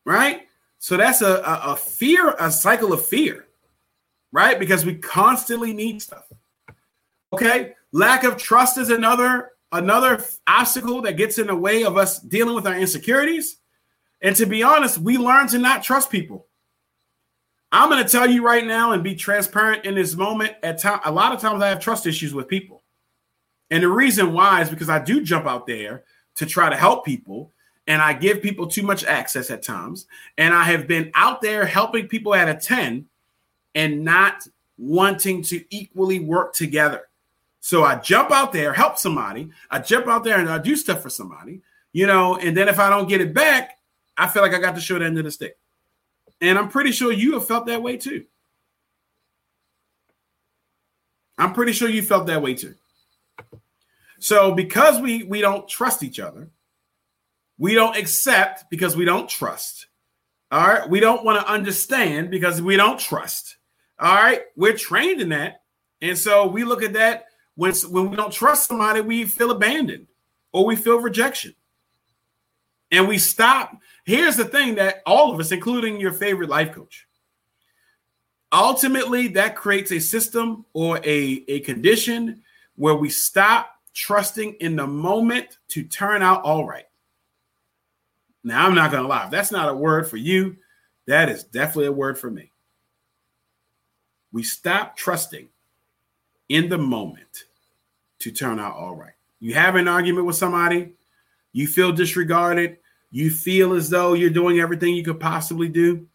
Right? 0.05 0.43
So 0.79 0.97
that's 0.97 1.23
a, 1.23 1.37
a, 1.37 1.73
a, 1.73 1.77
fear, 1.77 2.35
a 2.41 2.51
cycle 2.51 2.93
of 2.93 3.07
fear, 3.07 3.47
right? 4.33 4.59
Because 4.59 4.85
we 4.85 4.97
constantly 4.97 5.73
need 5.73 6.03
stuff. 6.03 6.25
Okay. 7.33 7.75
Lack 7.93 8.25
of 8.25 8.37
trust 8.37 8.79
is 8.79 8.91
another 8.91 9.51
another 9.71 10.23
obstacle 10.47 11.01
that 11.03 11.17
gets 11.17 11.39
in 11.39 11.47
the 11.47 11.57
way 11.57 11.85
of 11.85 11.97
us 11.97 12.19
dealing 12.21 12.55
with 12.55 12.67
our 12.67 12.77
insecurities. 12.77 13.59
And 14.21 14.37
to 14.37 14.47
be 14.47 14.63
honest, 14.63 14.99
we 14.99 15.19
learn 15.19 15.49
to 15.49 15.59
not 15.59 15.83
trust 15.83 16.11
people. 16.11 16.47
I'm 17.73 17.89
going 17.89 18.05
to 18.05 18.11
tell 18.11 18.29
you 18.29 18.45
right 18.45 18.67
now 18.67 18.93
and 18.93 19.03
be 19.03 19.15
transparent 19.15 19.87
in 19.87 19.95
this 19.95 20.15
moment. 20.15 20.55
At 20.63 20.79
time, 20.79 21.01
a 21.05 21.11
lot 21.11 21.33
of 21.33 21.41
times 21.41 21.63
I 21.63 21.69
have 21.69 21.81
trust 21.81 22.07
issues 22.07 22.35
with 22.35 22.49
people. 22.49 22.82
And 23.73 23.83
the 23.83 23.89
reason 23.89 24.35
why 24.35 24.61
is 24.61 24.71
because 24.71 24.91
I 24.91 25.03
do 25.03 25.23
jump 25.23 25.47
out 25.47 25.67
there 25.67 26.05
to 26.37 26.47
try 26.47 26.69
to 26.69 26.77
help 26.77 27.05
people. 27.05 27.51
and 27.89 28.01
I 28.01 28.13
give 28.13 28.43
people 28.43 28.69
too 28.69 28.83
much 28.83 29.05
access 29.05 29.51
at 29.51 29.63
times. 29.63 30.07
And 30.39 30.55
I 30.55 30.63
have 30.65 30.87
been 30.87 31.11
out 31.15 31.43
there 31.43 31.67
helping 31.67 32.07
people 32.07 32.33
at 32.33 32.49
a 32.49 32.55
10 32.55 33.07
and 33.75 34.05
not 34.05 34.47
wanting 34.79 35.43
to 35.43 35.65
equally 35.71 36.21
work 36.21 36.55
together. 36.55 37.09
So 37.61 37.83
I 37.83 37.97
jump 37.97 38.31
out 38.31 38.53
there, 38.53 38.73
help 38.73 38.99
somebody. 38.99 39.51
I 39.71 39.81
jump 39.81 40.07
out 40.07 40.23
there 40.23 40.39
and 40.39 40.49
I 40.49 40.59
do 40.59 40.77
stuff 40.77 41.03
for 41.03 41.11
somebody, 41.11 41.61
you 41.93 42.07
know, 42.07 42.37
and 42.37 42.57
then 42.57 42.69
if 42.69 42.79
I 42.79 42.89
don't 42.89 43.09
get 43.09 43.21
it 43.21 43.35
back, 43.35 43.79
I 44.17 44.29
feel 44.29 44.43
like 44.43 44.55
I 44.55 44.61
got 44.61 44.77
the 44.77 45.05
end 45.05 45.19
of 45.19 45.25
the 45.25 45.31
stick. 45.31 45.57
And 46.41 46.59
I'm 46.59 46.69
pretty 46.69 46.93
sure 46.93 47.11
you 47.11 47.35
have 47.35 47.47
felt 47.47 47.67
that 47.67 47.83
way 47.83 47.97
too. 47.97 48.27
I'm 51.39 51.53
pretty 51.53 51.73
sure 51.73 51.89
you 51.89 52.03
felt 52.03 52.27
that 52.29 52.43
way 52.43 52.55
too. 52.55 52.75
So 54.23 54.53
because 54.53 55.01
we 55.01 55.25
we 55.25 55.41
don't 55.41 55.69
trust 55.69 56.05
each 56.05 56.21
other, 56.21 56.49
we 57.59 57.75
don't 57.75 57.97
accept 57.97 58.71
because 58.71 58.97
we 58.97 59.05
don't 59.05 59.29
trust. 59.29 59.89
All 60.53 60.65
right, 60.65 60.89
we 60.89 61.01
don't 61.01 61.25
want 61.25 61.45
to 61.45 61.53
understand 61.53 62.31
because 62.31 62.63
we 62.63 62.77
don't 62.77 63.01
trust. 63.01 63.57
All 63.99 64.15
right, 64.15 64.43
we're 64.55 64.77
trained 64.77 65.21
in 65.21 65.31
that, 65.31 65.63
and 66.01 66.17
so 66.17 66.47
we 66.47 66.63
look 66.63 66.85
at 66.85 66.93
that 66.93 67.27
when 67.57 67.75
when 67.91 68.11
we 68.11 68.17
don't 68.17 68.33
trust 68.33 68.69
somebody, 68.69 69.01
we 69.01 69.25
feel 69.25 69.51
abandoned 69.51 70.07
or 70.53 70.65
we 70.67 70.77
feel 70.77 71.01
rejection, 71.01 71.57
and 72.93 73.09
we 73.09 73.19
stop. 73.19 73.77
Here's 74.05 74.37
the 74.37 74.45
thing 74.45 74.77
that 74.77 75.03
all 75.05 75.35
of 75.35 75.41
us, 75.41 75.51
including 75.51 75.99
your 75.99 76.13
favorite 76.13 76.49
life 76.49 76.71
coach, 76.71 77.09
ultimately 78.53 79.27
that 79.29 79.57
creates 79.57 79.91
a 79.91 79.99
system 79.99 80.65
or 80.75 80.99
a, 80.99 81.45
a 81.49 81.59
condition 81.61 82.43
where 82.77 82.95
we 82.95 83.11
stop 83.11 83.73
trusting 83.95 84.55
in 84.55 84.77
the 84.77 84.87
moment 84.87 85.59
to 85.69 85.85
turn 85.85 86.23
out 86.23 86.43
all 86.43 86.67
right. 86.67 86.87
Now, 88.45 88.67
I'm 88.67 88.75
not 88.75 88.91
going 88.91 89.03
to 89.03 89.09
lie. 89.09 89.25
If 89.25 89.31
that's 89.31 89.53
not 89.53 89.69
a 89.69 89.75
word 89.75 90.09
for 90.09 90.17
you, 90.17 90.57
that 91.07 91.29
is 91.29 91.45
definitely 91.45 91.87
a 91.87 91.93
word 91.93 92.19
for 92.19 92.31
me. 92.31 92.51
We 94.33 94.43
stop 94.43 94.97
trusting 94.97 95.49
in 96.49 96.69
the 96.69 96.79
moment 96.79 97.45
to 98.21 98.31
turn 98.31 98.59
out 98.59 98.75
all 98.75 98.95
right. 98.95 99.15
You 99.41 99.55
have 99.55 99.77
an 99.77 99.89
argument 99.89 100.27
with 100.27 100.37
somebody, 100.37 100.95
you 101.53 101.67
feel 101.67 101.93
disregarded, 101.93 102.79
you 103.11 103.31
feel 103.31 103.75
as 103.75 103.91
though 103.91 104.15
you're 104.15 104.31
doing 104.31 104.61
everything 104.61 104.95
you 104.95 105.05
could 105.05 105.21
possibly 105.21 105.69
do 105.69 106.07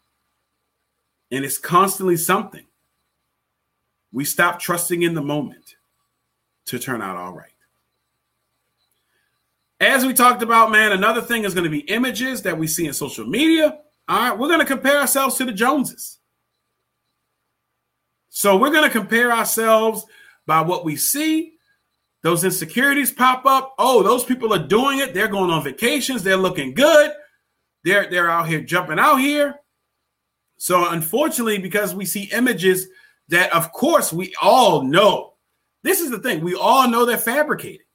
and 1.30 1.44
it's 1.44 1.58
constantly 1.58 2.16
something. 2.16 2.64
We 4.12 4.24
stop 4.24 4.58
trusting 4.58 5.02
in 5.02 5.14
the 5.14 5.22
moment 5.22 5.76
to 6.66 6.78
turn 6.78 7.02
out 7.02 7.16
all 7.16 7.32
right. 7.32 7.52
As 9.80 10.04
we 10.04 10.12
talked 10.12 10.42
about, 10.42 10.72
man, 10.72 10.92
another 10.92 11.20
thing 11.20 11.44
is 11.44 11.54
going 11.54 11.64
to 11.64 11.70
be 11.70 11.80
images 11.80 12.42
that 12.42 12.58
we 12.58 12.66
see 12.66 12.86
in 12.86 12.92
social 12.92 13.26
media. 13.26 13.78
All 14.08 14.18
right, 14.30 14.38
we're 14.38 14.48
going 14.48 14.60
to 14.60 14.66
compare 14.66 14.98
ourselves 14.98 15.36
to 15.36 15.44
the 15.44 15.52
Joneses. 15.52 16.18
So 18.28 18.56
we're 18.56 18.72
going 18.72 18.88
to 18.88 18.98
compare 18.98 19.32
ourselves 19.32 20.04
by 20.46 20.62
what 20.62 20.84
we 20.84 20.96
see. 20.96 21.54
Those 22.22 22.42
insecurities 22.42 23.12
pop 23.12 23.46
up. 23.46 23.74
Oh, 23.78 24.02
those 24.02 24.24
people 24.24 24.52
are 24.52 24.66
doing 24.66 24.98
it. 24.98 25.14
They're 25.14 25.28
going 25.28 25.50
on 25.50 25.62
vacations. 25.62 26.22
They're 26.22 26.36
looking 26.36 26.74
good. 26.74 27.12
They're 27.84 28.10
they're 28.10 28.30
out 28.30 28.48
here 28.48 28.60
jumping 28.60 28.98
out 28.98 29.16
here. 29.16 29.60
So, 30.56 30.88
unfortunately, 30.90 31.58
because 31.58 31.94
we 31.94 32.04
see 32.04 32.24
images 32.32 32.88
that, 33.28 33.52
of 33.52 33.72
course, 33.72 34.12
we 34.12 34.34
all 34.42 34.82
know. 34.82 35.34
This 35.84 36.00
is 36.00 36.10
the 36.10 36.18
thing: 36.18 36.42
we 36.42 36.56
all 36.56 36.88
know 36.88 37.04
they're 37.04 37.18
fabricated. 37.18 37.86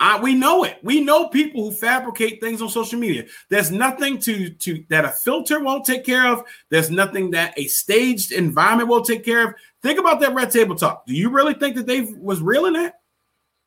Uh, 0.00 0.18
we 0.22 0.34
know 0.34 0.64
it. 0.64 0.78
We 0.82 1.02
know 1.02 1.28
people 1.28 1.62
who 1.62 1.76
fabricate 1.76 2.40
things 2.40 2.62
on 2.62 2.70
social 2.70 2.98
media. 2.98 3.26
There's 3.50 3.70
nothing 3.70 4.18
to 4.20 4.48
to 4.48 4.82
that 4.88 5.04
a 5.04 5.10
filter 5.10 5.60
won't 5.60 5.84
take 5.84 6.06
care 6.06 6.26
of. 6.26 6.42
There's 6.70 6.90
nothing 6.90 7.30
that 7.32 7.52
a 7.58 7.66
staged 7.66 8.32
environment 8.32 8.88
will 8.88 9.04
take 9.04 9.24
care 9.24 9.48
of. 9.48 9.54
Think 9.82 9.98
about 9.98 10.18
that 10.20 10.34
red 10.34 10.50
table 10.50 10.74
talk. 10.74 11.04
Do 11.06 11.14
you 11.14 11.28
really 11.28 11.52
think 11.52 11.76
that 11.76 11.86
they 11.86 12.00
was 12.00 12.40
real 12.40 12.64
in 12.64 12.72
that? 12.72 13.00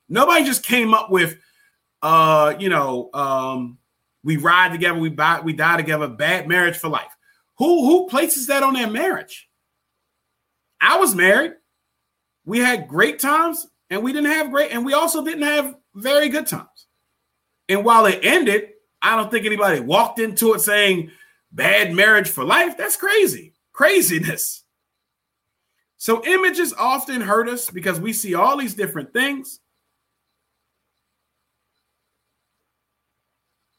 Nobody 0.09 0.43
just 0.43 0.65
came 0.65 0.93
up 0.93 1.11
with, 1.11 1.37
uh, 2.01 2.55
you 2.59 2.69
know, 2.69 3.11
um, 3.13 3.77
we 4.23 4.37
ride 4.37 4.71
together, 4.71 4.99
we 4.99 5.09
buy, 5.09 5.39
we 5.39 5.53
die 5.53 5.77
together, 5.77 6.07
bad 6.07 6.47
marriage 6.47 6.77
for 6.77 6.89
life. 6.89 7.15
Who 7.59 7.85
who 7.85 8.07
places 8.07 8.47
that 8.47 8.63
on 8.63 8.73
their 8.73 8.89
marriage? 8.89 9.49
I 10.81 10.97
was 10.97 11.13
married. 11.13 11.53
We 12.43 12.57
had 12.57 12.87
great 12.87 13.19
times 13.19 13.67
and 13.91 14.03
we 14.03 14.11
didn't 14.13 14.31
have 14.31 14.49
great 14.49 14.71
and 14.71 14.83
we 14.83 14.93
also 14.93 15.23
didn't 15.23 15.43
have 15.43 15.75
very 15.95 16.29
good 16.29 16.47
times. 16.47 16.87
And 17.69 17.85
while 17.85 18.05
it 18.05 18.19
ended, 18.23 18.69
I 19.01 19.15
don't 19.15 19.29
think 19.31 19.45
anybody 19.45 19.79
walked 19.79 20.19
into 20.19 20.53
it 20.53 20.59
saying 20.59 21.11
bad 21.51 21.93
marriage 21.93 22.29
for 22.29 22.43
life. 22.43 22.77
That's 22.77 22.97
crazy. 22.97 23.53
Craziness. 23.73 24.63
So 25.97 26.23
images 26.25 26.73
often 26.73 27.21
hurt 27.21 27.47
us 27.47 27.69
because 27.69 27.99
we 27.99 28.11
see 28.13 28.35
all 28.35 28.57
these 28.57 28.73
different 28.73 29.13
things. 29.13 29.59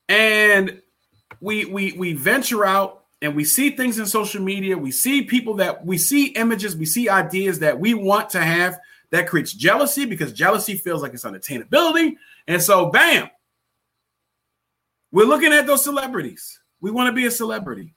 And 0.08 0.80
we 1.40 1.64
we 1.64 1.92
we 1.92 2.12
venture 2.14 2.64
out 2.64 3.04
and 3.20 3.34
we 3.34 3.44
see 3.44 3.70
things 3.70 3.98
in 3.98 4.06
social 4.06 4.42
media, 4.42 4.76
we 4.76 4.90
see 4.90 5.22
people 5.22 5.54
that 5.54 5.84
we 5.84 5.98
see 5.98 6.26
images, 6.28 6.76
we 6.76 6.86
see 6.86 7.08
ideas 7.08 7.58
that 7.60 7.78
we 7.78 7.94
want 7.94 8.30
to 8.30 8.40
have 8.40 8.78
that 9.14 9.28
creates 9.28 9.52
jealousy 9.52 10.04
because 10.06 10.32
jealousy 10.32 10.74
feels 10.74 11.00
like 11.00 11.14
it's 11.14 11.22
unattainability. 11.22 12.16
And 12.48 12.60
so, 12.60 12.90
bam, 12.90 13.30
we're 15.12 15.24
looking 15.24 15.52
at 15.52 15.68
those 15.68 15.84
celebrities. 15.84 16.58
We 16.80 16.90
want 16.90 17.06
to 17.06 17.12
be 17.12 17.26
a 17.26 17.30
celebrity. 17.30 17.94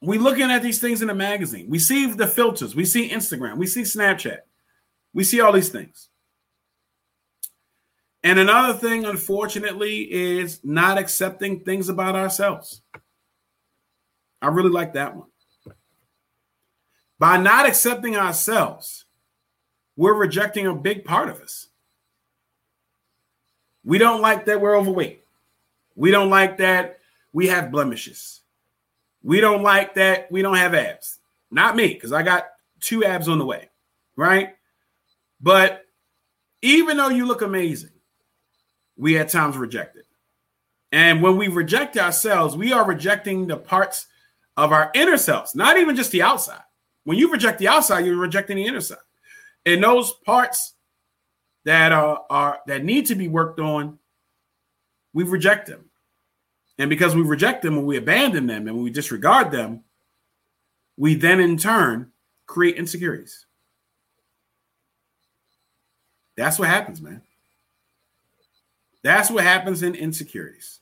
We're 0.00 0.20
looking 0.20 0.52
at 0.52 0.62
these 0.62 0.78
things 0.80 1.02
in 1.02 1.10
a 1.10 1.14
magazine. 1.14 1.66
We 1.68 1.80
see 1.80 2.06
the 2.06 2.28
filters, 2.28 2.76
we 2.76 2.84
see 2.84 3.10
Instagram, 3.10 3.56
we 3.56 3.66
see 3.66 3.82
Snapchat, 3.82 4.38
we 5.12 5.24
see 5.24 5.40
all 5.40 5.50
these 5.50 5.70
things. 5.70 6.08
And 8.22 8.38
another 8.38 8.78
thing, 8.78 9.04
unfortunately, 9.04 10.02
is 10.12 10.60
not 10.62 10.96
accepting 10.96 11.64
things 11.64 11.88
about 11.88 12.14
ourselves. 12.14 12.82
I 14.40 14.46
really 14.46 14.70
like 14.70 14.92
that 14.92 15.16
one. 15.16 15.26
By 17.18 17.36
not 17.36 17.66
accepting 17.66 18.16
ourselves, 18.16 19.04
we're 19.96 20.14
rejecting 20.14 20.66
a 20.66 20.74
big 20.74 21.04
part 21.04 21.28
of 21.28 21.40
us. 21.40 21.68
We 23.84 23.98
don't 23.98 24.20
like 24.20 24.46
that 24.46 24.60
we're 24.60 24.76
overweight. 24.76 25.24
We 25.94 26.10
don't 26.10 26.30
like 26.30 26.58
that 26.58 26.98
we 27.32 27.48
have 27.48 27.70
blemishes. 27.70 28.40
We 29.22 29.40
don't 29.40 29.62
like 29.62 29.94
that 29.94 30.30
we 30.30 30.42
don't 30.42 30.56
have 30.56 30.74
abs. 30.74 31.18
Not 31.50 31.76
me, 31.76 31.94
because 31.94 32.12
I 32.12 32.22
got 32.22 32.46
two 32.80 33.04
abs 33.04 33.28
on 33.28 33.38
the 33.38 33.46
way, 33.46 33.68
right? 34.16 34.54
But 35.40 35.84
even 36.62 36.96
though 36.96 37.10
you 37.10 37.26
look 37.26 37.42
amazing, 37.42 37.90
we 38.96 39.18
at 39.18 39.28
times 39.28 39.56
reject 39.56 39.96
it. 39.96 40.06
And 40.92 41.22
when 41.22 41.36
we 41.36 41.48
reject 41.48 41.96
ourselves, 41.96 42.56
we 42.56 42.72
are 42.72 42.86
rejecting 42.86 43.46
the 43.46 43.56
parts 43.56 44.06
of 44.56 44.72
our 44.72 44.90
inner 44.94 45.16
selves, 45.16 45.54
not 45.54 45.78
even 45.78 45.96
just 45.96 46.12
the 46.12 46.22
outside. 46.22 46.62
When 47.04 47.18
you 47.18 47.30
reject 47.30 47.58
the 47.58 47.68
outside, 47.68 48.06
you're 48.06 48.16
rejecting 48.16 48.56
the 48.56 48.66
inner 48.66 48.80
side. 48.80 48.98
And 49.66 49.82
those 49.82 50.12
parts 50.12 50.74
that 51.64 51.92
are, 51.92 52.24
are 52.28 52.58
that 52.66 52.84
need 52.84 53.06
to 53.06 53.14
be 53.14 53.28
worked 53.28 53.60
on, 53.60 53.98
we 55.12 55.24
reject 55.24 55.66
them. 55.66 55.90
And 56.78 56.90
because 56.90 57.14
we 57.14 57.22
reject 57.22 57.62
them 57.62 57.78
and 57.78 57.86
we 57.86 57.96
abandon 57.96 58.46
them 58.46 58.66
and 58.66 58.82
we 58.82 58.90
disregard 58.90 59.50
them, 59.50 59.84
we 60.96 61.14
then 61.14 61.40
in 61.40 61.56
turn 61.56 62.10
create 62.46 62.76
insecurities. 62.76 63.46
That's 66.36 66.58
what 66.58 66.68
happens, 66.68 67.00
man. 67.00 67.22
That's 69.02 69.30
what 69.30 69.44
happens 69.44 69.82
in 69.82 69.94
insecurities. 69.94 70.80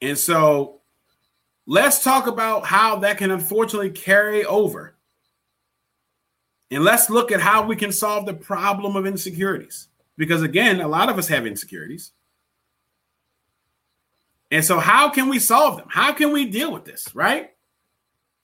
And 0.00 0.18
so 0.18 0.81
let's 1.66 2.02
talk 2.02 2.26
about 2.26 2.64
how 2.66 2.96
that 3.00 3.18
can 3.18 3.30
unfortunately 3.30 3.90
carry 3.90 4.44
over. 4.44 4.94
And 6.70 6.84
let's 6.84 7.10
look 7.10 7.30
at 7.30 7.40
how 7.40 7.66
we 7.66 7.76
can 7.76 7.92
solve 7.92 8.26
the 8.26 8.34
problem 8.34 8.96
of 8.96 9.06
insecurities. 9.06 9.88
Because 10.16 10.42
again, 10.42 10.80
a 10.80 10.88
lot 10.88 11.08
of 11.08 11.18
us 11.18 11.28
have 11.28 11.46
insecurities. 11.46 12.12
And 14.50 14.64
so, 14.64 14.78
how 14.78 15.08
can 15.08 15.28
we 15.28 15.38
solve 15.38 15.78
them? 15.78 15.88
How 15.88 16.12
can 16.12 16.32
we 16.32 16.44
deal 16.44 16.72
with 16.72 16.84
this, 16.84 17.14
right? 17.14 17.50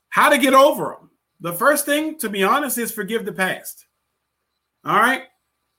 How 0.08 0.30
to 0.30 0.38
get 0.38 0.54
over 0.54 0.96
them? 0.98 1.10
The 1.40 1.52
first 1.52 1.84
thing, 1.84 2.18
to 2.18 2.28
be 2.28 2.42
honest, 2.42 2.78
is 2.78 2.90
forgive 2.90 3.24
the 3.24 3.32
past. 3.32 3.86
All 4.84 4.96
right. 4.96 5.22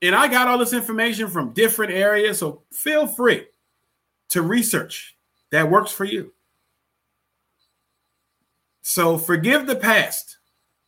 And 0.02 0.16
I 0.16 0.28
got 0.28 0.48
all 0.48 0.58
this 0.58 0.74
information 0.74 1.28
from 1.28 1.54
different 1.54 1.92
areas. 1.92 2.38
So 2.38 2.64
feel 2.72 3.08
free 3.08 3.48
to 4.30 4.42
research 4.42 5.18
that 5.52 5.70
works 5.70 5.92
for 5.92 6.06
you. 6.06 6.32
So 8.82 9.18
forgive 9.18 9.68
the 9.68 9.76
past. 9.76 10.38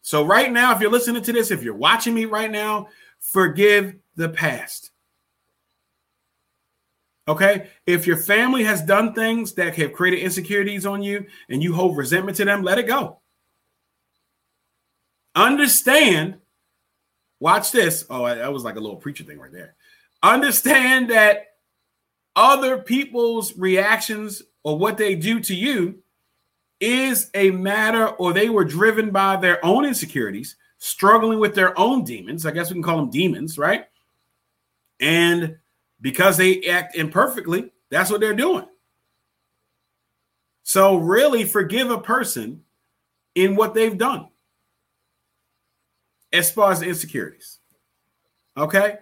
So, 0.02 0.26
right 0.26 0.52
now, 0.52 0.74
if 0.74 0.82
you're 0.82 0.92
listening 0.92 1.22
to 1.24 1.34
this, 1.34 1.52
if 1.52 1.64
you're 1.64 1.76
watching 1.76 2.14
me 2.14 2.26
right 2.26 2.50
now, 2.50 2.88
forgive 3.20 3.96
the 4.16 4.30
past. 4.30 4.92
Okay. 7.28 7.68
If 7.86 8.08
your 8.08 8.18
family 8.18 8.64
has 8.64 8.82
done 8.82 9.14
things 9.14 9.54
that 9.54 9.76
have 9.76 9.94
created 9.94 10.22
insecurities 10.22 10.86
on 10.86 11.04
you 11.04 11.26
and 11.50 11.62
you 11.62 11.74
hold 11.74 11.96
resentment 11.96 12.38
to 12.38 12.46
them, 12.46 12.64
let 12.64 12.80
it 12.80 12.88
go. 12.88 13.20
Understand, 15.36 16.40
watch 17.40 17.72
this. 17.72 18.06
Oh, 18.10 18.26
that 18.26 18.52
was 18.52 18.64
like 18.64 18.76
a 18.76 18.80
little 18.80 18.98
preacher 18.98 19.24
thing 19.24 19.40
right 19.40 19.52
there. 19.52 19.76
Understand 20.24 21.12
that 21.12 21.46
other 22.36 22.80
people's 22.80 23.56
reactions 23.56 24.42
or 24.64 24.78
what 24.78 24.98
they 24.98 25.16
do 25.16 25.40
to 25.42 25.56
you 25.56 26.04
is 26.82 27.30
a 27.36 27.52
matter, 27.52 28.08
or 28.08 28.34
they 28.34 28.50
were 28.50 28.66
driven 28.66 29.12
by 29.12 29.38
their 29.38 29.64
own 29.64 29.86
insecurities, 29.86 30.58
struggling 30.80 31.40
with 31.40 31.56
their 31.56 31.78
own 31.80 32.04
demons. 32.04 32.46
I 32.46 32.52
guess 32.52 32.70
we 32.70 32.74
can 32.74 32.84
call 32.84 32.98
them 32.98 33.12
demons, 33.12 33.58
right? 33.58 33.86
And 35.00 35.58
because 36.02 36.38
they 36.38 36.64
act 36.64 36.96
imperfectly, 36.96 37.72
that's 37.90 38.10
what 38.10 38.20
they're 38.20 38.34
doing. 38.34 38.66
So, 40.64 40.98
really, 40.98 41.44
forgive 41.46 41.92
a 41.92 42.02
person 42.02 42.64
in 43.36 43.56
what 43.56 43.74
they've 43.74 43.98
done 43.98 44.30
as 46.34 46.52
far 46.52 46.72
as 46.72 46.82
insecurities. 46.82 47.60
Okay. 48.58 48.98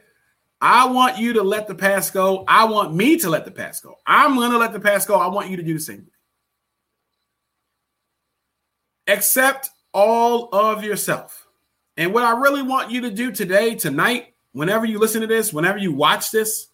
I 0.62 0.88
want 0.88 1.18
you 1.18 1.34
to 1.34 1.44
let 1.44 1.68
the 1.68 1.76
past 1.76 2.14
go. 2.14 2.44
I 2.48 2.66
want 2.66 2.94
me 2.94 3.18
to 3.18 3.30
let 3.30 3.46
the 3.46 3.52
past 3.52 3.82
go. 3.82 3.96
I'm 4.06 4.36
going 4.36 4.52
to 4.52 4.58
let 4.58 4.74
the 4.74 4.80
past 4.80 5.08
go. 5.08 5.16
I 5.16 5.28
want 5.28 5.50
you 5.50 5.56
to 5.58 5.64
do 5.64 5.74
the 5.74 5.80
same. 5.80 6.08
Accept 9.10 9.70
all 9.94 10.50
of 10.54 10.84
yourself. 10.84 11.48
And 11.98 12.14
what 12.14 12.24
I 12.24 12.32
really 12.32 12.62
want 12.62 12.92
you 12.92 13.02
to 13.02 13.12
do 13.12 13.32
today, 13.32 13.76
tonight, 13.76 14.36
whenever 14.54 14.86
you 14.86 15.00
listen 15.00 15.22
to 15.22 15.28
this, 15.28 15.52
whenever 15.52 15.78
you 15.78 15.92
watch 15.92 16.32
this, 16.32 16.68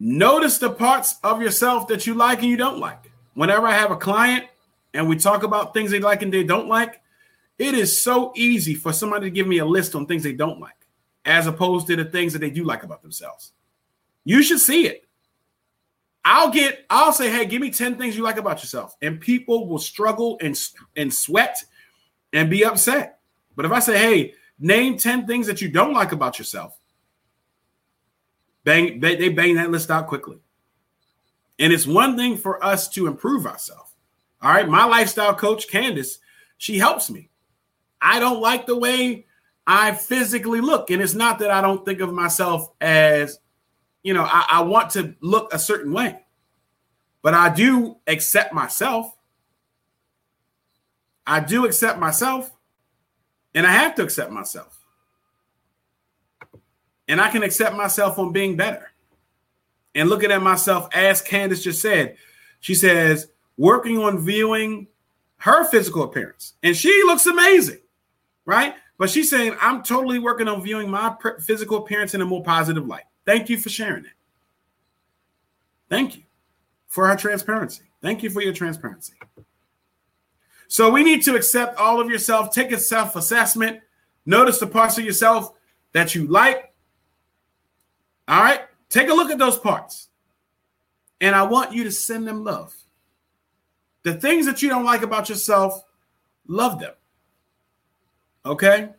notice 0.00 0.58
the 0.58 0.70
parts 0.70 1.16
of 1.22 1.40
yourself 1.40 1.88
that 1.88 2.06
you 2.06 2.14
like 2.14 2.40
and 2.40 2.48
you 2.48 2.56
don't 2.56 2.78
like. 2.78 3.10
Whenever 3.34 3.66
I 3.66 3.72
have 3.74 3.90
a 3.90 3.96
client 3.96 4.44
and 4.92 5.08
we 5.08 5.16
talk 5.16 5.42
about 5.42 5.72
things 5.72 5.90
they 5.90 6.00
like 6.00 6.22
and 6.22 6.32
they 6.32 6.44
don't 6.44 6.68
like, 6.68 7.00
it 7.58 7.74
is 7.74 8.02
so 8.02 8.32
easy 8.34 8.74
for 8.74 8.92
somebody 8.92 9.26
to 9.26 9.30
give 9.30 9.46
me 9.46 9.58
a 9.58 9.64
list 9.64 9.94
on 9.94 10.06
things 10.06 10.22
they 10.22 10.32
don't 10.32 10.60
like 10.60 10.74
as 11.24 11.46
opposed 11.46 11.86
to 11.86 11.96
the 11.96 12.04
things 12.04 12.32
that 12.32 12.40
they 12.40 12.50
do 12.50 12.64
like 12.64 12.82
about 12.82 13.02
themselves. 13.02 13.52
You 14.24 14.42
should 14.42 14.60
see 14.60 14.86
it. 14.86 15.03
I'll 16.24 16.50
get, 16.50 16.86
I'll 16.88 17.12
say, 17.12 17.30
hey, 17.30 17.44
give 17.44 17.60
me 17.60 17.70
10 17.70 17.96
things 17.96 18.16
you 18.16 18.22
like 18.22 18.38
about 18.38 18.62
yourself. 18.62 18.96
And 19.02 19.20
people 19.20 19.68
will 19.68 19.78
struggle 19.78 20.38
and, 20.40 20.58
and 20.96 21.12
sweat 21.12 21.62
and 22.32 22.48
be 22.48 22.64
upset. 22.64 23.18
But 23.56 23.66
if 23.66 23.72
I 23.72 23.78
say, 23.80 23.98
hey, 23.98 24.34
name 24.58 24.96
10 24.96 25.26
things 25.26 25.46
that 25.46 25.60
you 25.60 25.68
don't 25.68 25.92
like 25.92 26.12
about 26.12 26.38
yourself, 26.38 26.78
bang, 28.64 29.00
they, 29.00 29.16
they 29.16 29.28
bang 29.28 29.56
that 29.56 29.70
list 29.70 29.90
out 29.90 30.06
quickly. 30.06 30.38
And 31.58 31.72
it's 31.72 31.86
one 31.86 32.16
thing 32.16 32.36
for 32.36 32.64
us 32.64 32.88
to 32.90 33.06
improve 33.06 33.46
ourselves. 33.46 33.92
All 34.42 34.50
right. 34.50 34.68
My 34.68 34.84
lifestyle 34.84 35.34
coach, 35.34 35.68
Candace, 35.68 36.18
she 36.56 36.78
helps 36.78 37.10
me. 37.10 37.30
I 38.00 38.18
don't 38.18 38.40
like 38.40 38.66
the 38.66 38.76
way 38.76 39.26
I 39.66 39.92
physically 39.92 40.60
look. 40.60 40.90
And 40.90 41.02
it's 41.02 41.14
not 41.14 41.38
that 41.38 41.50
I 41.50 41.60
don't 41.60 41.84
think 41.84 42.00
of 42.00 42.12
myself 42.12 42.70
as, 42.80 43.38
you 44.04 44.12
know, 44.12 44.22
I, 44.22 44.44
I 44.48 44.62
want 44.62 44.90
to 44.90 45.16
look 45.20 45.52
a 45.52 45.58
certain 45.58 45.92
way, 45.92 46.24
but 47.22 47.34
I 47.34 47.52
do 47.52 47.96
accept 48.06 48.52
myself. 48.52 49.10
I 51.26 51.40
do 51.40 51.64
accept 51.64 51.98
myself, 51.98 52.52
and 53.54 53.66
I 53.66 53.72
have 53.72 53.94
to 53.96 54.02
accept 54.02 54.30
myself. 54.30 54.78
And 57.08 57.20
I 57.20 57.30
can 57.30 57.42
accept 57.42 57.74
myself 57.74 58.18
on 58.18 58.32
being 58.32 58.56
better 58.56 58.90
and 59.94 60.08
looking 60.08 60.30
at 60.30 60.42
myself, 60.42 60.88
as 60.94 61.22
Candace 61.22 61.62
just 61.62 61.80
said. 61.80 62.16
She 62.60 62.74
says, 62.74 63.28
working 63.56 63.98
on 63.98 64.18
viewing 64.18 64.86
her 65.38 65.64
physical 65.64 66.02
appearance, 66.02 66.54
and 66.62 66.76
she 66.76 66.90
looks 67.06 67.26
amazing, 67.26 67.80
right? 68.44 68.74
But 68.98 69.08
she's 69.08 69.30
saying, 69.30 69.56
I'm 69.60 69.82
totally 69.82 70.18
working 70.18 70.46
on 70.46 70.62
viewing 70.62 70.90
my 70.90 71.16
physical 71.40 71.78
appearance 71.78 72.14
in 72.14 72.20
a 72.20 72.26
more 72.26 72.42
positive 72.42 72.86
light. 72.86 73.04
Thank 73.26 73.48
you 73.48 73.58
for 73.58 73.68
sharing 73.68 74.04
it. 74.04 74.12
Thank 75.88 76.16
you 76.16 76.22
for 76.86 77.08
our 77.08 77.16
transparency. 77.16 77.84
Thank 78.02 78.22
you 78.22 78.30
for 78.30 78.42
your 78.42 78.52
transparency. 78.52 79.14
So 80.68 80.90
we 80.90 81.04
need 81.04 81.22
to 81.22 81.36
accept 81.36 81.78
all 81.78 82.00
of 82.00 82.10
yourself, 82.10 82.52
take 82.52 82.72
a 82.72 82.78
self 82.78 83.16
assessment, 83.16 83.80
notice 84.26 84.58
the 84.58 84.66
parts 84.66 84.98
of 84.98 85.04
yourself 85.04 85.52
that 85.92 86.14
you 86.14 86.26
like. 86.26 86.72
All 88.26 88.42
right, 88.42 88.62
take 88.88 89.08
a 89.08 89.14
look 89.14 89.30
at 89.30 89.38
those 89.38 89.58
parts. 89.58 90.08
And 91.20 91.34
I 91.34 91.42
want 91.44 91.72
you 91.72 91.84
to 91.84 91.92
send 91.92 92.26
them 92.26 92.44
love. 92.44 92.74
The 94.02 94.14
things 94.14 94.46
that 94.46 94.62
you 94.62 94.68
don't 94.68 94.84
like 94.84 95.02
about 95.02 95.28
yourself, 95.28 95.82
love 96.46 96.78
them. 96.78 96.92
Okay. 98.44 98.90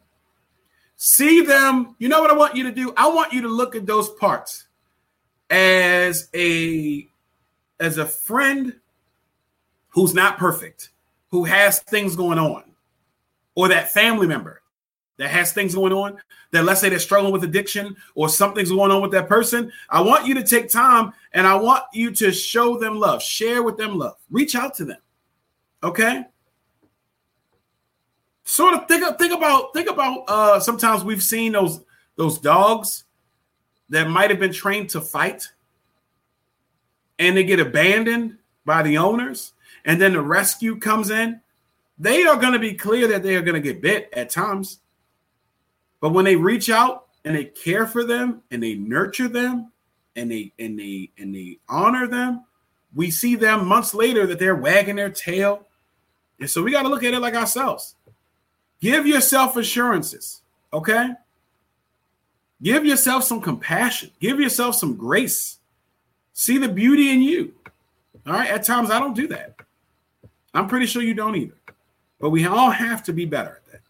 See 0.97 1.41
them. 1.41 1.95
You 1.99 2.09
know 2.09 2.21
what 2.21 2.31
I 2.31 2.35
want 2.35 2.55
you 2.55 2.63
to 2.63 2.71
do? 2.71 2.93
I 2.95 3.07
want 3.07 3.33
you 3.33 3.41
to 3.41 3.49
look 3.49 3.75
at 3.75 3.85
those 3.85 4.09
parts 4.09 4.67
as 5.49 6.29
a 6.33 7.07
as 7.79 7.97
a 7.97 8.05
friend 8.05 8.73
who's 9.89 10.13
not 10.13 10.37
perfect, 10.37 10.89
who 11.29 11.43
has 11.43 11.79
things 11.79 12.15
going 12.15 12.39
on, 12.39 12.63
or 13.55 13.67
that 13.67 13.91
family 13.91 14.27
member 14.27 14.61
that 15.17 15.29
has 15.29 15.51
things 15.51 15.75
going 15.75 15.93
on, 15.93 16.17
that 16.51 16.65
let's 16.65 16.81
say 16.81 16.89
they're 16.89 16.99
struggling 16.99 17.31
with 17.31 17.43
addiction 17.43 17.95
or 18.15 18.27
something's 18.27 18.71
going 18.71 18.91
on 18.91 19.01
with 19.01 19.11
that 19.11 19.29
person. 19.29 19.71
I 19.89 20.01
want 20.01 20.25
you 20.25 20.33
to 20.33 20.43
take 20.43 20.69
time 20.69 21.13
and 21.33 21.47
I 21.47 21.55
want 21.55 21.83
you 21.93 22.11
to 22.11 22.33
show 22.33 22.77
them 22.77 22.99
love, 22.99 23.23
share 23.23 23.63
with 23.63 23.77
them 23.77 23.97
love, 23.97 24.17
reach 24.29 24.55
out 24.55 24.75
to 24.75 24.85
them. 24.85 24.99
Okay 25.83 26.25
sort 28.45 28.75
of 28.75 28.87
think 28.87 29.03
think 29.17 29.33
about 29.33 29.73
think 29.73 29.89
about 29.89 30.23
uh 30.27 30.59
sometimes 30.59 31.03
we've 31.03 31.23
seen 31.23 31.51
those 31.51 31.81
those 32.15 32.37
dogs 32.37 33.03
that 33.89 34.09
might 34.09 34.29
have 34.29 34.39
been 34.39 34.53
trained 34.53 34.89
to 34.89 35.01
fight 35.01 35.51
and 37.19 37.35
they 37.35 37.43
get 37.43 37.59
abandoned 37.59 38.37
by 38.63 38.81
the 38.83 38.97
owners 38.97 39.53
and 39.83 40.01
then 40.01 40.13
the 40.13 40.21
rescue 40.21 40.77
comes 40.77 41.09
in. 41.11 41.39
They 41.97 42.23
are 42.23 42.35
going 42.35 42.53
to 42.53 42.59
be 42.59 42.73
clear 42.73 43.07
that 43.07 43.23
they 43.23 43.35
are 43.35 43.41
going 43.41 43.61
to 43.61 43.61
get 43.61 43.81
bit 43.81 44.09
at 44.13 44.29
times 44.29 44.79
but 45.99 46.11
when 46.11 46.25
they 46.25 46.35
reach 46.35 46.69
out 46.69 47.07
and 47.25 47.35
they 47.35 47.45
care 47.45 47.87
for 47.87 48.03
them 48.03 48.43
and 48.51 48.61
they 48.61 48.75
nurture 48.75 49.27
them 49.27 49.71
and 50.15 50.29
they 50.31 50.53
and 50.59 50.77
they 50.77 51.09
and 51.17 51.33
they 51.33 51.59
honor 51.67 52.07
them 52.07 52.45
we 52.93 53.09
see 53.09 53.35
them 53.35 53.67
months 53.67 53.93
later 53.93 54.27
that 54.27 54.39
they're 54.39 54.55
wagging 54.55 54.95
their 54.95 55.09
tail. 55.09 55.67
And 56.39 56.49
so 56.49 56.63
we 56.63 56.71
got 56.71 56.83
to 56.83 56.89
look 56.89 57.03
at 57.03 57.13
it 57.13 57.19
like 57.19 57.33
ourselves 57.33 57.95
Give 58.85 59.07
yourself 59.07 59.57
assurances, 59.57 60.43
okay? 60.71 61.09
Give 62.61 62.85
yourself 62.85 63.23
some 63.23 63.41
compassion. 63.41 64.11
Give 64.19 64.39
yourself 64.39 64.75
some 64.75 64.95
grace. 64.95 65.57
See 66.33 66.59
the 66.59 66.69
beauty 66.69 67.09
in 67.09 67.23
you. 67.23 67.51
All 68.27 68.33
right. 68.33 68.47
At 68.47 68.63
times, 68.63 68.91
I 68.91 68.99
don't 68.99 69.15
do 69.15 69.27
that. 69.29 69.55
I'm 70.53 70.67
pretty 70.67 70.85
sure 70.85 71.01
you 71.01 71.15
don't 71.15 71.35
either. 71.35 71.55
But 72.19 72.29
we 72.29 72.45
all 72.45 72.69
have 72.69 73.01
to 73.05 73.11
be 73.11 73.25
better 73.25 73.59
at 73.65 73.71
that. 73.71 73.81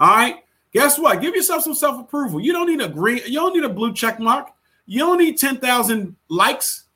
All 0.00 0.08
right. 0.08 0.38
Guess 0.72 0.98
what? 0.98 1.20
Give 1.20 1.36
yourself 1.36 1.62
some 1.62 1.74
self 1.76 2.00
approval. 2.00 2.40
You 2.40 2.52
don't 2.52 2.66
need 2.66 2.80
a 2.80 2.88
green, 2.88 3.20
you 3.26 3.34
don't 3.38 3.54
need 3.54 3.62
a 3.62 3.68
blue 3.68 3.94
check 3.94 4.18
mark. 4.18 4.48
You 4.86 4.98
don't 4.98 5.18
need 5.18 5.38
10,000 5.38 6.16
likes. 6.28 6.86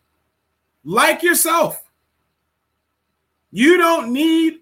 Like 0.82 1.22
yourself. 1.22 1.80
You 3.52 3.76
don't 3.76 4.12
need 4.12 4.59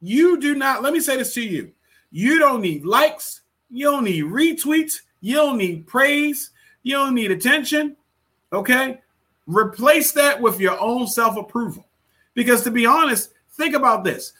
you 0.00 0.40
do 0.40 0.54
not, 0.54 0.82
let 0.82 0.92
me 0.92 1.00
say 1.00 1.16
this 1.16 1.34
to 1.34 1.42
you. 1.42 1.72
You 2.10 2.38
don't 2.38 2.62
need 2.62 2.84
likes, 2.84 3.42
you 3.70 3.86
don't 3.86 4.04
need 4.04 4.24
retweets, 4.24 5.00
you 5.20 5.36
don't 5.36 5.58
need 5.58 5.86
praise, 5.86 6.50
you 6.82 6.96
don't 6.96 7.14
need 7.14 7.30
attention. 7.30 7.96
Okay. 8.52 9.00
Replace 9.46 10.12
that 10.12 10.40
with 10.40 10.60
your 10.60 10.80
own 10.80 11.06
self 11.06 11.36
approval. 11.36 11.86
Because 12.34 12.62
to 12.62 12.70
be 12.70 12.86
honest, 12.86 13.32
think 13.52 13.74
about 13.74 14.04
this 14.04 14.32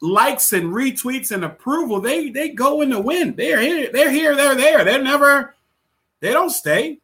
likes 0.00 0.52
and 0.52 0.72
retweets 0.72 1.30
and 1.30 1.44
approval, 1.44 2.00
they 2.00 2.30
they 2.30 2.50
go 2.50 2.82
in 2.82 2.90
the 2.90 3.00
wind. 3.00 3.36
They're 3.36 3.60
here, 3.60 3.90
they're 3.92 4.10
here, 4.10 4.34
they're 4.36 4.54
there. 4.54 4.84
They're 4.84 5.02
never, 5.02 5.54
they 6.20 6.32
don't 6.32 6.50
stay. 6.50 6.98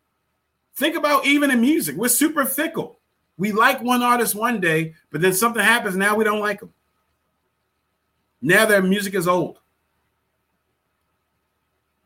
Think 0.74 0.96
about 0.96 1.26
even 1.26 1.50
in 1.50 1.60
music, 1.60 1.96
we're 1.96 2.08
super 2.08 2.44
fickle. 2.44 2.98
We 3.38 3.52
like 3.52 3.82
one 3.82 4.02
artist 4.02 4.34
one 4.34 4.60
day, 4.60 4.94
but 5.10 5.20
then 5.20 5.32
something 5.32 5.62
happens. 5.62 5.96
Now 5.96 6.16
we 6.16 6.24
don't 6.24 6.40
like 6.40 6.60
them. 6.60 6.72
Now 8.42 8.66
their 8.66 8.82
music 8.82 9.14
is 9.14 9.28
old. 9.28 9.60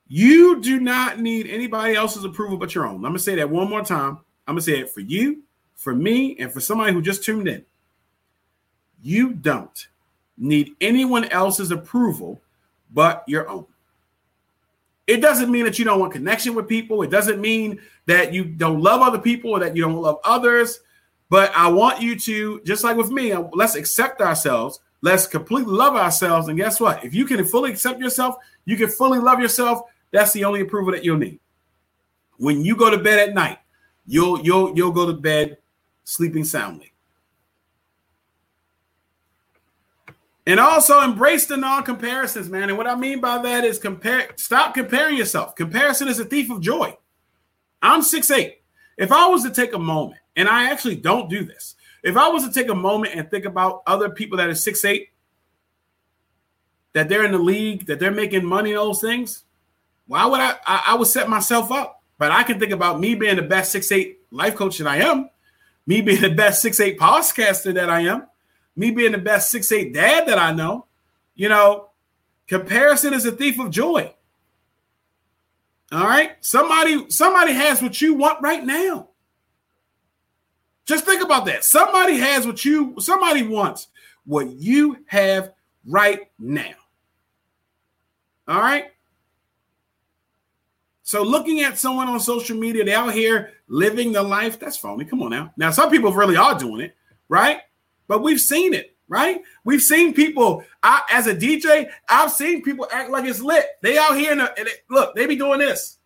You 0.06 0.60
do 0.60 0.78
not 0.78 1.18
need 1.18 1.48
anybody 1.48 1.94
else's 1.94 2.24
approval 2.24 2.58
but 2.58 2.74
your 2.74 2.86
own. 2.86 2.96
I'm 2.96 3.02
going 3.02 3.14
to 3.14 3.18
say 3.18 3.34
that 3.36 3.50
one 3.50 3.68
more 3.68 3.82
time. 3.82 4.18
I'm 4.46 4.54
going 4.54 4.58
to 4.58 4.62
say 4.62 4.78
it 4.80 4.90
for 4.90 5.00
you, 5.00 5.42
for 5.74 5.94
me, 5.94 6.36
and 6.38 6.52
for 6.52 6.60
somebody 6.60 6.92
who 6.92 7.02
just 7.02 7.24
tuned 7.24 7.48
in. 7.48 7.64
You 9.02 9.32
don't 9.32 9.88
need 10.38 10.76
anyone 10.80 11.24
else's 11.24 11.70
approval 11.70 12.40
but 12.92 13.24
your 13.26 13.48
own. 13.48 13.66
It 15.06 15.20
doesn't 15.20 15.50
mean 15.50 15.64
that 15.64 15.78
you 15.78 15.84
don't 15.84 16.00
want 16.00 16.12
connection 16.12 16.54
with 16.54 16.68
people. 16.68 17.02
It 17.02 17.10
doesn't 17.10 17.40
mean 17.40 17.80
that 18.06 18.32
you 18.32 18.44
don't 18.44 18.80
love 18.80 19.00
other 19.00 19.18
people 19.18 19.50
or 19.52 19.60
that 19.60 19.76
you 19.76 19.82
don't 19.82 20.00
love 20.00 20.18
others. 20.24 20.80
But 21.28 21.52
I 21.54 21.68
want 21.68 22.00
you 22.00 22.18
to, 22.20 22.60
just 22.60 22.84
like 22.84 22.96
with 22.96 23.10
me, 23.10 23.34
let's 23.54 23.74
accept 23.74 24.20
ourselves. 24.20 24.80
Let's 25.06 25.28
completely 25.28 25.72
love 25.72 25.94
ourselves. 25.94 26.48
And 26.48 26.58
guess 26.58 26.80
what? 26.80 27.04
If 27.04 27.14
you 27.14 27.26
can 27.26 27.44
fully 27.44 27.70
accept 27.70 28.00
yourself, 28.00 28.38
you 28.64 28.76
can 28.76 28.88
fully 28.88 29.20
love 29.20 29.38
yourself. 29.38 29.82
That's 30.10 30.32
the 30.32 30.44
only 30.44 30.62
approval 30.62 30.90
that 30.90 31.04
you'll 31.04 31.16
need. 31.16 31.38
When 32.38 32.64
you 32.64 32.74
go 32.74 32.90
to 32.90 32.98
bed 32.98 33.28
at 33.28 33.32
night, 33.32 33.58
you'll 34.04 34.40
you'll 34.40 34.76
you'll 34.76 34.90
go 34.90 35.06
to 35.06 35.12
bed 35.12 35.58
sleeping 36.02 36.42
soundly. 36.42 36.92
And 40.44 40.58
also 40.58 41.00
embrace 41.02 41.46
the 41.46 41.56
non-comparisons, 41.56 42.48
man. 42.48 42.68
And 42.68 42.76
what 42.76 42.88
I 42.88 42.96
mean 42.96 43.20
by 43.20 43.38
that 43.38 43.62
is 43.62 43.78
compare, 43.78 44.30
stop 44.34 44.74
comparing 44.74 45.16
yourself. 45.16 45.54
Comparison 45.54 46.08
is 46.08 46.18
a 46.18 46.24
thief 46.24 46.50
of 46.50 46.60
joy. 46.60 46.98
I'm 47.80 48.02
six 48.02 48.28
eight. 48.32 48.60
If 48.98 49.12
I 49.12 49.28
was 49.28 49.44
to 49.44 49.50
take 49.50 49.72
a 49.72 49.78
moment, 49.78 50.20
and 50.34 50.48
I 50.48 50.68
actually 50.72 50.96
don't 50.96 51.30
do 51.30 51.44
this, 51.44 51.75
if 52.06 52.16
I 52.16 52.28
was 52.28 52.46
to 52.46 52.52
take 52.52 52.70
a 52.70 52.74
moment 52.74 53.14
and 53.14 53.30
think 53.30 53.44
about 53.44 53.82
other 53.86 54.08
people 54.08 54.38
that 54.38 54.48
are 54.48 54.54
six 54.54 54.84
eight, 54.84 55.10
that 56.94 57.10
they're 57.10 57.24
in 57.24 57.32
the 57.32 57.38
league, 57.38 57.86
that 57.86 58.00
they're 58.00 58.10
making 58.10 58.46
money, 58.46 58.72
those 58.72 59.02
things, 59.02 59.44
why 60.06 60.24
would 60.24 60.40
I, 60.40 60.54
I? 60.66 60.84
I 60.86 60.94
would 60.94 61.08
set 61.08 61.28
myself 61.28 61.70
up. 61.70 62.02
But 62.18 62.32
I 62.32 62.44
can 62.44 62.58
think 62.58 62.72
about 62.72 62.98
me 62.98 63.14
being 63.14 63.36
the 63.36 63.42
best 63.42 63.72
six 63.72 63.92
eight 63.92 64.20
life 64.30 64.54
coach 64.54 64.78
that 64.78 64.88
I 64.88 64.98
am, 65.02 65.28
me 65.86 66.00
being 66.00 66.22
the 66.22 66.30
best 66.30 66.62
six 66.62 66.80
eight 66.80 66.98
podcaster 66.98 67.74
that 67.74 67.90
I 67.90 68.00
am 68.00 68.26
me 68.76 68.90
being 68.90 69.12
the 69.12 69.18
best 69.18 69.50
six 69.50 69.72
eight 69.72 69.92
dad 69.94 70.28
that 70.28 70.38
I 70.38 70.52
know, 70.52 70.86
you 71.34 71.48
know, 71.48 71.88
comparison 72.46 73.14
is 73.14 73.24
a 73.24 73.32
thief 73.32 73.58
of 73.58 73.70
joy. 73.70 74.14
All 75.90 76.04
right. 76.04 76.32
Somebody, 76.40 77.10
somebody 77.10 77.52
has 77.52 77.80
what 77.80 78.00
you 78.00 78.14
want 78.14 78.42
right 78.42 78.64
now. 78.64 79.08
Just 80.86 81.04
think 81.04 81.22
about 81.22 81.44
that. 81.46 81.64
Somebody 81.64 82.16
has 82.18 82.46
what 82.46 82.64
you, 82.64 82.94
somebody 82.98 83.42
wants 83.42 83.88
what 84.24 84.48
you 84.50 84.98
have 85.06 85.52
right 85.84 86.30
now. 86.38 86.74
All 88.48 88.60
right. 88.60 88.86
So 91.02 91.22
looking 91.22 91.60
at 91.60 91.78
someone 91.78 92.08
on 92.08 92.18
social 92.18 92.56
media, 92.56 92.84
they 92.84 92.94
out 92.94 93.12
here 93.12 93.52
living 93.68 94.12
the 94.12 94.22
life, 94.22 94.58
that's 94.58 94.76
phony. 94.76 95.04
Come 95.04 95.22
on 95.22 95.30
now. 95.30 95.52
Now, 95.56 95.70
some 95.70 95.90
people 95.90 96.12
really 96.12 96.36
are 96.36 96.58
doing 96.58 96.80
it, 96.80 96.96
right? 97.28 97.60
but 98.08 98.22
we've 98.22 98.40
seen 98.40 98.74
it, 98.74 98.96
right? 99.08 99.42
We've 99.64 99.82
seen 99.82 100.14
people. 100.14 100.64
I, 100.82 101.02
as 101.10 101.26
a 101.26 101.34
DJ, 101.34 101.90
I've 102.08 102.32
seen 102.32 102.62
people 102.62 102.86
act 102.92 103.10
like 103.10 103.24
it's 103.24 103.40
lit. 103.40 103.66
They 103.82 103.98
out 103.98 104.16
here 104.16 104.32
in 104.32 104.38
the 104.38 104.58
and 104.58 104.68
it, 104.68 104.84
look. 104.90 105.14
They 105.14 105.26
be 105.26 105.36
doing 105.36 105.58
this. 105.58 105.98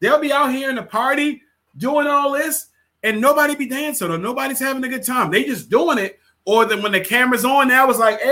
They'll 0.00 0.20
be 0.20 0.32
out 0.32 0.52
here 0.52 0.70
in 0.70 0.76
the 0.76 0.82
party 0.82 1.42
doing 1.76 2.06
all 2.06 2.32
this, 2.32 2.68
and 3.04 3.20
nobody 3.20 3.54
be 3.54 3.66
dancing 3.66 4.10
or 4.10 4.18
nobody's 4.18 4.58
having 4.58 4.82
a 4.82 4.88
good 4.88 5.04
time. 5.04 5.30
They 5.30 5.44
just 5.44 5.70
doing 5.70 5.98
it. 5.98 6.18
Or 6.46 6.64
then 6.64 6.82
when 6.82 6.92
the 6.92 7.00
camera's 7.00 7.44
on, 7.44 7.68
now 7.68 7.88
it's 7.88 7.98
like, 7.98 8.20
hey, 8.20 8.30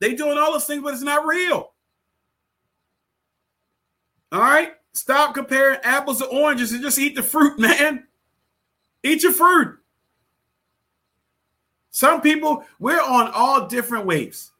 they 0.00 0.14
doing 0.14 0.36
all 0.36 0.52
those 0.52 0.66
things, 0.66 0.82
but 0.82 0.92
it's 0.92 1.02
not 1.02 1.26
real. 1.26 1.72
All 4.32 4.40
right, 4.40 4.72
stop 4.92 5.34
comparing 5.34 5.80
apples 5.82 6.18
to 6.18 6.26
oranges 6.26 6.72
and 6.72 6.82
just 6.82 6.98
eat 6.98 7.14
the 7.16 7.22
fruit, 7.22 7.58
man. 7.60 8.06
Eat 9.02 9.22
your 9.22 9.32
fruit. 9.32 9.78
Some 11.90 12.20
people, 12.20 12.64
we're 12.78 13.00
on 13.00 13.30
all 13.32 13.66
different 13.66 14.06
waves. 14.06 14.52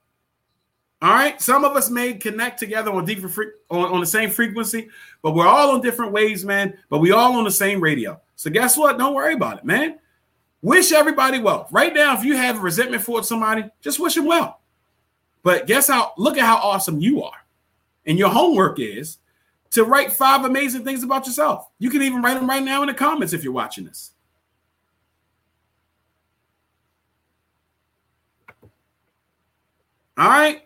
All 1.03 1.11
right. 1.11 1.40
Some 1.40 1.64
of 1.64 1.76
us 1.76 1.88
may 1.88 2.12
connect 2.14 2.59
together 2.59 2.92
on 2.92 3.05
different 3.07 3.34
fre- 3.34 3.42
on, 3.70 3.92
on 3.92 4.01
the 4.01 4.07
same 4.07 4.30
frequency, 4.30 4.88
but 5.22 5.34
we're 5.34 5.46
all 5.46 5.70
on 5.70 5.80
different 5.80 6.12
waves, 6.12 6.44
man. 6.44 6.76
But 6.90 6.98
we 6.98 7.12
all 7.12 7.36
on 7.36 7.44
the 7.44 7.51
same 7.51 7.80
radio. 7.80 8.20
So 8.36 8.51
guess 8.51 8.76
what? 8.76 8.98
Don't 8.98 9.14
worry 9.14 9.34
about 9.34 9.59
it, 9.59 9.64
man. 9.64 9.98
Wish 10.62 10.92
everybody 10.92 11.38
well. 11.38 11.68
Right 11.70 11.94
now, 11.94 12.14
if 12.16 12.22
you 12.22 12.36
have 12.36 12.62
resentment 12.62 13.03
for 13.03 13.22
somebody, 13.22 13.64
just 13.80 13.98
wish 13.98 14.14
them 14.14 14.26
well. 14.26 14.61
But 15.42 15.66
guess 15.66 15.88
how? 15.88 16.12
Look 16.18 16.36
at 16.36 16.44
how 16.44 16.57
awesome 16.57 17.01
you 17.01 17.22
are. 17.22 17.46
And 18.05 18.18
your 18.18 18.28
homework 18.28 18.78
is 18.78 19.18
to 19.70 19.84
write 19.84 20.12
five 20.12 20.44
amazing 20.44 20.84
things 20.84 21.03
about 21.03 21.26
yourself. 21.26 21.68
You 21.78 21.88
can 21.88 22.03
even 22.03 22.20
write 22.20 22.34
them 22.34 22.48
right 22.48 22.62
now 22.62 22.82
in 22.82 22.88
the 22.88 22.94
comments 22.94 23.32
if 23.32 23.42
you're 23.42 23.53
watching 23.53 23.84
this. 23.84 24.11
All 30.18 30.28
right. 30.28 30.62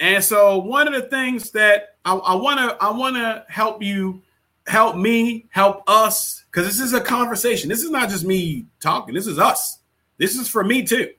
And 0.00 0.24
so 0.24 0.58
one 0.58 0.88
of 0.88 0.94
the 0.94 1.08
things 1.08 1.50
that 1.50 1.96
I 2.06 2.34
want 2.34 2.58
to 2.58 2.76
I 2.82 2.90
want 2.90 3.16
to 3.16 3.44
help 3.48 3.82
you 3.82 4.22
help 4.66 4.96
me 4.96 5.46
help 5.50 5.82
us 5.86 6.44
because 6.50 6.66
this 6.66 6.80
is 6.80 6.94
a 6.94 7.00
conversation. 7.00 7.68
This 7.68 7.82
is 7.82 7.90
not 7.90 8.08
just 8.08 8.24
me 8.24 8.66
talking. 8.80 9.14
This 9.14 9.26
is 9.26 9.38
us. 9.38 9.78
This 10.16 10.36
is 10.36 10.48
for 10.48 10.64
me 10.64 10.82
too. 10.84 11.10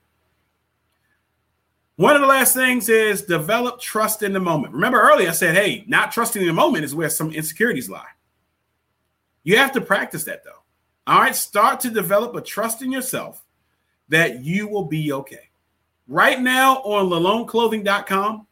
One 1.97 2.15
of 2.15 2.21
the 2.21 2.27
last 2.27 2.55
things 2.55 2.89
is 2.89 3.21
develop 3.21 3.79
trust 3.79 4.23
in 4.23 4.33
the 4.33 4.39
moment. 4.39 4.73
Remember 4.73 4.99
earlier 4.99 5.29
I 5.29 5.33
said, 5.33 5.53
hey, 5.53 5.83
not 5.87 6.11
trusting 6.11 6.41
in 6.41 6.47
the 6.47 6.53
moment 6.53 6.83
is 6.83 6.95
where 6.95 7.09
some 7.09 7.31
insecurities 7.31 7.89
lie. 7.89 8.03
You 9.43 9.57
have 9.57 9.71
to 9.73 9.81
practice 9.81 10.23
that 10.23 10.43
though. 10.43 10.63
All 11.05 11.19
right, 11.19 11.35
start 11.35 11.79
to 11.81 11.91
develop 11.91 12.35
a 12.35 12.41
trust 12.41 12.81
in 12.81 12.91
yourself 12.91 13.43
that 14.09 14.43
you 14.43 14.67
will 14.67 14.85
be 14.85 15.13
okay. 15.13 15.49
Right 16.07 16.39
now 16.41 16.77
on 16.77 17.09
laloneclothing.com, 17.09 18.47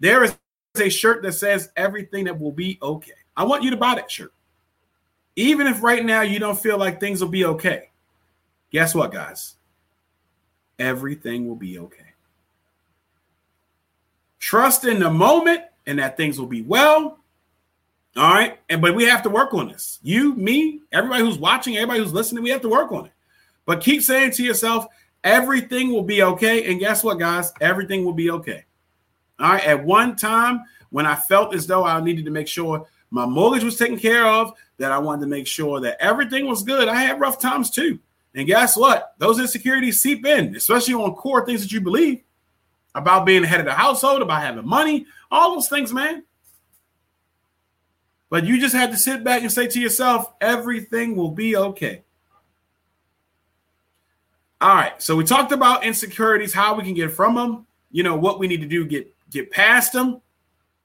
there 0.00 0.24
is 0.24 0.36
a 0.80 0.88
shirt 0.88 1.22
that 1.22 1.32
says 1.32 1.70
everything 1.76 2.24
that 2.24 2.38
will 2.38 2.52
be 2.52 2.78
okay. 2.82 3.12
I 3.36 3.44
want 3.44 3.62
you 3.62 3.70
to 3.70 3.76
buy 3.76 3.94
that 3.94 4.10
shirt. 4.10 4.32
Even 5.36 5.66
if 5.66 5.82
right 5.82 6.04
now 6.04 6.22
you 6.22 6.38
don't 6.38 6.58
feel 6.58 6.78
like 6.78 6.98
things 6.98 7.20
will 7.22 7.30
be 7.30 7.44
okay, 7.44 7.90
guess 8.70 8.94
what, 8.94 9.12
guys? 9.12 9.54
Everything 10.78 11.46
will 11.46 11.56
be 11.56 11.78
okay. 11.78 12.14
Trust 14.38 14.84
in 14.84 14.98
the 14.98 15.10
moment 15.10 15.62
and 15.86 15.98
that 15.98 16.16
things 16.16 16.38
will 16.38 16.46
be 16.46 16.62
well. 16.62 17.18
All 18.16 18.34
right. 18.34 18.58
And 18.68 18.82
but 18.82 18.94
we 18.94 19.04
have 19.04 19.22
to 19.22 19.30
work 19.30 19.54
on 19.54 19.68
this. 19.68 20.00
You, 20.02 20.34
me, 20.34 20.80
everybody 20.90 21.22
who's 21.22 21.38
watching, 21.38 21.76
everybody 21.76 22.00
who's 22.00 22.12
listening, 22.12 22.42
we 22.42 22.50
have 22.50 22.62
to 22.62 22.68
work 22.68 22.90
on 22.90 23.06
it. 23.06 23.12
But 23.66 23.80
keep 23.80 24.02
saying 24.02 24.32
to 24.32 24.42
yourself, 24.42 24.86
Everything 25.22 25.92
will 25.92 26.02
be 26.02 26.22
okay. 26.22 26.70
And 26.70 26.80
guess 26.80 27.04
what, 27.04 27.18
guys? 27.18 27.52
Everything 27.60 28.04
will 28.04 28.14
be 28.14 28.30
okay. 28.30 28.64
All 29.40 29.50
right. 29.50 29.64
At 29.64 29.84
one 29.84 30.16
time, 30.16 30.62
when 30.90 31.06
I 31.06 31.16
felt 31.16 31.54
as 31.54 31.66
though 31.66 31.84
I 31.84 32.00
needed 32.00 32.24
to 32.26 32.30
make 32.30 32.48
sure 32.48 32.86
my 33.10 33.26
mortgage 33.26 33.64
was 33.64 33.76
taken 33.76 33.98
care 33.98 34.26
of, 34.26 34.52
that 34.78 34.92
I 34.92 34.98
wanted 34.98 35.22
to 35.22 35.26
make 35.26 35.46
sure 35.46 35.80
that 35.80 35.98
everything 36.00 36.46
was 36.46 36.62
good, 36.62 36.88
I 36.88 36.94
had 36.94 37.20
rough 37.20 37.38
times 37.38 37.70
too. 37.70 37.98
And 38.34 38.46
guess 38.46 38.76
what? 38.76 39.14
Those 39.18 39.38
insecurities 39.38 40.00
seep 40.00 40.24
in, 40.24 40.56
especially 40.56 40.94
on 40.94 41.14
core 41.14 41.44
things 41.44 41.62
that 41.62 41.72
you 41.72 41.80
believe 41.80 42.22
about 42.94 43.26
being 43.26 43.42
the 43.42 43.48
head 43.48 43.60
of 43.60 43.66
the 43.66 43.72
household, 43.72 44.22
about 44.22 44.42
having 44.42 44.66
money, 44.66 45.06
all 45.30 45.54
those 45.54 45.68
things, 45.68 45.92
man. 45.92 46.24
But 48.30 48.44
you 48.44 48.60
just 48.60 48.74
had 48.74 48.90
to 48.92 48.96
sit 48.96 49.24
back 49.24 49.42
and 49.42 49.50
say 49.50 49.66
to 49.66 49.80
yourself, 49.80 50.32
everything 50.40 51.16
will 51.16 51.32
be 51.32 51.56
okay. 51.56 52.04
All 54.60 54.74
right. 54.74 55.00
So 55.02 55.16
we 55.16 55.24
talked 55.24 55.52
about 55.52 55.84
insecurities, 55.84 56.54
how 56.54 56.74
we 56.74 56.84
can 56.84 56.94
get 56.94 57.12
from 57.12 57.34
them, 57.34 57.66
you 57.90 58.02
know, 58.02 58.16
what 58.16 58.38
we 58.38 58.46
need 58.46 58.60
to 58.60 58.68
do 58.68 58.86
get 58.86 59.12
get 59.30 59.50
past 59.50 59.92
them. 59.92 60.20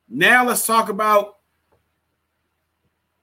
Now 0.08 0.46
let's 0.46 0.66
talk 0.66 0.90
about 0.90 1.38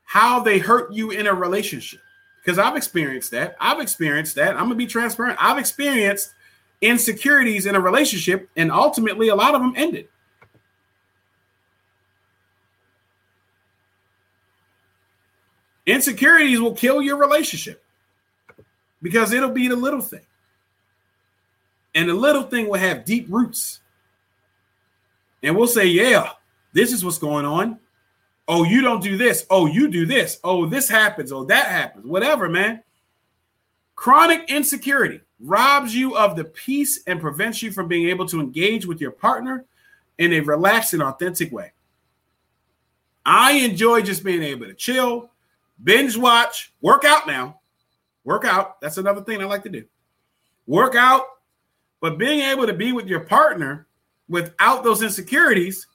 how 0.05 0.41
they 0.41 0.59
hurt 0.59 0.93
you 0.93 1.11
in 1.11 1.27
a 1.27 1.35
relationship. 1.35 2.01
Because 2.43 2.59
I've 2.59 2.77
experienced 2.77 3.31
that. 3.31 3.57
I've 3.61 3.81
experienced 3.81 4.35
that. 4.35 4.57
I'm 4.57 4.64
gonna 4.64 4.75
be 4.75 4.87
transparent. 4.87 5.39
I've 5.41 5.59
experienced 5.59 6.35
insecurities 6.81 7.66
in 7.66 7.77
a 7.77 7.81
relationship, 7.81 8.51
and 8.57 8.73
ultimately 8.73 9.29
a 9.29 9.35
lot 9.35 9.55
of 9.55 9.61
them 9.61 9.75
ended. 9.77 10.09
Insecurities 15.87 16.61
will 16.61 16.75
kill 16.75 17.01
your 17.03 17.16
relationship 17.16 17.85
because 19.01 19.33
it'll 19.33 19.51
be 19.51 19.68
the 19.68 19.77
little 19.77 20.01
thing. 20.01 20.27
And 21.95 22.09
the 22.09 22.14
little 22.14 22.45
thing 22.45 22.68
will 22.68 22.79
have 22.79 23.05
deep 23.05 23.27
roots. 23.29 23.82
And 25.43 25.57
we'll 25.57 25.66
say, 25.66 25.86
yeah, 25.86 26.30
this 26.72 26.93
is 26.93 27.05
what's 27.05 27.18
going 27.18 27.45
on. 27.45 27.78
Oh, 28.49 28.64
you 28.64 28.80
don't 28.80 29.03
do 29.03 29.16
this. 29.16 29.47
Oh, 29.51 29.66
you 29.66 29.88
do 29.88 30.07
this. 30.07 30.38
Oh, 30.45 30.66
this 30.66 30.88
happens. 30.88 31.32
Oh, 31.32 31.45
that 31.45 31.68
happens. 31.68 32.07
Whatever, 32.07 32.49
man. 32.49 32.82
Chronic 33.95 34.51
insecurity 34.51 35.20
robs 35.38 35.95
you 35.95 36.16
of 36.16 36.36
the 36.36 36.45
peace 36.45 37.03
and 37.07 37.20
prevents 37.20 37.62
you 37.62 37.72
from 37.72 37.88
being 37.88 38.09
able 38.09 38.26
to 38.26 38.40
engage 38.40 38.86
with 38.86 39.01
your 39.01 39.11
partner 39.11 39.64
in 40.18 40.32
a 40.32 40.40
relaxed 40.40 40.93
and 40.93 41.03
authentic 41.03 41.53
way. 41.53 41.72
I 43.24 43.53
enjoy 43.53 44.03
just 44.03 44.24
being 44.24 44.43
able 44.43 44.66
to 44.66 44.74
chill, 44.74 45.30
binge 45.82 46.16
watch, 46.16 46.72
work 46.80 47.05
out 47.05 47.26
now. 47.26 47.61
Work 48.24 48.45
out. 48.45 48.80
That's 48.80 48.99
another 48.99 49.22
thing 49.22 49.40
I 49.40 49.47
like 49.47 49.64
to 49.64 49.68
do. 49.68 49.84
Work 50.66 50.95
out, 50.95 51.24
but 52.01 52.18
being 52.18 52.40
able 52.40 52.66
to 52.66 52.72
be 52.72 52.93
with 52.93 53.09
your 53.09 53.20
partner 53.20 53.86
without 54.33 54.83
those 54.83 55.03
insecurities 55.03 55.87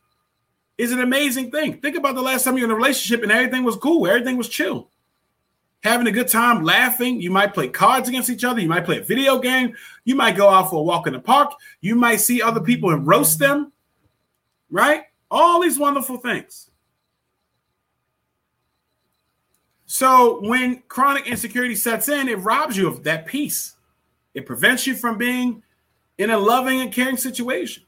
is 0.78 0.92
an 0.92 1.02
amazing 1.02 1.52
thing. 1.52 1.82
Think 1.82 1.98
about 1.98 2.16
the 2.16 2.22
last 2.22 2.44
time 2.44 2.56
you're 2.58 2.68
in 2.68 2.72
a 2.72 2.76
relationship 2.76 3.24
and 3.24 3.32
everything 3.32 3.64
was 3.64 3.76
cool, 3.76 4.08
everything 4.08 4.38
was 4.38 4.48
chill. 4.48 4.90
Having 5.84 6.08
a 6.08 6.12
good 6.12 6.28
time, 6.28 6.64
laughing. 6.64 7.22
You 7.22 7.30
might 7.30 7.54
play 7.54 7.68
cards 7.68 8.10
against 8.10 8.30
each 8.30 8.44
other. 8.44 8.60
You 8.60 8.68
might 8.68 8.86
play 8.86 8.98
a 8.98 9.04
video 9.04 9.38
game. 9.40 9.76
You 10.06 10.16
might 10.16 10.36
go 10.36 10.50
out 10.50 10.70
for 10.70 10.78
a 10.78 10.84
walk 10.84 11.06
in 11.06 11.14
the 11.14 11.20
park. 11.20 11.54
You 11.82 11.96
might 11.96 12.18
see 12.18 12.42
other 12.42 12.62
people 12.62 12.92
and 12.92 13.06
roast 13.06 13.38
them, 13.38 13.72
right? 14.72 15.04
All 15.30 15.62
these 15.62 15.78
wonderful 15.78 16.18
things. 16.18 16.72
So 19.86 20.42
when 20.42 20.84
chronic 20.88 21.28
insecurity 21.28 21.76
sets 21.76 22.10
in, 22.10 22.28
it 22.28 22.40
robs 22.40 22.76
you 22.76 22.88
of 22.88 23.04
that 23.04 23.26
peace. 23.26 23.76
It 24.34 24.46
prevents 24.46 24.86
you 24.86 24.96
from 24.96 25.18
being 25.18 25.64
in 26.18 26.32
a 26.32 26.38
loving 26.38 26.82
and 26.82 26.92
caring 26.92 27.18
situation. 27.18 27.84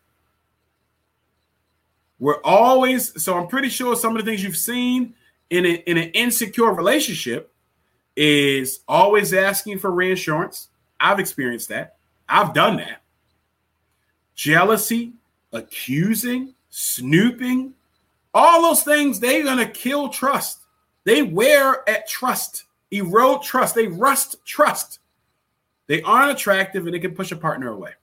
We're 2.19 2.41
always 2.43 3.21
so 3.21 3.37
I'm 3.37 3.47
pretty 3.47 3.69
sure 3.69 3.95
some 3.95 4.15
of 4.15 4.23
the 4.23 4.29
things 4.29 4.43
you've 4.43 4.57
seen 4.57 5.13
in, 5.49 5.65
a, 5.65 5.69
in 5.69 5.97
an 5.97 6.09
insecure 6.09 6.73
relationship 6.73 7.53
is 8.15 8.81
always 8.87 9.33
asking 9.33 9.79
for 9.79 9.91
reinsurance. 9.91 10.67
I've 10.99 11.19
experienced 11.19 11.69
that. 11.69 11.95
I've 12.27 12.53
done 12.53 12.77
that. 12.77 13.01
Jealousy, 14.35 15.13
accusing, 15.53 16.53
snooping, 16.69 17.73
all 18.33 18.61
those 18.61 18.83
things, 18.83 19.19
they're 19.19 19.43
going 19.43 19.57
to 19.57 19.67
kill 19.67 20.09
trust. 20.09 20.59
They 21.05 21.23
wear 21.23 21.89
at 21.89 22.07
trust, 22.07 22.65
erode 22.91 23.41
trust, 23.41 23.75
they 23.75 23.87
rust 23.87 24.43
trust. 24.45 24.99
They 25.87 26.01
aren't 26.03 26.31
attractive 26.31 26.85
and 26.85 26.93
they 26.93 26.99
can 26.99 27.15
push 27.15 27.31
a 27.31 27.35
partner 27.35 27.69
away. 27.69 27.93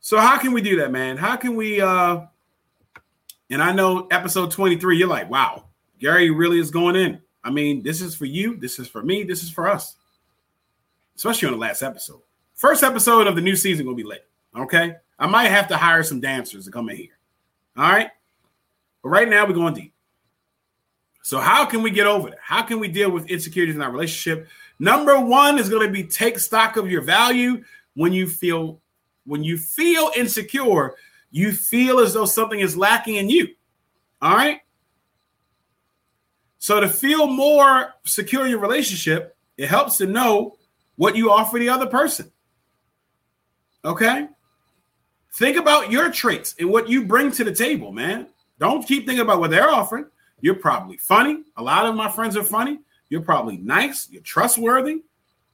So 0.00 0.18
how 0.18 0.38
can 0.38 0.52
we 0.52 0.60
do 0.60 0.76
that, 0.76 0.92
man? 0.92 1.16
How 1.16 1.36
can 1.36 1.56
we 1.56 1.80
uh 1.80 2.26
and 3.52 3.62
I 3.62 3.70
know 3.70 4.06
episode 4.10 4.50
23, 4.50 4.96
you're 4.96 5.06
like, 5.06 5.30
wow, 5.30 5.64
Gary 5.98 6.30
really 6.30 6.58
is 6.58 6.70
going 6.70 6.96
in. 6.96 7.20
I 7.44 7.50
mean, 7.50 7.82
this 7.82 8.00
is 8.00 8.14
for 8.14 8.24
you, 8.24 8.56
this 8.56 8.78
is 8.78 8.88
for 8.88 9.02
me, 9.02 9.24
this 9.24 9.42
is 9.42 9.50
for 9.50 9.68
us. 9.68 9.96
Especially 11.16 11.48
on 11.48 11.52
the 11.52 11.60
last 11.60 11.82
episode. 11.82 12.22
First 12.54 12.82
episode 12.82 13.26
of 13.26 13.36
the 13.36 13.42
new 13.42 13.54
season 13.54 13.84
will 13.86 13.94
be 13.94 14.04
lit. 14.04 14.26
Okay. 14.56 14.96
I 15.18 15.26
might 15.26 15.48
have 15.48 15.68
to 15.68 15.76
hire 15.76 16.02
some 16.02 16.18
dancers 16.18 16.64
to 16.64 16.70
come 16.70 16.88
in 16.88 16.96
here. 16.96 17.18
All 17.76 17.84
right. 17.84 18.08
But 19.02 19.10
right 19.10 19.28
now 19.28 19.46
we're 19.46 19.52
going 19.52 19.74
deep. 19.74 19.92
So, 21.22 21.38
how 21.38 21.66
can 21.66 21.82
we 21.82 21.90
get 21.90 22.06
over 22.06 22.30
that? 22.30 22.38
How 22.42 22.62
can 22.62 22.80
we 22.80 22.88
deal 22.88 23.10
with 23.10 23.30
insecurities 23.30 23.76
in 23.76 23.82
our 23.82 23.92
relationship? 23.92 24.48
Number 24.78 25.20
one 25.20 25.58
is 25.58 25.68
going 25.68 25.86
to 25.86 25.92
be 25.92 26.04
take 26.04 26.38
stock 26.38 26.76
of 26.76 26.90
your 26.90 27.02
value 27.02 27.62
when 27.94 28.12
you 28.12 28.26
feel 28.26 28.80
when 29.24 29.44
you 29.44 29.58
feel 29.58 30.10
insecure, 30.16 30.94
you 31.32 31.50
feel 31.52 31.98
as 31.98 32.14
though 32.14 32.26
something 32.26 32.60
is 32.60 32.76
lacking 32.76 33.16
in 33.16 33.28
you. 33.28 33.48
All 34.20 34.36
right. 34.36 34.60
So 36.58 36.78
to 36.78 36.88
feel 36.88 37.26
more 37.26 37.94
secure 38.04 38.44
in 38.44 38.50
your 38.50 38.60
relationship, 38.60 39.36
it 39.56 39.68
helps 39.68 39.96
to 39.98 40.06
know 40.06 40.56
what 40.94 41.16
you 41.16 41.30
offer 41.30 41.58
the 41.58 41.68
other 41.68 41.86
person. 41.86 42.30
Okay. 43.84 44.28
Think 45.34 45.56
about 45.56 45.90
your 45.90 46.12
traits 46.12 46.54
and 46.60 46.68
what 46.68 46.88
you 46.88 47.04
bring 47.04 47.32
to 47.32 47.42
the 47.42 47.52
table, 47.52 47.90
man. 47.90 48.28
Don't 48.60 48.86
keep 48.86 49.06
thinking 49.06 49.24
about 49.24 49.40
what 49.40 49.50
they're 49.50 49.70
offering. 49.70 50.06
You're 50.40 50.54
probably 50.54 50.98
funny. 50.98 51.42
A 51.56 51.62
lot 51.62 51.86
of 51.86 51.96
my 51.96 52.08
friends 52.08 52.36
are 52.36 52.44
funny. 52.44 52.78
You're 53.08 53.22
probably 53.22 53.56
nice. 53.56 54.08
You're 54.10 54.22
trustworthy. 54.22 55.02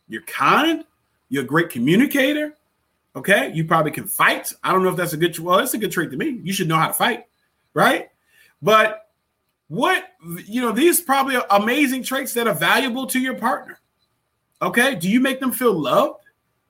You're 0.08 0.22
kind. 0.22 0.84
You're 1.28 1.44
a 1.44 1.46
great 1.46 1.70
communicator. 1.70 2.54
Okay. 3.18 3.50
You 3.52 3.64
probably 3.64 3.90
can 3.90 4.06
fight. 4.06 4.52
I 4.62 4.70
don't 4.70 4.84
know 4.84 4.90
if 4.90 4.96
that's 4.96 5.12
a 5.12 5.16
good, 5.16 5.36
well, 5.40 5.58
it's 5.58 5.74
a 5.74 5.78
good 5.78 5.90
trait 5.90 6.12
to 6.12 6.16
me. 6.16 6.38
You 6.44 6.52
should 6.52 6.68
know 6.68 6.76
how 6.76 6.86
to 6.86 6.94
fight. 6.94 7.26
Right. 7.74 8.10
But 8.62 9.08
what, 9.66 10.04
you 10.46 10.60
know, 10.60 10.70
these 10.70 11.00
probably 11.00 11.36
amazing 11.50 12.04
traits 12.04 12.32
that 12.34 12.46
are 12.46 12.54
valuable 12.54 13.08
to 13.08 13.18
your 13.18 13.34
partner. 13.34 13.80
Okay. 14.62 14.94
Do 14.94 15.10
you 15.10 15.18
make 15.18 15.40
them 15.40 15.50
feel 15.50 15.72
loved? 15.72 16.20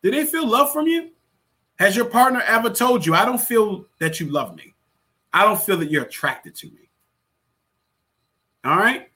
Do 0.02 0.10
they 0.10 0.24
feel 0.24 0.48
love 0.48 0.72
from 0.72 0.86
you? 0.86 1.10
Has 1.78 1.94
your 1.94 2.06
partner 2.06 2.40
ever 2.46 2.70
told 2.70 3.04
you, 3.04 3.14
I 3.14 3.26
don't 3.26 3.40
feel 3.40 3.84
that 4.00 4.18
you 4.18 4.30
love 4.30 4.56
me? 4.56 4.74
I 5.32 5.44
don't 5.44 5.60
feel 5.60 5.76
that 5.76 5.90
you're 5.90 6.04
attracted 6.04 6.54
to 6.56 6.66
me. 6.68 6.88
All 8.64 8.78
right. 8.78 9.10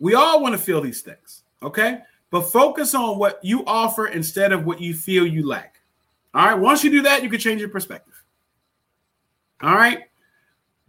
We 0.00 0.14
all 0.14 0.42
want 0.42 0.54
to 0.54 0.58
feel 0.58 0.80
these 0.80 1.00
things. 1.00 1.44
Okay. 1.62 2.00
But 2.30 2.42
focus 2.42 2.94
on 2.94 3.18
what 3.18 3.38
you 3.44 3.64
offer 3.66 4.08
instead 4.08 4.52
of 4.52 4.64
what 4.64 4.80
you 4.80 4.94
feel 4.94 5.24
you 5.26 5.46
lack. 5.46 5.79
All 6.32 6.46
right. 6.46 6.58
Once 6.58 6.84
you 6.84 6.90
do 6.90 7.02
that, 7.02 7.22
you 7.22 7.28
can 7.28 7.40
change 7.40 7.60
your 7.60 7.70
perspective. 7.70 8.14
All 9.62 9.74
right. 9.74 10.04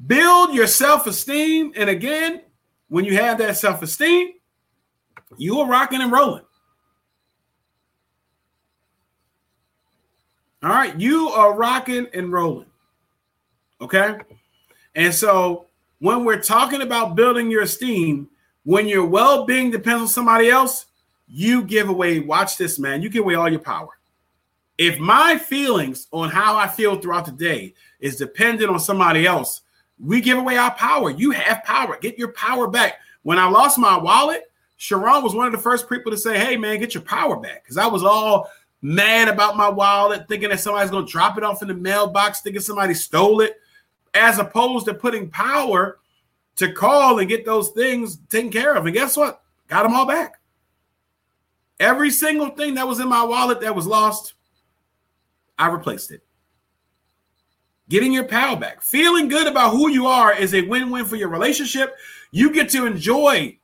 Build 0.05 0.53
your 0.53 0.67
self 0.67 1.07
esteem. 1.07 1.73
And 1.75 1.89
again, 1.89 2.41
when 2.89 3.05
you 3.05 3.15
have 3.17 3.37
that 3.39 3.57
self 3.57 3.81
esteem, 3.81 4.33
you 5.37 5.59
are 5.59 5.67
rocking 5.67 6.01
and 6.01 6.11
rolling. 6.11 6.43
All 10.63 10.69
right. 10.69 10.99
You 10.99 11.29
are 11.29 11.55
rocking 11.55 12.07
and 12.13 12.31
rolling. 12.31 12.67
Okay. 13.81 14.19
And 14.95 15.13
so 15.13 15.67
when 15.99 16.23
we're 16.23 16.41
talking 16.41 16.81
about 16.81 17.15
building 17.15 17.49
your 17.49 17.63
esteem, 17.63 18.29
when 18.63 18.87
your 18.87 19.05
well 19.05 19.45
being 19.45 19.71
depends 19.71 20.01
on 20.01 20.07
somebody 20.07 20.49
else, 20.49 20.85
you 21.27 21.63
give 21.63 21.89
away, 21.89 22.19
watch 22.19 22.57
this, 22.57 22.77
man, 22.77 23.01
you 23.01 23.09
give 23.09 23.23
away 23.23 23.35
all 23.35 23.49
your 23.49 23.59
power. 23.59 23.89
If 24.81 24.97
my 24.97 25.37
feelings 25.37 26.07
on 26.09 26.31
how 26.31 26.57
I 26.57 26.67
feel 26.67 26.95
throughout 26.95 27.27
the 27.27 27.31
day 27.31 27.75
is 27.99 28.15
dependent 28.15 28.71
on 28.71 28.79
somebody 28.79 29.27
else, 29.27 29.61
we 29.99 30.21
give 30.21 30.39
away 30.39 30.57
our 30.57 30.73
power. 30.73 31.11
You 31.11 31.29
have 31.29 31.63
power. 31.63 31.99
Get 31.99 32.17
your 32.17 32.31
power 32.31 32.67
back. 32.67 32.95
When 33.21 33.37
I 33.37 33.47
lost 33.47 33.77
my 33.77 33.95
wallet, 33.95 34.51
Sharon 34.77 35.21
was 35.21 35.35
one 35.35 35.45
of 35.45 35.51
the 35.51 35.59
first 35.59 35.87
people 35.87 36.11
to 36.11 36.17
say, 36.17 36.39
Hey, 36.39 36.57
man, 36.57 36.79
get 36.79 36.95
your 36.95 37.03
power 37.03 37.35
back. 37.39 37.63
Because 37.63 37.77
I 37.77 37.85
was 37.85 38.03
all 38.03 38.49
mad 38.81 39.27
about 39.27 39.55
my 39.55 39.69
wallet, 39.69 40.27
thinking 40.27 40.49
that 40.49 40.59
somebody's 40.59 40.89
going 40.89 41.05
to 41.05 41.11
drop 41.11 41.37
it 41.37 41.43
off 41.43 41.61
in 41.61 41.67
the 41.67 41.75
mailbox, 41.75 42.41
thinking 42.41 42.59
somebody 42.59 42.95
stole 42.95 43.41
it 43.41 43.57
as 44.15 44.39
opposed 44.39 44.87
to 44.87 44.95
putting 44.95 45.29
power 45.29 45.99
to 46.55 46.73
call 46.73 47.19
and 47.19 47.29
get 47.29 47.45
those 47.45 47.69
things 47.69 48.17
taken 48.31 48.49
care 48.49 48.73
of. 48.73 48.87
And 48.87 48.95
guess 48.95 49.15
what? 49.15 49.43
Got 49.67 49.83
them 49.83 49.93
all 49.93 50.07
back. 50.07 50.39
Every 51.79 52.09
single 52.09 52.49
thing 52.49 52.73
that 52.73 52.87
was 52.87 52.99
in 52.99 53.07
my 53.07 53.23
wallet 53.23 53.61
that 53.61 53.75
was 53.75 53.85
lost, 53.85 54.33
I 55.61 55.67
replaced 55.67 56.09
it. 56.09 56.23
Getting 57.87 58.11
your 58.11 58.23
power 58.23 58.57
back, 58.57 58.81
feeling 58.81 59.27
good 59.27 59.45
about 59.45 59.71
who 59.71 59.89
you 59.89 60.07
are 60.07 60.33
is 60.35 60.55
a 60.55 60.61
win 60.63 60.89
win 60.89 61.05
for 61.05 61.17
your 61.17 61.29
relationship. 61.29 61.95
You 62.31 62.51
get 62.51 62.69
to 62.69 62.87
enjoy 62.87 63.59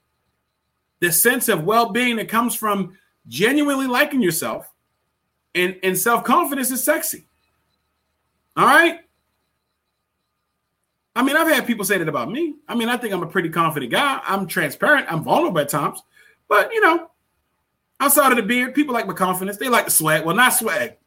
the 0.99 1.11
sense 1.11 1.49
of 1.49 1.63
well 1.63 1.89
being 1.89 2.17
that 2.17 2.29
comes 2.29 2.53
from 2.53 2.95
genuinely 3.27 3.87
liking 3.87 4.21
yourself, 4.21 4.71
and, 5.55 5.79
and 5.81 5.97
self 5.97 6.23
confidence 6.23 6.69
is 6.69 6.83
sexy. 6.83 7.25
All 8.55 8.67
right. 8.67 8.99
I 11.15 11.23
mean, 11.23 11.35
I've 11.35 11.47
had 11.47 11.65
people 11.65 11.83
say 11.83 11.97
that 11.97 12.07
about 12.07 12.29
me. 12.29 12.57
I 12.67 12.75
mean, 12.75 12.89
I 12.89 12.97
think 12.97 13.11
I'm 13.11 13.23
a 13.23 13.27
pretty 13.27 13.49
confident 13.49 13.91
guy. 13.91 14.21
I'm 14.23 14.45
transparent. 14.45 15.11
I'm 15.11 15.23
vulnerable 15.23 15.61
at 15.61 15.69
times. 15.69 16.03
But, 16.47 16.71
you 16.71 16.79
know, 16.79 17.09
outside 17.99 18.31
of 18.31 18.37
the 18.37 18.43
beard, 18.43 18.75
people 18.75 18.93
like 18.93 19.07
my 19.07 19.13
confidence. 19.13 19.57
They 19.57 19.67
like 19.67 19.85
the 19.85 19.91
swag. 19.91 20.25
Well, 20.25 20.35
not 20.35 20.53
swag, 20.53 20.97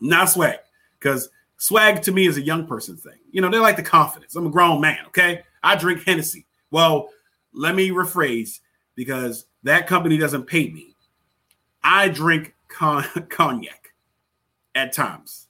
not 0.00 0.30
swag. 0.30 0.58
Because 0.98 1.28
swag 1.56 2.02
to 2.02 2.12
me 2.12 2.26
is 2.26 2.36
a 2.36 2.42
young 2.42 2.66
person 2.66 2.96
thing. 2.96 3.18
You 3.30 3.40
know, 3.40 3.50
they 3.50 3.58
like 3.58 3.76
the 3.76 3.82
confidence. 3.82 4.34
I'm 4.34 4.46
a 4.46 4.50
grown 4.50 4.80
man, 4.80 4.98
okay? 5.08 5.42
I 5.62 5.76
drink 5.76 6.04
Hennessy. 6.04 6.46
Well, 6.70 7.10
let 7.52 7.74
me 7.74 7.90
rephrase 7.90 8.60
because 8.94 9.46
that 9.62 9.86
company 9.86 10.16
doesn't 10.16 10.46
pay 10.46 10.70
me. 10.70 10.94
I 11.82 12.08
drink 12.08 12.54
con- 12.68 13.04
cognac 13.28 13.92
at 14.74 14.92
times 14.92 15.48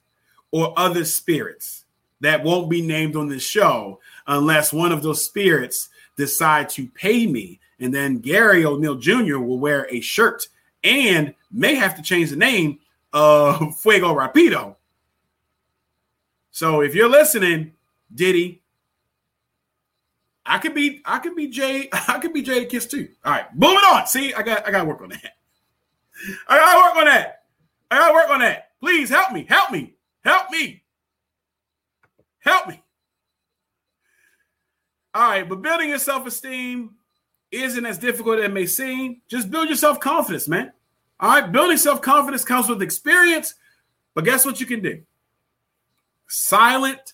or 0.51 0.73
other 0.77 1.05
spirits 1.05 1.85
that 2.19 2.43
won't 2.43 2.69
be 2.69 2.81
named 2.81 3.15
on 3.15 3.27
this 3.27 3.43
show 3.43 3.99
unless 4.27 4.71
one 4.71 4.91
of 4.91 5.01
those 5.01 5.25
spirits 5.25 5.89
decide 6.17 6.69
to 6.69 6.87
pay 6.87 7.25
me. 7.25 7.59
And 7.79 7.93
then 7.93 8.19
Gary 8.19 8.63
O'Neill 8.65 8.95
Jr. 8.95 9.39
will 9.39 9.59
wear 9.59 9.87
a 9.89 10.01
shirt 10.01 10.47
and 10.83 11.33
may 11.51 11.75
have 11.75 11.95
to 11.95 12.01
change 12.01 12.29
the 12.29 12.35
name 12.35 12.79
of 13.13 13.79
Fuego 13.79 14.15
Rapido. 14.15 14.75
So 16.51 16.81
if 16.81 16.93
you're 16.95 17.09
listening, 17.09 17.73
Diddy, 18.13 18.61
I 20.45 20.57
could 20.57 20.73
be 20.73 21.01
I 21.05 21.19
could 21.19 21.35
be 21.35 21.47
Jay 21.47 21.89
I 21.93 22.19
could 22.19 22.33
be 22.33 22.41
jay 22.41 22.65
kiss 22.65 22.85
too. 22.87 23.09
All 23.23 23.31
right, 23.31 23.45
moving 23.55 23.77
on. 23.77 24.07
See, 24.07 24.33
I 24.33 24.41
got 24.41 24.67
I 24.67 24.71
got 24.71 24.79
to 24.79 24.85
work 24.85 25.01
on 25.01 25.09
that. 25.09 25.37
I 26.47 26.57
got 26.57 26.73
to 26.73 26.79
work 26.79 26.97
on 26.97 27.05
that. 27.05 27.43
I 27.89 27.97
got 27.97 28.07
to 28.09 28.13
work 28.13 28.29
on 28.29 28.39
that. 28.41 28.71
Please 28.79 29.09
help 29.09 29.31
me. 29.31 29.45
Help 29.47 29.71
me. 29.71 29.95
Help 30.23 30.51
me. 30.51 30.83
Help 32.39 32.67
me. 32.67 32.81
All 35.13 35.29
right, 35.29 35.47
but 35.47 35.61
building 35.61 35.89
your 35.89 35.99
self 35.99 36.25
esteem 36.25 36.91
isn't 37.51 37.85
as 37.85 37.97
difficult 37.97 38.39
as 38.39 38.45
it 38.45 38.53
may 38.53 38.65
seem. 38.65 39.21
Just 39.27 39.51
build 39.51 39.67
your 39.67 39.77
self 39.77 39.99
confidence, 39.99 40.47
man. 40.47 40.71
All 41.21 41.29
right, 41.29 41.51
building 41.51 41.77
self 41.77 42.01
confidence 42.01 42.43
comes 42.43 42.67
with 42.67 42.81
experience, 42.81 43.53
but 44.15 44.25
guess 44.25 44.43
what 44.43 44.59
you 44.59 44.65
can 44.65 44.81
do? 44.81 45.01
Silent 46.27 47.13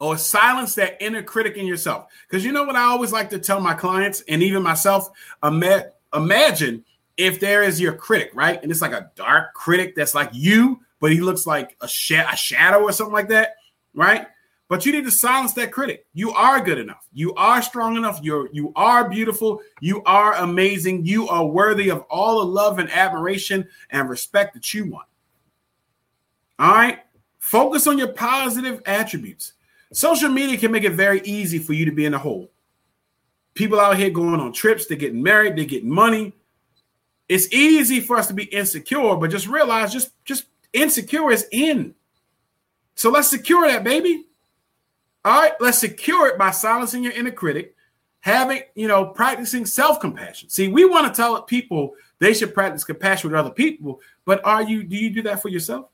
or 0.00 0.18
silence 0.18 0.74
that 0.74 1.02
inner 1.02 1.22
critic 1.22 1.56
in 1.56 1.66
yourself. 1.66 2.06
Because 2.28 2.44
you 2.44 2.52
know 2.52 2.64
what 2.64 2.76
I 2.76 2.82
always 2.82 3.10
like 3.10 3.30
to 3.30 3.38
tell 3.38 3.60
my 3.60 3.74
clients 3.74 4.22
and 4.28 4.42
even 4.42 4.62
myself 4.62 5.10
ima- 5.42 5.86
imagine 6.14 6.84
if 7.16 7.40
there 7.40 7.62
is 7.62 7.80
your 7.80 7.94
critic, 7.94 8.30
right? 8.34 8.62
And 8.62 8.70
it's 8.70 8.82
like 8.82 8.92
a 8.92 9.10
dark 9.16 9.54
critic 9.54 9.94
that's 9.96 10.14
like 10.14 10.30
you, 10.32 10.80
but 11.00 11.10
he 11.10 11.20
looks 11.20 11.46
like 11.46 11.76
a, 11.80 11.88
sh- 11.88 12.12
a 12.12 12.36
shadow 12.36 12.82
or 12.82 12.92
something 12.92 13.14
like 13.14 13.28
that, 13.30 13.56
right? 13.94 14.28
But 14.68 14.84
you 14.84 14.92
need 14.92 15.04
to 15.04 15.10
silence 15.10 15.54
that 15.54 15.72
critic. 15.72 16.06
You 16.12 16.30
are 16.32 16.60
good 16.60 16.78
enough. 16.78 17.08
You 17.14 17.34
are 17.34 17.62
strong 17.62 17.96
enough. 17.96 18.20
You're 18.22 18.50
you 18.52 18.72
are 18.76 19.08
beautiful. 19.08 19.62
You 19.80 20.02
are 20.04 20.34
amazing. 20.34 21.06
You 21.06 21.26
are 21.28 21.46
worthy 21.46 21.90
of 21.90 22.02
all 22.10 22.40
the 22.40 22.46
love 22.46 22.78
and 22.78 22.90
admiration 22.90 23.66
and 23.90 24.10
respect 24.10 24.54
that 24.54 24.74
you 24.74 24.90
want. 24.90 25.08
All 26.58 26.72
right. 26.72 26.98
Focus 27.38 27.86
on 27.86 27.96
your 27.96 28.08
positive 28.08 28.82
attributes. 28.84 29.54
Social 29.92 30.28
media 30.28 30.58
can 30.58 30.70
make 30.70 30.84
it 30.84 30.92
very 30.92 31.22
easy 31.22 31.58
for 31.58 31.72
you 31.72 31.86
to 31.86 31.92
be 31.92 32.04
in 32.04 32.12
a 32.12 32.18
hole. 32.18 32.50
People 33.54 33.80
out 33.80 33.96
here 33.96 34.10
going 34.10 34.38
on 34.38 34.52
trips, 34.52 34.84
they're 34.84 34.98
getting 34.98 35.22
married, 35.22 35.56
they're 35.56 35.64
getting 35.64 35.90
money. 35.90 36.34
It's 37.26 37.50
easy 37.52 38.00
for 38.00 38.16
us 38.18 38.26
to 38.26 38.34
be 38.34 38.44
insecure, 38.44 39.16
but 39.16 39.30
just 39.30 39.48
realize 39.48 39.92
just 39.92 40.10
just 40.26 40.44
insecure 40.74 41.30
is 41.30 41.46
in. 41.52 41.94
So 42.96 43.10
let's 43.10 43.28
secure 43.28 43.66
that, 43.66 43.82
baby. 43.82 44.27
All 45.28 45.42
right, 45.42 45.52
let's 45.60 45.76
secure 45.76 46.26
it 46.28 46.38
by 46.38 46.50
silencing 46.52 47.04
your 47.04 47.12
inner 47.12 47.30
critic, 47.30 47.76
having, 48.20 48.62
you 48.74 48.88
know, 48.88 49.04
practicing 49.04 49.66
self-compassion. 49.66 50.48
See, 50.48 50.68
we 50.68 50.86
want 50.86 51.06
to 51.06 51.14
tell 51.14 51.42
people 51.42 51.92
they 52.18 52.32
should 52.32 52.54
practice 52.54 52.82
compassion 52.82 53.28
with 53.28 53.38
other 53.38 53.50
people, 53.50 54.00
but 54.24 54.42
are 54.46 54.62
you 54.62 54.82
do 54.82 54.96
you 54.96 55.10
do 55.10 55.20
that 55.24 55.42
for 55.42 55.50
yourself? 55.50 55.90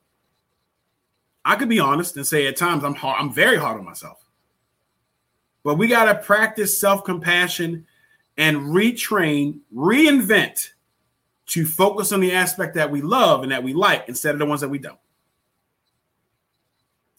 I 1.45 1.57
could 1.57 1.69
be 1.69 1.81
honest 1.81 2.17
and 2.17 2.25
say 2.25 2.47
at 2.47 2.57
times 2.57 2.85
I'm 2.85 2.95
hard, 2.95 3.21
I'm 3.21 3.35
very 3.35 3.57
hard 3.57 3.77
on 3.77 3.85
myself. 3.85 4.25
But 5.65 5.79
we 5.79 5.89
got 5.89 6.05
to 6.05 6.15
practice 6.15 6.79
self-compassion 6.81 7.85
and 8.37 8.57
retrain, 8.59 9.59
reinvent 9.75 10.69
to 11.47 11.67
focus 11.67 12.13
on 12.13 12.21
the 12.21 12.31
aspect 12.31 12.77
that 12.77 12.89
we 12.89 13.03
love 13.03 13.43
and 13.43 13.51
that 13.51 13.65
we 13.65 13.75
like 13.75 14.05
instead 14.07 14.37
of 14.37 14.39
the 14.39 14.47
ones 14.47 14.61
that 14.61 14.69
we 14.69 14.79
don't. 14.79 14.99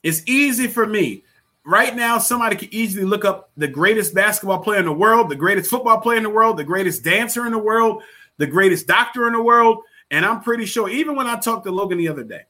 It's 0.02 0.22
easy 0.28 0.68
for 0.68 0.88
me. 0.88 1.25
Right 1.66 1.96
now, 1.96 2.20
somebody 2.20 2.56
can 2.56 2.72
easily 2.72 3.06
look 3.06 3.26
up 3.26 3.50
the 3.58 3.68
greatest 3.68 4.14
basketball 4.14 4.60
player 4.60 4.80
in 4.80 4.86
the 4.86 4.94
world, 4.94 5.30
the 5.30 5.36
greatest 5.36 5.68
football 5.68 6.00
player 6.00 6.18
in 6.18 6.24
the 6.24 6.30
world, 6.30 6.58
the 6.58 6.64
greatest 6.64 7.04
dancer 7.04 7.48
in 7.48 7.52
the 7.52 7.58
world, 7.58 8.04
the 8.38 8.46
greatest 8.46 8.86
doctor 8.86 9.26
in 9.26 9.34
the 9.34 9.42
world. 9.42 9.80
And 10.12 10.24
I'm 10.24 10.42
pretty 10.42 10.66
sure, 10.66 10.88
even 10.88 11.16
when 11.16 11.26
I 11.26 11.40
talked 11.40 11.66
to 11.66 11.72
Logan 11.72 11.98
the 11.98 12.08
other 12.08 12.24
day, 12.24 12.44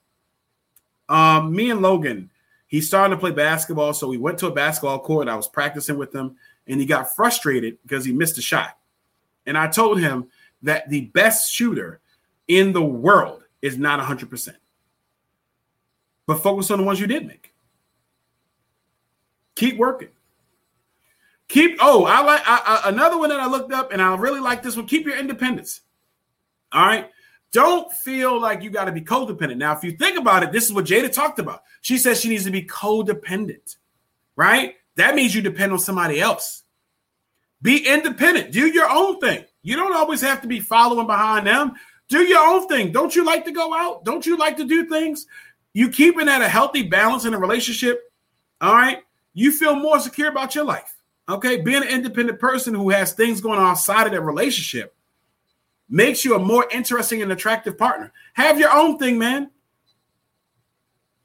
um, 1.07 1.55
me 1.55 1.72
and 1.72 1.82
Logan, 1.82 2.30
he's 2.68 2.88
starting 2.88 3.16
to 3.16 3.20
play 3.20 3.32
basketball. 3.32 3.93
So 3.93 4.09
we 4.09 4.18
went 4.18 4.38
to 4.39 4.47
a 4.47 4.51
basketball 4.51 4.99
court. 4.99 5.30
I 5.30 5.36
was 5.38 5.47
practicing 5.47 5.97
with 5.97 6.13
him, 6.13 6.36
and 6.68 6.82
he 6.82 6.86
got 6.86 7.16
frustrated 7.16 7.78
because 7.84 8.03
he 8.03 8.11
missed 8.11 8.38
a 8.38 8.41
shot. 8.41 8.78
And 9.45 9.57
I 9.57 9.68
told 9.68 10.01
him 10.01 10.28
that 10.63 10.89
the 10.89 11.01
best 11.01 11.53
shooter 11.53 12.01
in 12.49 12.74
the 12.74 12.84
world 12.84 13.43
is 13.61 13.78
not 13.78 14.01
100%. 14.01 14.55
But 16.28 16.39
focus 16.39 16.70
on 16.70 16.80
the 16.80 16.84
ones 16.84 16.99
you 16.99 17.07
did 17.07 17.26
make. 17.26 17.54
Keep 19.55 19.77
working. 19.77 20.09
Keep, 21.47 21.77
oh, 21.79 22.05
I 22.05 22.21
like 22.21 22.41
I, 22.45 22.81
I, 22.85 22.89
another 22.89 23.17
one 23.17 23.29
that 23.29 23.39
I 23.39 23.47
looked 23.47 23.71
up, 23.71 23.91
and 23.91 24.01
I 24.01 24.15
really 24.15 24.39
like 24.39 24.63
this 24.63 24.75
one. 24.75 24.87
Keep 24.87 25.05
your 25.05 25.17
independence. 25.17 25.81
All 26.71 26.85
right. 26.85 27.09
Don't 27.51 27.91
feel 27.93 28.39
like 28.39 28.63
you 28.63 28.69
got 28.69 28.85
to 28.85 28.91
be 28.91 29.01
codependent. 29.01 29.57
Now, 29.57 29.73
if 29.77 29.83
you 29.83 29.91
think 29.91 30.17
about 30.17 30.43
it, 30.43 30.51
this 30.51 30.65
is 30.65 30.73
what 30.73 30.85
Jada 30.85 31.11
talked 31.11 31.39
about. 31.39 31.61
She 31.81 31.97
says 31.97 32.19
she 32.19 32.29
needs 32.29 32.43
to 32.45 32.51
be 32.51 32.63
codependent, 32.63 33.77
right? 34.35 34.75
That 34.95 35.15
means 35.15 35.33
you 35.33 35.41
depend 35.41 35.71
on 35.71 35.79
somebody 35.79 36.19
else. 36.19 36.63
Be 37.61 37.87
independent. 37.87 38.51
Do 38.51 38.67
your 38.67 38.89
own 38.89 39.19
thing. 39.19 39.45
You 39.61 39.75
don't 39.75 39.95
always 39.95 40.21
have 40.21 40.41
to 40.41 40.47
be 40.47 40.59
following 40.59 41.07
behind 41.07 41.47
them. 41.47 41.73
Do 42.09 42.23
your 42.23 42.45
own 42.45 42.67
thing. 42.67 42.91
Don't 42.91 43.15
you 43.15 43.23
like 43.23 43.45
to 43.45 43.51
go 43.51 43.73
out? 43.73 44.03
Don't 44.03 44.25
you 44.25 44.37
like 44.37 44.57
to 44.57 44.65
do 44.65 44.87
things? 44.87 45.25
You 45.73 45.89
keeping 45.89 46.27
at 46.27 46.41
a 46.41 46.49
healthy 46.49 46.83
balance 46.83 47.25
in 47.25 47.33
a 47.33 47.39
relationship. 47.39 48.01
All 48.61 48.73
right. 48.75 48.99
You 49.36 49.51
feel 49.51 49.75
more 49.75 49.99
secure 49.99 50.29
about 50.29 50.55
your 50.55 50.63
life. 50.63 50.95
Okay. 51.29 51.61
Being 51.61 51.83
an 51.83 51.89
independent 51.89 52.39
person 52.39 52.73
who 52.73 52.89
has 52.89 53.13
things 53.13 53.41
going 53.41 53.59
on 53.59 53.67
outside 53.67 54.07
of 54.07 54.13
that 54.13 54.21
relationship 54.21 54.95
makes 55.88 56.25
you 56.25 56.36
a 56.36 56.39
more 56.39 56.67
interesting 56.71 57.21
and 57.21 57.31
attractive 57.31 57.77
partner. 57.77 58.11
Have 58.33 58.59
your 58.59 58.71
own 58.71 58.97
thing, 58.97 59.19
man. 59.19 59.51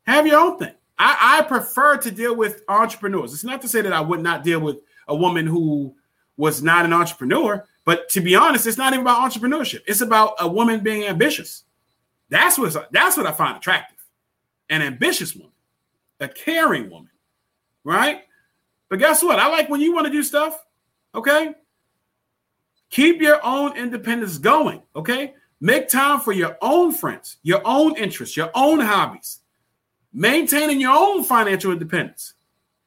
Have 0.03 0.27
your 0.27 0.41
own 0.41 0.59
thing. 0.59 0.75
I, 0.99 1.39
I 1.39 1.43
prefer 1.47 1.97
to 1.99 2.11
deal 2.11 2.37
with 2.37 2.63
entrepreneurs. 2.69 3.33
It's 3.33 3.45
not 3.45 3.63
to 3.63 3.69
say 3.69 3.81
that 3.81 3.93
I 3.93 4.01
would 4.01 4.21
not 4.21 4.45
deal 4.45 4.61
with 4.61 4.79
a 5.09 5.15
woman 5.15 5.47
who 5.47 5.95
was 6.37 6.63
not 6.63 6.85
an 6.85 6.93
entrepreneur, 6.93 7.65
but 7.85 8.09
to 8.11 8.21
be 8.21 8.35
honest, 8.35 8.67
it's 8.67 8.77
not 8.77 8.93
even 8.93 9.07
about 9.07 9.31
entrepreneurship. 9.31 9.81
It's 9.87 10.01
about 10.01 10.35
a 10.41 10.49
woman 10.49 10.81
being 10.81 11.05
ambitious. 11.05 11.65
That's 12.29 12.59
what 12.59 12.89
that's 12.93 13.17
what 13.17 13.27
I 13.27 13.33
find 13.33 13.57
attractive. 13.57 13.99
An 14.69 14.83
ambitious 14.83 15.35
woman, 15.35 15.53
a 16.21 16.29
caring 16.29 16.91
woman, 16.91 17.10
right? 17.85 18.23
But 18.89 18.99
guess 18.99 19.23
what? 19.23 19.39
I 19.39 19.49
like 19.49 19.69
when 19.69 19.81
you 19.81 19.95
want 19.95 20.07
to 20.07 20.13
do 20.13 20.23
stuff. 20.23 20.65
Okay, 21.15 21.55
Keep 22.91 23.23
your 23.23 23.45
own 23.45 23.77
independence 23.77 24.37
going, 24.37 24.83
okay? 24.97 25.35
Make 25.61 25.89
time 25.89 26.21
for 26.21 26.33
your 26.33 26.59
own 26.61 26.93
friends, 26.93 27.39
your 27.43 27.63
own 27.65 27.97
interests, 27.97 28.37
your 28.37 28.51
own 28.55 28.81
hobbies, 28.81 29.41
maintaining 30.13 30.81
your 30.81 30.97
own 30.97 31.23
financial 31.23 31.71
independence, 31.71 32.35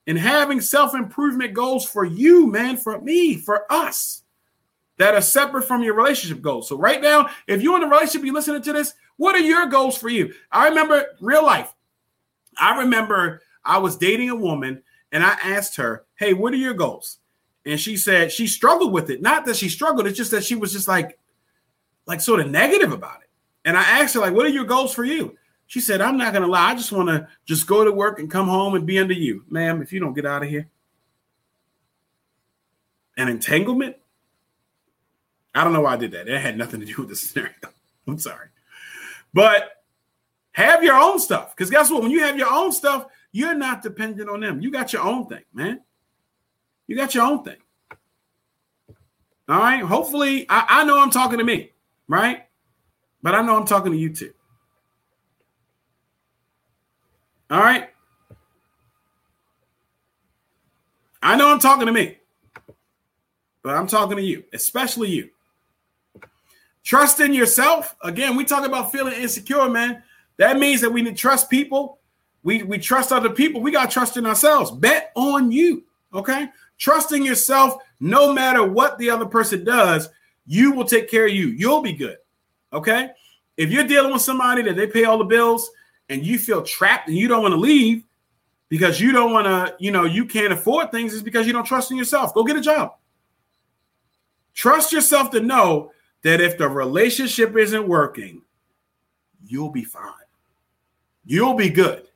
and 0.06 0.18
having 0.18 0.60
self 0.60 0.94
improvement 0.94 1.54
goals 1.54 1.86
for 1.86 2.04
you, 2.04 2.48
man, 2.48 2.76
for 2.76 3.00
me, 3.00 3.38
for 3.38 3.66
us 3.72 4.24
that 4.98 5.16
are 5.16 5.22
separate 5.22 5.64
from 5.64 5.84
your 5.84 5.94
relationship 5.94 6.42
goals. 6.42 6.68
So, 6.68 6.78
right 6.78 7.02
now, 7.02 7.30
if 7.48 7.62
you're 7.62 7.78
in 7.78 7.84
a 7.84 7.88
relationship, 7.88 8.26
you're 8.26 8.36
listening 8.36 8.62
to 8.64 8.74
this, 8.74 8.94
what 9.16 9.36
are 9.36 9.40
your 9.40 9.68
goals 9.68 9.98
for 9.98 10.10
you? 10.10 10.34
I 10.52 10.68
remember 10.68 11.06
real 11.22 11.46
life. 11.46 11.74
I 12.60 12.80
remember 12.80 13.42
I 13.66 13.78
was 13.78 13.98
dating 13.98 14.30
a 14.30 14.36
woman 14.36 14.84
and 15.12 15.24
I 15.24 15.38
asked 15.44 15.76
her, 15.78 16.06
Hey, 16.16 16.34
what 16.34 16.54
are 16.54 16.58
your 16.58 16.74
goals? 16.74 17.20
and 17.66 17.80
she 17.80 17.98
said 17.98 18.32
she 18.32 18.48
struggled 18.48 18.92
with 18.92 19.10
it. 19.10 19.22
Not 19.22 19.46
that 19.46 19.56
she 19.56 19.70
struggled, 19.70 20.08
it's 20.08 20.18
just 20.18 20.32
that 20.32 20.44
she 20.44 20.56
was 20.56 20.74
just 20.74 20.88
like, 20.88 21.18
like 22.06 22.22
sort 22.22 22.40
of 22.40 22.50
negative 22.50 22.92
about 22.92 23.22
it. 23.22 23.30
And 23.66 23.78
I 23.78 23.82
asked 23.82 24.14
her, 24.16 24.20
like, 24.20 24.34
what 24.34 24.46
are 24.46 24.50
your 24.50 24.66
goals 24.66 24.94
for 24.94 25.06
you? 25.06 25.38
She 25.68 25.80
said, 25.80 26.02
I'm 26.02 26.18
not 26.18 26.34
gonna 26.34 26.48
lie, 26.48 26.72
I 26.72 26.76
just 26.76 26.92
want 26.92 27.10
to 27.10 27.28
just 27.46 27.66
go 27.66 27.86
to 27.86 27.92
work 27.92 28.20
and 28.20 28.30
come 28.30 28.48
home 28.48 28.76
and 28.76 28.86
be 28.86 29.00
under 29.00 29.14
you. 29.14 29.46
Ma'am, 29.50 29.82
if 29.82 29.94
you 29.94 30.00
don't 30.00 30.14
get 30.14 30.26
out 30.26 30.44
of 30.44 30.50
here. 30.50 30.68
An 33.16 33.30
entanglement? 33.30 33.96
I 35.56 35.64
don't 35.64 35.72
know 35.72 35.82
why 35.82 35.94
I 35.94 35.98
did 35.98 36.12
that. 36.12 36.28
It 36.28 36.42
had 36.42 36.58
nothing 36.58 36.80
to 36.80 36.86
do 36.86 36.96
with 36.98 37.10
the 37.10 37.16
scenario. 37.16 37.54
I'm 38.08 38.20
sorry. 38.20 38.48
But 39.34 39.84
have 40.52 40.84
your 40.84 40.96
own 40.96 41.20
stuff. 41.20 41.56
Because 41.56 41.70
guess 41.70 41.90
what? 41.90 42.02
When 42.02 42.12
you 42.12 42.20
have 42.22 42.38
your 42.38 42.52
own 42.52 42.72
stuff, 42.72 43.08
you're 43.34 43.56
not 43.56 43.82
dependent 43.82 44.30
on 44.30 44.40
them. 44.40 44.62
You 44.62 44.72
got 44.72 44.94
your 44.94 45.02
own 45.02 45.26
thing, 45.26 45.44
man. 45.54 45.82
You 46.88 46.96
got 46.96 47.14
your 47.14 47.26
own 47.26 47.44
thing. 47.44 47.58
All 49.50 49.60
right. 49.60 49.84
Hopefully, 49.84 50.46
I, 50.48 50.66
I 50.70 50.84
know 50.86 51.02
I'm 51.02 51.10
talking 51.10 51.40
to 51.40 51.44
me, 51.44 51.72
right? 52.08 52.46
But 53.22 53.34
I 53.36 53.42
know 53.42 53.58
I'm 53.58 53.66
talking 53.66 53.92
to 53.92 53.98
you 53.98 54.14
too. 54.14 54.34
All 57.50 57.60
right. 57.60 57.90
I 61.22 61.36
know 61.36 61.52
I'm 61.52 61.60
talking 61.60 61.88
to 61.88 61.92
me, 61.92 62.18
but 63.64 63.76
I'm 63.76 63.88
talking 63.88 64.18
to 64.18 64.24
you, 64.24 64.44
especially 64.54 65.10
you. 65.10 65.30
Trust 66.84 67.20
in 67.22 67.34
yourself. 67.34 67.96
Again, 68.04 68.36
we 68.36 68.44
talk 68.44 68.66
about 68.66 68.92
feeling 68.92 69.14
insecure, 69.14 69.70
man. 69.70 70.04
That 70.38 70.60
means 70.60 70.82
that 70.82 70.92
we 70.92 71.02
need 71.02 71.16
to 71.16 71.22
trust 71.22 71.50
people. 71.50 72.00
We, 72.44 72.64
we 72.64 72.78
trust 72.78 73.12
other 73.12 73.30
people. 73.30 73.62
We 73.62 73.72
got 73.72 73.90
to 73.90 73.94
trust 73.94 74.18
in 74.18 74.26
ourselves. 74.26 74.70
Bet 74.70 75.12
on 75.16 75.52
you. 75.52 75.84
Okay. 76.14 76.50
Trusting 76.78 77.26
yourself, 77.26 77.76
no 78.00 78.34
matter 78.34 78.64
what 78.66 78.98
the 78.98 79.10
other 79.10 79.26
person 79.26 79.64
does, 79.64 80.10
you 80.46 80.74
will 80.74 80.86
take 80.86 81.10
care 81.10 81.26
of 81.26 81.32
you. 81.34 81.48
You'll 81.48 81.82
be 81.82 81.94
good. 81.94 82.18
Okay. 82.74 83.12
If 83.56 83.72
you're 83.72 83.88
dealing 83.88 84.12
with 84.12 84.22
somebody 84.22 84.62
that 84.64 84.76
they 84.76 84.88
pay 84.88 85.06
all 85.06 85.18
the 85.18 85.24
bills 85.24 85.70
and 86.10 86.26
you 86.26 86.38
feel 86.38 86.64
trapped 86.64 87.08
and 87.08 87.18
you 87.18 87.28
don't 87.28 87.42
want 87.42 87.54
to 87.54 87.60
leave 87.60 88.04
because 88.68 89.00
you 89.00 89.12
don't 89.12 89.32
want 89.32 89.46
to, 89.46 89.76
you 89.80 89.92
know, 89.92 90.04
you 90.04 90.26
can't 90.26 90.52
afford 90.52 90.92
things, 90.92 91.14
is 91.14 91.24
because 91.24 91.48
you 91.48 91.54
don't 91.54 91.66
trust 91.66 91.92
in 91.92 91.98
yourself. 91.98 92.34
Go 92.34 92.44
get 92.44 92.58
a 92.58 92.62
job. 92.62 92.96
Trust 94.54 94.92
yourself 94.92 95.32
to 95.32 95.40
know 95.40 95.92
that 96.24 96.42
if 96.42 96.58
the 96.58 96.68
relationship 96.68 97.56
isn't 97.56 97.88
working, 97.88 98.42
you'll 99.46 99.72
be 99.72 99.84
fine. 99.84 100.12
You'll 101.26 101.54
be 101.54 101.70
good 101.70 102.08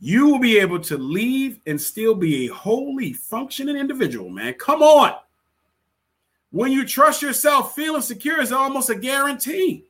you 0.00 0.26
will 0.28 0.38
be 0.38 0.58
able 0.58 0.78
to 0.80 0.96
leave 0.96 1.60
and 1.66 1.80
still 1.80 2.14
be 2.14 2.46
a 2.46 2.52
wholly 2.52 3.12
functioning 3.12 3.76
individual, 3.76 4.30
man. 4.30 4.54
Come 4.54 4.82
on. 4.82 5.14
When 6.50 6.72
you 6.72 6.86
trust 6.86 7.20
yourself, 7.20 7.74
feeling 7.74 8.02
secure 8.02 8.40
is 8.40 8.52
almost 8.52 8.90
a 8.90 8.94
guarantee. 8.94 9.84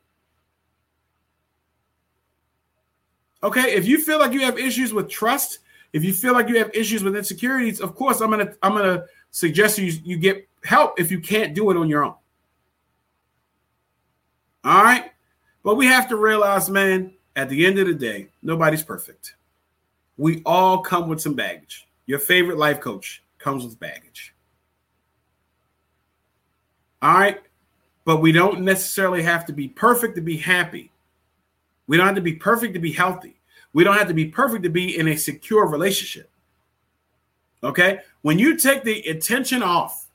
Okay, 3.43 3.75
if 3.75 3.87
you 3.87 4.03
feel 4.03 4.19
like 4.19 4.33
you 4.33 4.41
have 4.41 4.59
issues 4.59 4.93
with 4.93 5.09
trust, 5.09 5.61
If 5.93 6.05
you 6.05 6.13
feel 6.13 6.33
like 6.33 6.49
you 6.49 6.59
have 6.59 6.71
issues 6.75 7.03
with 7.03 7.17
insecurities, 7.17 7.81
of 7.81 7.95
course, 7.95 8.21
I'm 8.21 8.31
gonna 8.31 8.55
I'm 8.63 8.73
gonna 8.75 9.05
suggest 9.31 9.79
you 9.79 9.87
you 10.05 10.19
get 10.19 10.47
help 10.65 11.01
if 11.01 11.11
you 11.11 11.21
can't 11.21 11.55
do 11.55 11.71
it 11.71 11.77
on 11.77 11.89
your 11.89 12.05
own. 12.05 12.15
All 14.65 14.83
right, 14.83 15.13
but 15.63 15.77
we 15.77 15.87
have 15.87 16.09
to 16.11 16.17
realize, 16.17 16.69
man, 16.69 17.15
at 17.37 17.49
the 17.49 17.65
end 17.65 17.79
of 17.79 17.87
the 17.87 17.95
day, 17.95 18.29
nobody's 18.43 18.83
perfect. 18.83 19.35
We 20.19 20.43
all 20.45 20.81
come 20.83 21.09
with 21.09 21.21
some 21.21 21.35
baggage. 21.35 21.89
Your 22.07 22.19
favorite 22.19 22.59
life 22.59 22.81
coach 22.81 23.23
comes 23.39 23.65
with 23.65 23.79
baggage. 23.81 24.35
All 27.01 27.15
right. 27.15 27.41
But 28.05 28.21
we 28.21 28.33
don't 28.33 28.63
necessarily 28.63 29.23
have 29.23 29.47
to 29.47 29.53
be 29.53 29.69
perfect 29.69 30.17
to 30.17 30.21
be 30.21 30.37
happy. 30.37 30.91
We 31.87 31.97
don't 31.97 32.07
have 32.07 32.17
to 32.17 32.23
be 32.23 32.35
perfect 32.35 32.75
to 32.75 32.81
be 32.81 32.93
healthy. 32.93 33.41
We 33.73 33.85
don't 33.85 33.97
have 33.97 34.09
to 34.09 34.15
be 34.15 34.27
perfect 34.27 34.65
to 34.65 34.71
be 34.71 34.99
in 34.99 35.09
a 35.09 35.17
secure 35.17 35.67
relationship. 35.67 36.31
Okay. 37.63 38.01
When 38.23 38.39
you 38.39 38.57
take 38.57 38.83
the 38.83 39.01
attention 39.03 39.63
off 39.63 40.09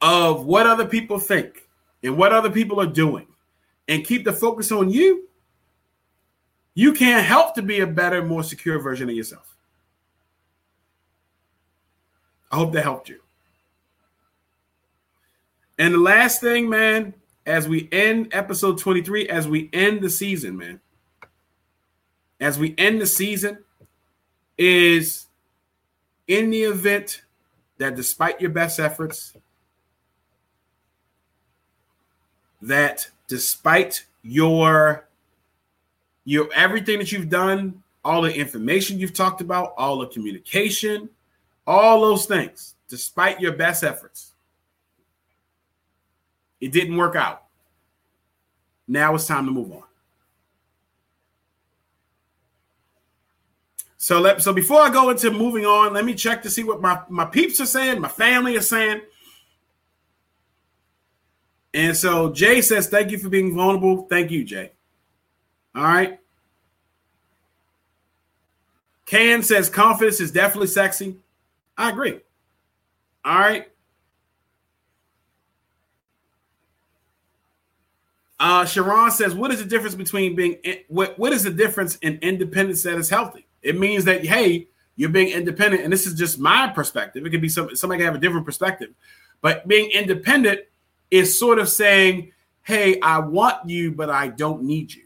of 0.00 0.44
what 0.46 0.66
other 0.66 0.86
people 0.86 1.18
think 1.18 1.68
and 2.02 2.16
what 2.16 2.32
other 2.32 2.50
people 2.50 2.80
are 2.80 2.86
doing 2.86 3.26
and 3.88 4.04
keep 4.04 4.24
the 4.24 4.32
focus 4.32 4.72
on 4.72 4.90
you, 4.90 5.25
you 6.76 6.92
can't 6.92 7.24
help 7.24 7.54
to 7.54 7.62
be 7.62 7.80
a 7.80 7.86
better, 7.86 8.22
more 8.22 8.44
secure 8.44 8.78
version 8.78 9.08
of 9.08 9.16
yourself. 9.16 9.56
I 12.52 12.56
hope 12.56 12.74
that 12.74 12.82
helped 12.82 13.08
you. 13.08 13.18
And 15.78 15.94
the 15.94 15.98
last 15.98 16.42
thing, 16.42 16.68
man, 16.68 17.14
as 17.46 17.66
we 17.66 17.88
end 17.90 18.28
episode 18.32 18.76
23, 18.78 19.26
as 19.30 19.48
we 19.48 19.70
end 19.72 20.02
the 20.02 20.10
season, 20.10 20.58
man, 20.58 20.80
as 22.40 22.58
we 22.58 22.74
end 22.76 23.00
the 23.00 23.06
season, 23.06 23.64
is 24.58 25.28
in 26.28 26.50
the 26.50 26.62
event 26.62 27.22
that 27.78 27.96
despite 27.96 28.38
your 28.38 28.50
best 28.50 28.78
efforts, 28.78 29.32
that 32.60 33.08
despite 33.28 34.04
your 34.22 35.05
your 36.26 36.52
everything 36.52 36.98
that 36.98 37.12
you've 37.12 37.30
done, 37.30 37.82
all 38.04 38.20
the 38.20 38.34
information 38.34 38.98
you've 38.98 39.14
talked 39.14 39.40
about, 39.40 39.72
all 39.78 39.98
the 39.98 40.08
communication, 40.08 41.08
all 41.66 42.00
those 42.02 42.26
things, 42.26 42.74
despite 42.88 43.40
your 43.40 43.52
best 43.52 43.84
efforts, 43.84 44.32
it 46.60 46.72
didn't 46.72 46.96
work 46.96 47.14
out. 47.14 47.44
Now 48.88 49.14
it's 49.14 49.26
time 49.26 49.46
to 49.46 49.52
move 49.52 49.72
on. 49.72 49.84
So 53.96 54.20
let 54.20 54.42
so 54.42 54.52
before 54.52 54.80
I 54.80 54.90
go 54.90 55.10
into 55.10 55.30
moving 55.30 55.64
on, 55.64 55.94
let 55.94 56.04
me 56.04 56.14
check 56.14 56.42
to 56.42 56.50
see 56.50 56.64
what 56.64 56.80
my, 56.80 57.00
my 57.08 57.24
peeps 57.24 57.60
are 57.60 57.66
saying, 57.66 58.00
my 58.00 58.08
family 58.08 58.54
is 58.54 58.68
saying. 58.68 59.00
And 61.72 61.96
so 61.96 62.32
Jay 62.32 62.62
says, 62.62 62.88
Thank 62.88 63.10
you 63.12 63.18
for 63.18 63.28
being 63.28 63.54
vulnerable. 63.54 64.06
Thank 64.08 64.30
you, 64.30 64.44
Jay. 64.44 64.72
All 65.76 65.84
right. 65.84 66.18
Can 69.04 69.42
says 69.42 69.68
confidence 69.68 70.20
is 70.20 70.32
definitely 70.32 70.68
sexy. 70.68 71.16
I 71.76 71.90
agree. 71.90 72.20
All 73.24 73.38
right. 73.38 73.68
Uh, 78.40 78.64
Sharon 78.64 79.10
says, 79.10 79.34
"What 79.34 79.50
is 79.50 79.62
the 79.62 79.68
difference 79.68 79.94
between 79.94 80.34
being 80.34 80.56
what? 80.88 81.18
What 81.18 81.32
is 81.32 81.44
the 81.44 81.50
difference 81.50 81.96
in 81.96 82.18
independence 82.20 82.82
that 82.82 82.96
is 82.96 83.08
healthy? 83.08 83.46
It 83.62 83.78
means 83.78 84.04
that 84.04 84.24
hey, 84.24 84.68
you're 84.96 85.10
being 85.10 85.28
independent, 85.32 85.84
and 85.84 85.92
this 85.92 86.06
is 86.06 86.14
just 86.14 86.38
my 86.38 86.68
perspective. 86.68 87.24
It 87.24 87.30
could 87.30 87.40
be 87.40 87.48
some 87.48 87.74
somebody 87.76 88.00
can 88.00 88.06
have 88.06 88.14
a 88.14 88.18
different 88.18 88.44
perspective, 88.44 88.90
but 89.40 89.66
being 89.68 89.90
independent 89.90 90.60
is 91.10 91.38
sort 91.38 91.58
of 91.58 91.68
saying, 91.68 92.32
hey, 92.62 93.00
I 93.00 93.20
want 93.20 93.68
you, 93.68 93.92
but 93.92 94.10
I 94.10 94.28
don't 94.28 94.64
need 94.64 94.92
you. 94.92 95.05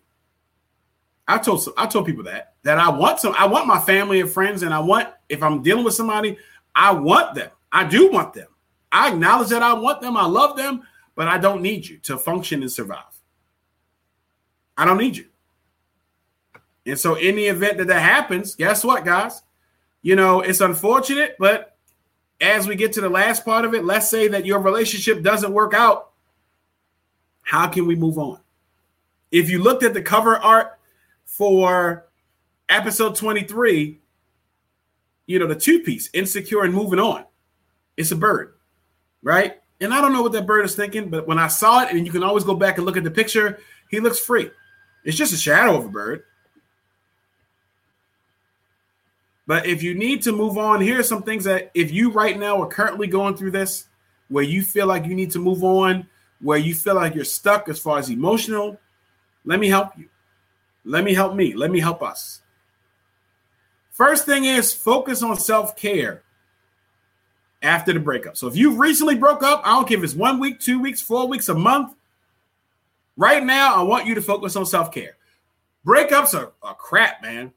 I 1.31 1.39
told 1.39 1.66
I 1.76 1.87
told 1.87 2.07
people 2.07 2.24
that 2.24 2.55
that 2.64 2.78
I 2.78 2.89
want 2.91 3.20
some. 3.20 3.35
I 3.39 3.47
want 3.47 3.68
my 3.68 3.78
family 3.78 4.20
and 4.20 4.28
friends, 4.28 4.62
and 4.62 4.74
I 4.74 4.81
want 4.81 5.09
if 5.28 5.43
I'm 5.45 5.62
dealing 5.62 5.85
with 5.85 5.95
somebody, 5.95 6.37
I 6.74 6.93
want 6.93 7.37
them. 7.37 7.51
I 7.70 7.85
do 7.85 8.11
want 8.11 8.35
them. 8.35 8.49
I 8.91 9.12
acknowledge 9.12 9.51
that 9.51 9.62
I 9.62 9.72
want 9.74 10.01
them. 10.01 10.16
I 10.16 10.26
love 10.26 10.57
them, 10.57 10.83
but 11.14 11.28
I 11.28 11.39
don't 11.39 11.62
need 11.62 11.87
you 11.87 11.99
to 11.99 12.18
function 12.18 12.62
and 12.62 12.72
survive. 12.72 13.05
I 14.76 14.85
don't 14.85 14.99
need 14.99 15.16
you. 15.16 15.26
And 16.85 16.99
so, 16.99 17.14
in 17.14 17.37
the 17.37 17.47
event 17.47 17.78
that 17.78 17.87
that 17.87 18.03
happens, 18.03 18.57
guess 18.57 18.83
what, 18.83 19.05
guys? 19.05 19.43
You 20.03 20.16
know, 20.16 20.41
it's 20.41 20.61
unfortunate, 20.61 21.37
but 21.39 21.76
as 22.41 22.66
we 22.66 22.74
get 22.74 22.93
to 22.95 23.01
the 23.01 23.09
last 23.09 23.45
part 23.45 23.64
of 23.64 23.74
it, 23.74 23.85
let's 23.85 24.11
say 24.11 24.26
that 24.28 24.47
your 24.47 24.59
relationship 24.59 25.22
doesn't 25.22 25.53
work 25.53 25.74
out. 25.74 26.11
How 27.43 27.68
can 27.68 27.87
we 27.87 27.95
move 27.95 28.18
on? 28.18 28.41
If 29.31 29.49
you 29.49 29.62
looked 29.62 29.85
at 29.85 29.95
the 29.95 30.03
cover 30.03 30.37
art 30.39 30.80
for 31.41 32.05
episode 32.68 33.16
23, 33.16 33.99
you 35.24 35.38
know, 35.38 35.47
the 35.47 35.55
two 35.55 35.80
piece, 35.80 36.11
insecure 36.12 36.64
and 36.64 36.74
moving 36.74 36.99
on, 36.99 37.24
it's 37.97 38.11
a 38.11 38.16
bird, 38.16 38.57
right? 39.22 39.59
And 39.80 39.95
I 39.95 40.03
don't 40.03 40.12
know 40.12 40.20
what 40.20 40.32
that 40.32 40.47
bird 40.47 40.66
is 40.66 40.74
thinking, 40.74 41.09
but 41.09 41.26
when 41.26 41.38
I 41.38 41.47
saw 41.47 41.82
it, 41.82 41.97
and 41.97 42.05
you 42.05 42.12
can 42.12 42.22
always 42.22 42.45
go 42.45 42.55
back 42.55 42.76
and 42.76 42.84
look 42.84 42.99
at 42.99 43.05
the 43.05 43.11
picture, 43.11 43.59
he 43.91 44.01
looks 44.01 44.18
free. 44.18 44.51
It's 45.03 45.16
just 45.16 45.32
a 45.32 45.38
shadow 45.38 45.78
of 45.78 45.86
a 45.86 45.88
bird. 45.88 46.24
But 49.47 49.64
if 49.64 49.82
you 49.82 49.95
need 49.95 50.20
to 50.24 50.32
move 50.32 50.59
on, 50.59 50.82
here 50.82 51.01
are 51.01 51.03
some 51.03 51.22
things 51.22 51.45
that 51.45 51.70
if 51.72 51.91
you 51.91 52.11
right 52.12 52.38
now 52.38 52.61
are 52.61 52.68
currently 52.68 53.07
going 53.07 53.34
through 53.34 53.53
this, 53.53 53.86
where 54.28 54.45
you 54.45 54.61
feel 54.61 54.86
like 54.86 55.07
you 55.07 55.14
need 55.14 55.30
to 55.30 55.38
move 55.38 55.64
on, 55.64 56.07
where 56.43 56.59
you 56.59 56.74
feel 56.74 56.97
like 56.97 57.14
you're 57.14 57.24
stuck 57.24 57.70
as 57.70 57.78
far 57.78 57.99
as 57.99 58.11
emotional, 58.11 58.78
let 59.47 59.59
me 59.59 59.70
help 59.70 59.97
you. 59.97 60.11
Let 60.85 61.05
me 61.05 61.14
help 61.14 61.35
me. 61.35 61.55
Let 61.55 61.70
me 61.70 61.81
help 61.81 62.03
us. 62.03 62.41
First 63.91 64.24
thing 64.24 64.45
is 64.45 64.72
focus 64.72 65.22
on 65.22 65.37
self 65.39 65.76
care 65.76 66.22
after 67.62 67.93
the 67.93 68.01
breakup. 68.01 68.37
So 68.37 68.47
if 68.47 68.57
you've 68.57 68.78
recently 68.78 69.14
broke 69.14 69.43
up, 69.43 69.61
I 69.64 69.74
don't 69.74 69.87
care 69.87 69.99
if 69.99 70.05
it's 70.05 70.14
one 70.14 70.41
week, 70.41 70.61
two 70.61 70.81
weeks, 70.81 71.03
four 71.03 71.28
weeks, 71.28 71.49
a 71.49 71.55
month, 71.55 71.95
Right 73.20 73.45
now, 73.45 73.74
I 73.74 73.83
want 73.83 74.07
you 74.07 74.14
to 74.14 74.22
focus 74.22 74.57
on 74.57 74.64
self 74.64 74.91
care. 74.91 75.18
Breakups 75.87 76.32
are, 76.32 76.52
are 76.62 76.74
crap, 76.74 77.20
man, 77.20 77.52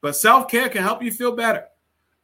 but 0.00 0.16
self 0.16 0.48
care 0.48 0.68
can 0.68 0.82
help 0.82 1.00
you 1.00 1.12
feel 1.12 1.30
better. 1.30 1.64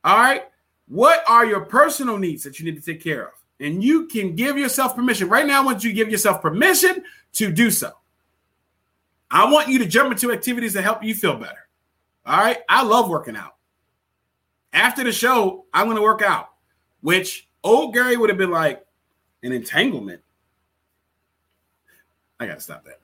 All 0.03 0.17
right. 0.17 0.43
What 0.89 1.23
are 1.29 1.47
your 1.47 1.61
personal 1.61 2.19
needs 2.19 2.43
that 2.43 2.59
you 2.59 2.65
need 2.65 2.83
to 2.83 2.85
take 2.85 3.01
care 3.01 3.29
of? 3.29 3.33
And 3.61 3.85
you 3.85 4.09
can 4.09 4.35
give 4.35 4.59
yourself 4.59 4.97
permission. 4.97 5.29
Right 5.29 5.47
now, 5.47 5.63
I 5.63 5.65
want 5.65 5.85
you 5.85 5.91
to 5.91 5.95
give 5.95 6.11
yourself 6.11 6.43
permission 6.43 7.05
to 7.35 7.53
do 7.53 7.71
so. 7.71 7.93
I 9.33 9.51
want 9.51 9.69
you 9.69 9.79
to 9.79 9.87
jump 9.87 10.13
into 10.13 10.31
activities 10.31 10.75
that 10.75 10.83
help 10.83 11.03
you 11.03 11.15
feel 11.15 11.37
better. 11.37 11.67
All 12.27 12.39
right. 12.39 12.59
I 12.69 12.85
love 12.85 13.09
working 13.09 13.35
out. 13.35 13.57
After 14.75 15.03
the 15.03 15.13
show, 15.13 15.65
I'm 15.73 15.87
going 15.87 15.97
to 15.97 16.03
work 16.03 16.23
out, 16.23 16.51
which 17.01 17.49
old 17.65 17.95
Gary 17.95 18.17
would 18.17 18.29
have 18.29 18.39
been 18.39 18.51
like 18.51 18.85
an 19.43 19.53
entanglement. 19.53 20.21
I 22.39 22.47
got 22.47 22.57
to 22.57 22.61
stop 22.61 22.85
that. 22.85 23.01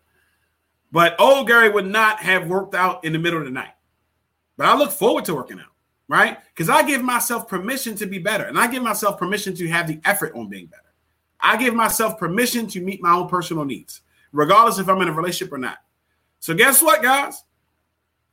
But 0.92 1.18
old 1.18 1.46
Gary 1.46 1.70
would 1.70 1.86
not 1.86 2.20
have 2.20 2.46
worked 2.46 2.74
out 2.74 3.05
in 3.05 3.12
the 3.12 3.18
middle 3.18 3.38
of 3.38 3.44
the 3.44 3.50
night. 3.50 3.74
But 4.56 4.66
I 4.66 4.76
look 4.76 4.90
forward 4.90 5.24
to 5.26 5.34
working 5.34 5.60
out, 5.60 5.72
right? 6.09 6.38
Because 6.48 6.68
I 6.68 6.82
give 6.82 7.02
myself 7.02 7.48
permission 7.48 7.94
to 7.96 8.06
be 8.06 8.18
better. 8.18 8.44
And 8.44 8.59
I 8.59 8.66
give 8.66 8.82
myself 8.82 9.18
permission 9.18 9.55
to 9.55 9.68
have 9.68 9.86
the 9.86 10.00
effort 10.05 10.34
on 10.34 10.48
being 10.48 10.66
better. 10.66 10.82
I 11.40 11.56
give 11.56 11.74
myself 11.74 12.18
permission 12.18 12.66
to 12.68 12.80
meet 12.80 13.00
my 13.00 13.14
own 13.14 13.28
personal 13.28 13.64
needs, 13.64 14.00
regardless 14.32 14.78
if 14.78 14.88
I'm 14.88 15.00
in 15.02 15.09
a 15.09 15.12
relationship 15.12 15.52
or 15.52 15.59
not. 15.59 15.78
So 16.40 16.55
guess 16.55 16.82
what, 16.82 17.02
guys? 17.02 17.44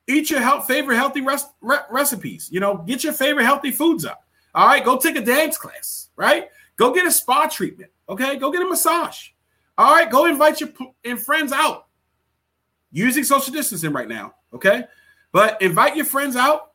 Eat 0.07 0.29
your 0.29 0.39
health, 0.39 0.67
favorite 0.67 0.97
healthy 0.97 1.21
re- 1.21 1.77
recipes. 1.89 2.49
You 2.51 2.59
know, 2.59 2.77
get 2.77 3.03
your 3.03 3.13
favorite 3.13 3.45
healthy 3.45 3.71
foods 3.71 4.05
up. 4.05 4.23
All 4.53 4.67
right, 4.67 4.83
go 4.83 4.97
take 4.97 5.15
a 5.15 5.21
dance 5.21 5.57
class, 5.57 6.09
right? 6.15 6.49
Go 6.77 6.93
get 6.93 7.05
a 7.05 7.11
spa 7.11 7.47
treatment. 7.47 7.91
Okay, 8.07 8.37
go 8.37 8.51
get 8.51 8.61
a 8.61 8.65
massage. 8.65 9.29
All 9.77 9.93
right, 9.93 10.09
go 10.09 10.25
invite 10.25 10.61
your 10.61 10.69
and 11.03 11.19
friends 11.19 11.51
out. 11.51 11.87
Using 12.91 13.23
social 13.23 13.53
distancing 13.53 13.91
right 13.91 14.07
now, 14.07 14.35
okay? 14.53 14.85
But 15.31 15.61
invite 15.61 15.97
your 15.97 16.05
friends 16.05 16.35
out. 16.35 16.71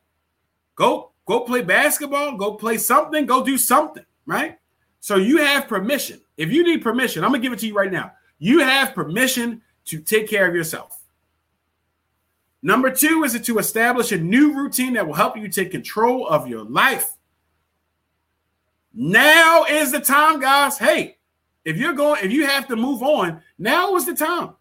Go 0.75 1.11
go 1.25 1.41
play 1.41 1.61
basketball, 1.61 2.37
go 2.37 2.53
play 2.55 2.77
something, 2.77 3.25
go 3.25 3.43
do 3.43 3.57
something, 3.57 4.05
right? 4.25 4.59
So 4.99 5.15
you 5.15 5.37
have 5.37 5.67
permission. 5.67 6.21
If 6.37 6.51
you 6.51 6.63
need 6.63 6.83
permission, 6.83 7.23
I'm 7.23 7.31
to 7.33 7.39
give 7.39 7.53
it 7.53 7.59
to 7.59 7.67
you 7.67 7.73
right 7.73 7.91
now. 7.91 8.11
You 8.37 8.59
have 8.59 8.93
permission 8.93 9.61
to 9.85 9.99
take 9.99 10.29
care 10.29 10.47
of 10.47 10.53
yourself. 10.53 11.00
Number 12.63 12.91
2 12.91 13.23
is 13.23 13.33
it 13.33 13.43
to 13.45 13.57
establish 13.57 14.11
a 14.11 14.17
new 14.17 14.53
routine 14.53 14.93
that 14.93 15.05
will 15.05 15.15
help 15.15 15.35
you 15.35 15.47
take 15.47 15.71
control 15.71 16.27
of 16.27 16.47
your 16.47 16.63
life. 16.63 17.11
Now 18.93 19.65
is 19.65 19.91
the 19.91 19.99
time, 19.99 20.39
guys. 20.39 20.77
Hey, 20.77 21.17
if 21.65 21.77
you're 21.77 21.93
going, 21.93 22.23
if 22.23 22.31
you 22.31 22.45
have 22.45 22.67
to 22.67 22.75
move 22.75 23.01
on, 23.01 23.41
now 23.57 23.95
is 23.95 24.05
the 24.05 24.15
time. 24.15 24.55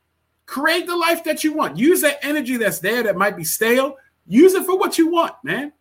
Create 0.47 0.87
the 0.87 0.97
life 0.97 1.25
that 1.25 1.45
you 1.45 1.53
want. 1.53 1.77
Use 1.77 2.01
that 2.01 2.25
energy 2.25 2.57
that's 2.57 2.79
there 2.79 3.03
that 3.03 3.17
might 3.17 3.37
be 3.37 3.45
stale. 3.45 3.97
Use 4.27 4.55
it 4.55 4.65
for 4.65 4.79
what 4.79 4.99
you 4.99 5.11
want, 5.11 5.35
man. 5.43 5.73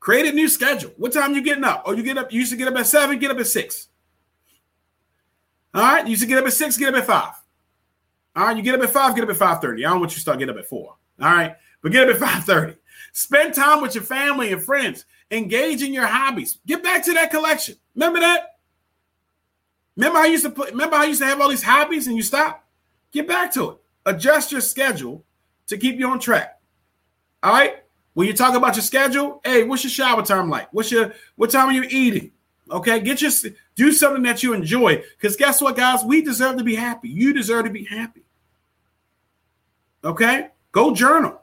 Create 0.00 0.26
a 0.26 0.32
new 0.32 0.48
schedule. 0.48 0.92
What 0.96 1.12
time 1.12 1.34
you 1.34 1.42
getting 1.42 1.64
up? 1.64 1.82
Oh, 1.86 1.92
you 1.92 2.02
get 2.02 2.18
up. 2.18 2.32
You 2.32 2.40
used 2.40 2.52
to 2.52 2.58
get 2.58 2.68
up 2.68 2.76
at 2.76 2.86
seven. 2.86 3.18
Get 3.18 3.30
up 3.30 3.38
at 3.38 3.46
six. 3.46 3.88
All 5.74 5.82
right. 5.82 6.04
You 6.04 6.10
used 6.10 6.22
to 6.22 6.28
get 6.28 6.38
up 6.38 6.46
at 6.46 6.52
six. 6.52 6.76
Get 6.76 6.94
up 6.94 7.00
at 7.00 7.06
five. 7.06 7.37
All 8.38 8.46
right. 8.46 8.56
You 8.56 8.62
get 8.62 8.76
up 8.76 8.82
at 8.82 8.90
five. 8.90 9.16
Get 9.16 9.24
up 9.24 9.30
at 9.30 9.36
five 9.36 9.60
thirty. 9.60 9.84
I 9.84 9.90
don't 9.90 9.98
want 9.98 10.12
you 10.12 10.16
to 10.16 10.20
start 10.20 10.38
getting 10.38 10.54
up 10.54 10.60
at 10.60 10.68
four. 10.68 10.94
All 11.20 11.34
right. 11.34 11.56
But 11.82 11.90
get 11.90 12.08
up 12.08 12.14
at 12.14 12.20
five 12.28 12.44
thirty. 12.44 12.76
Spend 13.12 13.52
time 13.52 13.82
with 13.82 13.96
your 13.96 14.04
family 14.04 14.52
and 14.52 14.62
friends. 14.62 15.04
Engage 15.32 15.82
in 15.82 15.92
your 15.92 16.06
hobbies. 16.06 16.58
Get 16.64 16.82
back 16.82 17.04
to 17.06 17.12
that 17.14 17.32
collection. 17.32 17.74
Remember 17.96 18.20
that? 18.20 18.58
Remember 19.96 20.18
how 20.18 20.24
I 20.24 20.28
used 20.28 20.44
to 20.44 20.50
play, 20.50 20.70
remember 20.70 20.96
how 20.96 21.02
used 21.02 21.20
to 21.20 21.26
have 21.26 21.40
all 21.40 21.48
these 21.48 21.64
hobbies 21.64 22.06
and 22.06 22.16
you 22.16 22.22
stop? 22.22 22.64
Get 23.10 23.26
back 23.26 23.52
to 23.54 23.70
it. 23.70 23.78
Adjust 24.06 24.52
your 24.52 24.60
schedule 24.60 25.24
to 25.66 25.76
keep 25.76 25.98
you 25.98 26.08
on 26.08 26.20
track. 26.20 26.60
All 27.42 27.52
right. 27.52 27.82
When 28.14 28.28
you 28.28 28.32
talk 28.32 28.54
about 28.54 28.76
your 28.76 28.82
schedule, 28.82 29.40
hey, 29.44 29.64
what's 29.64 29.82
your 29.82 29.90
shower 29.90 30.24
time 30.24 30.48
like? 30.48 30.72
What's 30.72 30.92
your 30.92 31.12
what 31.34 31.50
time 31.50 31.68
are 31.68 31.72
you 31.72 31.86
eating? 31.90 32.30
Okay, 32.70 33.00
get 33.00 33.20
your 33.20 33.30
do 33.74 33.92
something 33.92 34.22
that 34.22 34.42
you 34.42 34.52
enjoy. 34.52 35.02
Because 35.16 35.36
guess 35.36 35.60
what, 35.60 35.76
guys? 35.76 36.04
We 36.04 36.22
deserve 36.22 36.58
to 36.58 36.64
be 36.64 36.74
happy. 36.74 37.08
You 37.08 37.32
deserve 37.32 37.64
to 37.64 37.70
be 37.70 37.84
happy. 37.84 38.24
Okay, 40.04 40.48
go 40.72 40.94
journal. 40.94 41.42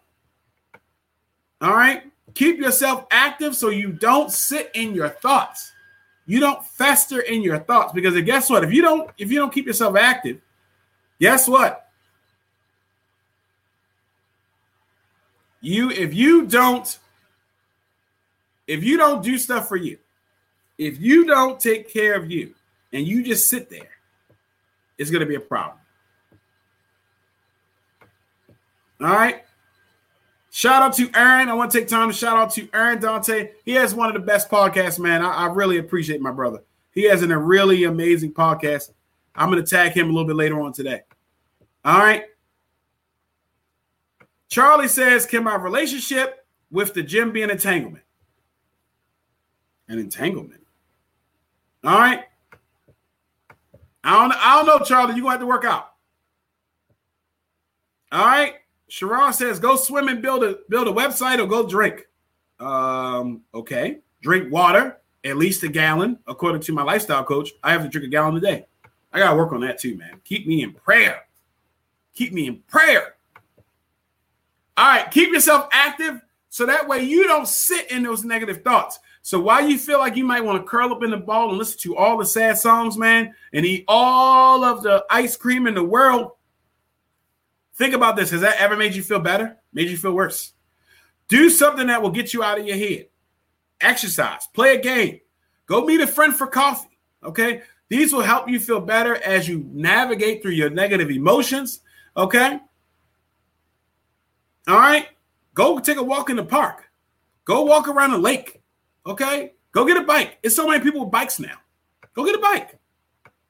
All 1.61 1.73
right, 1.73 2.03
keep 2.33 2.57
yourself 2.57 3.05
active 3.11 3.55
so 3.55 3.69
you 3.69 3.91
don't 3.91 4.31
sit 4.31 4.71
in 4.75 4.93
your 4.93 5.09
thoughts. 5.09 5.71
You 6.25 6.39
don't 6.39 6.65
fester 6.65 7.21
in 7.21 7.41
your 7.41 7.59
thoughts 7.59 7.93
because 7.93 8.19
guess 8.21 8.49
what? 8.49 8.63
If 8.63 8.73
you 8.73 8.81
don't, 8.81 9.09
if 9.17 9.31
you 9.31 9.39
don't 9.39 9.53
keep 9.53 9.67
yourself 9.67 9.95
active, 9.95 10.41
guess 11.19 11.47
what? 11.47 11.89
You 15.61 15.89
if 15.91 16.13
you 16.13 16.45
don't 16.45 16.97
if 18.67 18.83
you 18.83 18.97
don't 18.97 19.23
do 19.23 19.37
stuff 19.37 19.67
for 19.67 19.77
you, 19.77 19.97
if 20.77 20.99
you 20.99 21.25
don't 21.25 21.59
take 21.59 21.91
care 21.91 22.15
of 22.15 22.29
you 22.29 22.53
and 22.93 23.07
you 23.07 23.23
just 23.23 23.49
sit 23.49 23.69
there, 23.69 23.89
it's 24.97 25.11
going 25.11 25.21
to 25.21 25.25
be 25.25 25.35
a 25.35 25.39
problem. 25.39 25.79
All 29.01 29.07
right. 29.07 29.43
Shout 30.51 30.81
out 30.81 30.93
to 30.93 31.09
Aaron. 31.13 31.49
I 31.49 31.53
want 31.53 31.69
to 31.71 31.79
take 31.79 31.89
time 31.89 32.09
to 32.09 32.15
shout 32.15 32.37
out 32.37 32.51
to 32.53 32.69
Aaron 32.73 33.01
Dante. 33.01 33.51
He 33.65 33.73
has 33.73 33.93
one 33.93 34.07
of 34.07 34.13
the 34.13 34.21
best 34.25 34.49
podcasts, 34.49 34.97
man. 34.97 35.21
I, 35.21 35.29
I 35.29 35.45
really 35.47 35.79
appreciate 35.79 36.21
my 36.21 36.31
brother. 36.31 36.63
He 36.91 37.03
has 37.09 37.23
an, 37.23 37.31
a 37.31 37.37
really 37.37 37.83
amazing 37.83 38.33
podcast. 38.33 38.91
I'm 39.35 39.51
going 39.51 39.61
to 39.61 39.69
tag 39.69 39.91
him 39.91 40.05
a 40.05 40.13
little 40.13 40.25
bit 40.25 40.37
later 40.37 40.61
on 40.61 40.71
today. 40.71 41.01
All 41.83 41.99
right. 41.99 42.23
Charlie 44.47 44.87
says, 44.87 45.25
Can 45.25 45.43
my 45.43 45.55
relationship 45.55 46.47
with 46.71 46.93
the 46.93 47.03
gym 47.03 47.33
be 47.33 47.43
an 47.43 47.49
entanglement? 47.49 48.05
An 49.89 49.99
entanglement. 49.99 50.65
All 51.83 51.99
right. 51.99 52.23
I 54.05 54.21
don't, 54.21 54.31
I 54.33 54.55
don't 54.55 54.67
know, 54.67 54.85
Charlie. 54.85 55.15
You're 55.15 55.23
going 55.23 55.25
to 55.25 55.29
have 55.31 55.39
to 55.41 55.45
work 55.47 55.65
out. 55.65 55.91
All 58.13 58.25
right. 58.25 58.53
Sharon 58.95 59.33
says, 59.33 59.59
Go 59.59 59.75
swim 59.75 60.07
and 60.07 60.21
build 60.21 60.41
a 60.41 60.59
build 60.69 60.87
a 60.87 60.91
website 60.91 61.39
or 61.39 61.47
go 61.47 61.67
drink. 61.67 62.07
Um, 62.61 63.41
okay. 63.53 63.97
Drink 64.21 64.49
water, 64.49 65.01
at 65.25 65.35
least 65.35 65.63
a 65.63 65.67
gallon, 65.67 66.17
according 66.27 66.61
to 66.61 66.71
my 66.71 66.81
lifestyle 66.81 67.25
coach. 67.25 67.49
I 67.61 67.73
have 67.73 67.83
to 67.83 67.89
drink 67.89 68.07
a 68.07 68.09
gallon 68.09 68.37
a 68.37 68.39
day. 68.39 68.65
I 69.11 69.19
got 69.19 69.31
to 69.31 69.35
work 69.35 69.51
on 69.51 69.59
that 69.61 69.79
too, 69.79 69.97
man. 69.97 70.21
Keep 70.23 70.47
me 70.47 70.63
in 70.63 70.71
prayer. 70.71 71.23
Keep 72.13 72.31
me 72.31 72.47
in 72.47 72.61
prayer. 72.69 73.15
All 74.77 74.87
right, 74.87 75.11
keep 75.11 75.29
yourself 75.33 75.67
active 75.73 76.21
so 76.47 76.65
that 76.65 76.87
way 76.87 77.03
you 77.03 77.27
don't 77.27 77.49
sit 77.49 77.91
in 77.91 78.01
those 78.01 78.23
negative 78.23 78.63
thoughts. 78.63 78.99
So 79.23 79.41
while 79.41 79.67
you 79.67 79.77
feel 79.77 79.99
like 79.99 80.15
you 80.15 80.23
might 80.23 80.45
want 80.45 80.61
to 80.61 80.65
curl 80.65 80.93
up 80.93 81.03
in 81.03 81.09
the 81.09 81.17
ball 81.17 81.49
and 81.49 81.57
listen 81.57 81.79
to 81.79 81.97
all 81.97 82.17
the 82.17 82.25
sad 82.25 82.57
songs, 82.57 82.97
man, 82.97 83.35
and 83.51 83.65
eat 83.65 83.83
all 83.89 84.63
of 84.63 84.83
the 84.83 85.05
ice 85.09 85.35
cream 85.35 85.67
in 85.67 85.75
the 85.75 85.83
world, 85.83 86.31
think 87.77 87.93
about 87.93 88.15
this. 88.15 88.31
Has 88.31 88.41
that 88.41 88.59
ever 88.59 88.75
made 88.75 88.95
you 88.95 89.03
feel 89.03 89.19
better? 89.19 89.57
Made 89.73 89.89
you 89.89 89.97
feel 89.97 90.13
worse? 90.13 90.53
Do 91.27 91.49
something 91.49 91.87
that 91.87 92.01
will 92.01 92.11
get 92.11 92.33
you 92.33 92.43
out 92.43 92.59
of 92.59 92.67
your 92.67 92.77
head. 92.77 93.07
Exercise, 93.81 94.47
play 94.53 94.75
a 94.75 94.81
game, 94.81 95.19
go 95.65 95.85
meet 95.85 96.01
a 96.01 96.07
friend 96.07 96.35
for 96.35 96.47
coffee. 96.47 96.97
Okay. 97.23 97.61
These 97.89 98.13
will 98.13 98.21
help 98.21 98.49
you 98.49 98.59
feel 98.59 98.79
better 98.79 99.15
as 99.23 99.47
you 99.47 99.69
navigate 99.71 100.41
through 100.41 100.51
your 100.51 100.69
negative 100.69 101.11
emotions. 101.11 101.81
Okay. 102.17 102.59
All 104.67 104.77
right. 104.77 105.07
Go 105.53 105.79
take 105.79 105.97
a 105.97 106.03
walk 106.03 106.29
in 106.29 106.35
the 106.35 106.43
park. 106.43 106.89
Go 107.45 107.63
walk 107.63 107.87
around 107.87 108.11
the 108.11 108.17
lake. 108.17 108.61
Okay. 109.05 109.53
Go 109.71 109.85
get 109.85 109.97
a 109.97 110.03
bike. 110.03 110.39
It's 110.41 110.55
so 110.55 110.67
many 110.67 110.83
people 110.83 111.01
with 111.01 111.11
bikes 111.11 111.39
now. 111.39 111.57
Go 112.13 112.25
get 112.25 112.35
a 112.35 112.39
bike. 112.39 112.79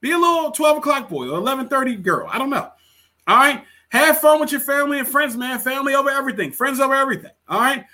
Be 0.02 0.12
a 0.12 0.18
little 0.18 0.52
12 0.52 0.78
o'clock 0.80 1.10
boy 1.10 1.30
or 1.30 1.40
11:30 1.40 2.02
girl. 2.02 2.28
I 2.30 2.38
don't 2.38 2.50
know. 2.50 2.70
All 3.28 3.38
right. 3.38 3.64
Have 3.90 4.20
fun 4.20 4.40
with 4.40 4.52
your 4.52 4.62
family 4.62 5.00
and 5.00 5.08
friends, 5.08 5.38
man. 5.38 5.60
Family 5.60 5.96
over 5.96 6.10
everything, 6.10 6.52
friends 6.52 6.80
over 6.80 6.94
everything. 6.94 7.32
All 7.48 7.60
right. 7.60 7.86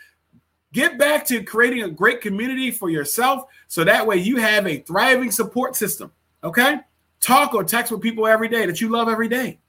Get 0.74 0.98
back 0.98 1.26
to 1.28 1.44
creating 1.44 1.84
a 1.84 1.90
great 1.90 2.22
community 2.22 2.72
for 2.72 2.90
yourself 2.90 3.46
so 3.68 3.84
that 3.84 4.08
way 4.08 4.16
you 4.16 4.38
have 4.38 4.66
a 4.66 4.78
thriving 4.80 5.32
support 5.32 5.76
system. 5.76 6.12
Okay. 6.44 6.78
Talk 7.20 7.54
or 7.54 7.64
text 7.64 7.92
with 7.92 8.02
people 8.02 8.26
every 8.26 8.48
day 8.48 8.66
that 8.66 8.82
you 8.82 8.90
love 8.90 9.10
every 9.10 9.28
day. 9.28 9.60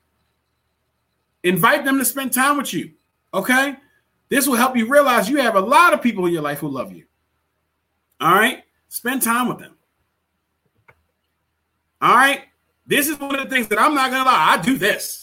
Invite 1.42 1.84
them 1.84 1.98
to 1.98 2.04
spend 2.04 2.32
time 2.32 2.56
with 2.56 2.72
you. 2.72 2.92
Okay. 3.34 3.76
This 4.28 4.46
will 4.46 4.54
help 4.54 4.76
you 4.76 4.86
realize 4.86 5.28
you 5.28 5.38
have 5.38 5.56
a 5.56 5.60
lot 5.60 5.92
of 5.92 6.00
people 6.00 6.24
in 6.26 6.32
your 6.32 6.42
life 6.42 6.60
who 6.60 6.68
love 6.68 6.92
you. 6.92 7.04
All 8.20 8.32
right. 8.32 8.62
Spend 8.88 9.22
time 9.22 9.48
with 9.48 9.58
them. 9.58 9.76
All 12.00 12.14
right. 12.14 12.42
This 12.86 13.08
is 13.08 13.18
one 13.18 13.34
of 13.34 13.44
the 13.44 13.50
things 13.50 13.68
that 13.68 13.80
I'm 13.80 13.94
not 13.94 14.10
going 14.10 14.24
to 14.24 14.30
lie. 14.30 14.56
I 14.58 14.62
do 14.62 14.78
this. 14.78 15.21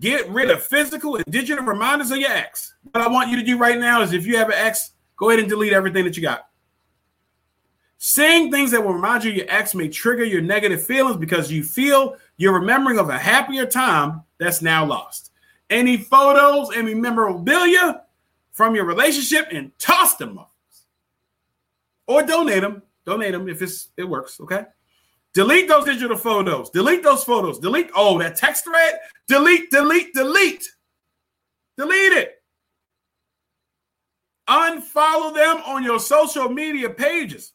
Get 0.00 0.28
rid 0.28 0.50
of 0.50 0.62
physical 0.62 1.16
and 1.16 1.24
digital 1.28 1.64
reminders 1.64 2.10
of 2.10 2.18
your 2.18 2.30
ex. 2.30 2.74
What 2.92 3.02
I 3.02 3.08
want 3.08 3.30
you 3.30 3.36
to 3.36 3.42
do 3.42 3.58
right 3.58 3.78
now 3.78 4.02
is 4.02 4.12
if 4.12 4.26
you 4.26 4.36
have 4.36 4.48
an 4.48 4.54
ex, 4.56 4.92
go 5.16 5.30
ahead 5.30 5.40
and 5.40 5.48
delete 5.48 5.72
everything 5.72 6.04
that 6.04 6.16
you 6.16 6.22
got. 6.22 6.48
Saying 7.98 8.52
things 8.52 8.70
that 8.70 8.84
will 8.84 8.94
remind 8.94 9.24
you 9.24 9.32
your 9.32 9.46
ex 9.48 9.74
may 9.74 9.88
trigger 9.88 10.24
your 10.24 10.40
negative 10.40 10.84
feelings 10.84 11.16
because 11.16 11.50
you 11.50 11.64
feel 11.64 12.16
you're 12.36 12.54
remembering 12.54 12.98
of 12.98 13.08
a 13.08 13.18
happier 13.18 13.66
time 13.66 14.22
that's 14.38 14.62
now 14.62 14.84
lost 14.84 15.28
any 15.70 15.96
photos, 15.96 16.74
any 16.74 16.94
memorabilia 16.94 18.02
from 18.52 18.74
your 18.74 18.84
relationship 18.84 19.48
and 19.52 19.76
toss 19.78 20.16
them 20.16 20.38
off. 20.38 20.48
Or 22.06 22.22
donate 22.22 22.62
them. 22.62 22.82
Donate 23.04 23.32
them 23.32 23.48
if 23.48 23.62
it's 23.62 23.88
it 23.96 24.04
works. 24.04 24.40
Okay. 24.40 24.64
Delete 25.38 25.68
those 25.68 25.84
digital 25.84 26.16
photos. 26.16 26.68
Delete 26.70 27.04
those 27.04 27.22
photos. 27.22 27.60
Delete. 27.60 27.92
Oh, 27.94 28.18
that 28.18 28.34
text 28.34 28.64
thread. 28.64 28.98
Delete, 29.28 29.70
delete, 29.70 30.12
delete. 30.12 30.68
Delete 31.76 32.12
it. 32.12 32.42
Unfollow 34.48 35.32
them 35.32 35.58
on 35.64 35.84
your 35.84 36.00
social 36.00 36.48
media 36.48 36.90
pages. 36.90 37.52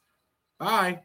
Bye. 0.57 1.01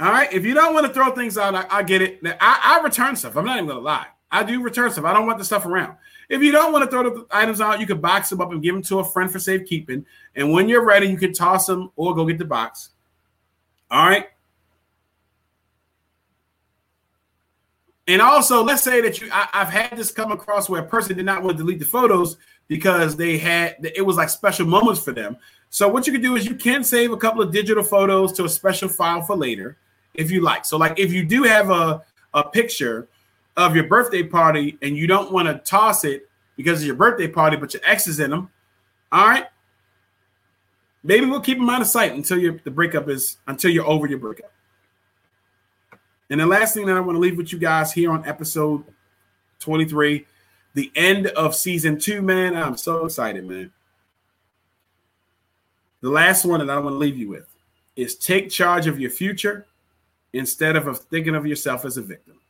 All 0.00 0.10
right. 0.10 0.32
If 0.32 0.44
you 0.44 0.54
don't 0.54 0.74
want 0.74 0.88
to 0.88 0.92
throw 0.92 1.12
things 1.12 1.38
out, 1.38 1.54
I, 1.54 1.64
I 1.70 1.84
get 1.84 2.02
it. 2.02 2.24
Now, 2.24 2.34
I, 2.40 2.80
I, 2.80 2.82
return 2.82 3.14
stuff. 3.14 3.36
I'm 3.36 3.44
not 3.44 3.54
even 3.54 3.66
going 3.66 3.78
to 3.78 3.84
lie. 3.84 4.08
I 4.32 4.42
do 4.42 4.60
return 4.60 4.90
stuff. 4.90 5.04
I 5.04 5.14
don't 5.14 5.28
want 5.28 5.38
the 5.38 5.44
stuff 5.44 5.64
around. 5.64 5.96
If 6.28 6.42
you 6.42 6.50
don't 6.50 6.72
want 6.72 6.84
to 6.86 6.90
throw 6.90 7.04
the 7.04 7.24
items 7.30 7.60
out, 7.60 7.78
you 7.78 7.86
can 7.86 8.00
box 8.00 8.30
them 8.30 8.40
up 8.40 8.50
and 8.50 8.60
give 8.60 8.74
them 8.74 8.82
to 8.82 8.98
a 8.98 9.04
friend 9.04 9.30
for 9.30 9.38
safekeeping. 9.38 10.04
And 10.34 10.52
when 10.52 10.68
you're 10.68 10.84
ready, 10.84 11.06
you 11.06 11.18
can 11.18 11.32
toss 11.32 11.66
them 11.66 11.92
or 11.94 12.16
go 12.16 12.26
get 12.26 12.38
the 12.38 12.44
box. 12.44 12.88
All 13.92 14.08
right. 14.08 14.26
And 18.08 18.22
also, 18.22 18.64
let's 18.64 18.82
say 18.82 19.02
that 19.02 19.20
you, 19.20 19.28
I, 19.30 19.48
have 19.52 19.68
had 19.68 19.96
this 19.96 20.10
come 20.10 20.32
across 20.32 20.68
where 20.68 20.80
a 20.80 20.86
person 20.86 21.16
did 21.16 21.26
not 21.26 21.42
want 21.42 21.58
to 21.58 21.62
delete 21.62 21.78
the 21.78 21.84
photos 21.84 22.38
because 22.68 23.16
they 23.16 23.36
had, 23.36 23.76
it 23.94 24.04
was 24.04 24.16
like 24.16 24.30
special 24.30 24.66
moments 24.66 25.00
for 25.02 25.12
them. 25.12 25.36
So 25.68 25.88
what 25.88 26.06
you 26.06 26.12
can 26.12 26.22
do 26.22 26.36
is 26.36 26.46
you 26.46 26.54
can 26.54 26.82
save 26.82 27.12
a 27.12 27.16
couple 27.18 27.42
of 27.42 27.52
digital 27.52 27.84
photos 27.84 28.32
to 28.32 28.44
a 28.44 28.48
special 28.48 28.88
file 28.88 29.22
for 29.22 29.36
later 29.36 29.76
if 30.14 30.30
you 30.30 30.40
like. 30.40 30.64
So, 30.64 30.78
like 30.78 30.98
if 30.98 31.12
you 31.12 31.24
do 31.24 31.42
have 31.44 31.70
a, 31.70 32.02
a 32.34 32.48
picture 32.48 33.08
of 33.56 33.74
your 33.76 33.86
birthday 33.86 34.22
party 34.22 34.78
and 34.80 34.96
you 34.96 35.06
don't 35.06 35.32
want 35.32 35.48
to 35.48 35.58
toss 35.70 36.04
it 36.04 36.28
because 36.56 36.80
of 36.80 36.86
your 36.86 36.96
birthday 36.96 37.28
party, 37.28 37.56
but 37.56 37.72
your 37.74 37.82
ex 37.84 38.06
is 38.06 38.20
in 38.20 38.30
them, 38.30 38.50
all 39.12 39.26
right. 39.26 39.46
Maybe 41.04 41.26
we'll 41.26 41.40
keep 41.40 41.58
them 41.58 41.68
out 41.68 41.80
of 41.80 41.88
sight 41.88 42.12
until 42.12 42.38
your 42.38 42.60
the 42.64 42.70
breakup 42.70 43.08
is 43.08 43.38
until 43.46 43.70
you're 43.70 43.86
over 43.86 44.06
your 44.06 44.18
breakup. 44.18 44.52
And 46.30 46.40
the 46.40 46.46
last 46.46 46.74
thing 46.74 46.86
that 46.86 46.96
I 46.96 47.00
want 47.00 47.16
to 47.16 47.20
leave 47.20 47.36
with 47.36 47.52
you 47.52 47.58
guys 47.58 47.92
here 47.92 48.10
on 48.10 48.26
episode 48.26 48.84
23, 49.58 50.26
the 50.74 50.90
end 50.96 51.26
of 51.28 51.54
season 51.54 51.98
two, 51.98 52.22
man. 52.22 52.56
I'm 52.56 52.76
so 52.76 53.04
excited, 53.04 53.44
man. 53.44 53.70
The 56.00 56.10
last 56.10 56.44
one 56.44 56.60
that 56.60 56.70
I 56.70 56.78
want 56.78 56.94
to 56.94 56.98
leave 56.98 57.18
you 57.18 57.28
with 57.28 57.46
is 57.96 58.16
take 58.16 58.50
charge 58.50 58.86
of 58.86 58.98
your 58.98 59.10
future 59.10 59.66
instead 60.32 60.76
of 60.76 60.98
thinking 60.98 61.34
of 61.34 61.46
yourself 61.46 61.84
as 61.84 61.96
a 61.96 62.02
victim. 62.02 62.40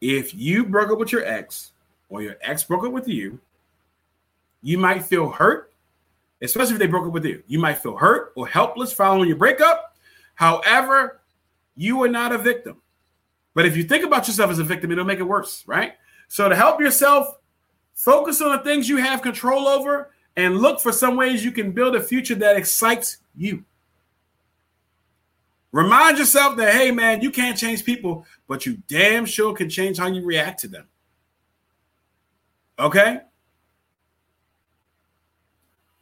If 0.00 0.34
you 0.34 0.64
broke 0.64 0.90
up 0.90 0.98
with 0.98 1.10
your 1.10 1.24
ex 1.24 1.72
or 2.08 2.22
your 2.22 2.36
ex 2.40 2.62
broke 2.62 2.84
up 2.84 2.92
with 2.92 3.08
you, 3.08 3.40
You 4.66 4.78
might 4.78 5.04
feel 5.04 5.30
hurt, 5.30 5.72
especially 6.42 6.72
if 6.72 6.80
they 6.80 6.88
broke 6.88 7.06
up 7.06 7.12
with 7.12 7.24
you. 7.24 7.40
You 7.46 7.60
might 7.60 7.78
feel 7.78 7.96
hurt 7.96 8.32
or 8.34 8.48
helpless 8.48 8.92
following 8.92 9.28
your 9.28 9.36
breakup. 9.36 9.96
However, 10.34 11.20
you 11.76 12.02
are 12.02 12.08
not 12.08 12.32
a 12.32 12.38
victim. 12.38 12.82
But 13.54 13.66
if 13.66 13.76
you 13.76 13.84
think 13.84 14.04
about 14.04 14.26
yourself 14.26 14.50
as 14.50 14.58
a 14.58 14.64
victim, 14.64 14.90
it'll 14.90 15.04
make 15.04 15.20
it 15.20 15.22
worse, 15.22 15.62
right? 15.68 15.92
So 16.26 16.48
to 16.48 16.56
help 16.56 16.80
yourself, 16.80 17.38
focus 17.94 18.42
on 18.42 18.50
the 18.50 18.58
things 18.64 18.88
you 18.88 18.96
have 18.96 19.22
control 19.22 19.68
over 19.68 20.10
and 20.34 20.58
look 20.58 20.80
for 20.80 20.90
some 20.90 21.14
ways 21.14 21.44
you 21.44 21.52
can 21.52 21.70
build 21.70 21.94
a 21.94 22.02
future 22.02 22.34
that 22.34 22.56
excites 22.56 23.18
you. 23.36 23.64
Remind 25.70 26.18
yourself 26.18 26.56
that, 26.56 26.74
hey, 26.74 26.90
man, 26.90 27.20
you 27.20 27.30
can't 27.30 27.56
change 27.56 27.84
people, 27.84 28.26
but 28.48 28.66
you 28.66 28.82
damn 28.88 29.26
sure 29.26 29.54
can 29.54 29.70
change 29.70 29.98
how 29.98 30.08
you 30.08 30.24
react 30.24 30.58
to 30.62 30.68
them. 30.68 30.88
Okay? 32.80 33.20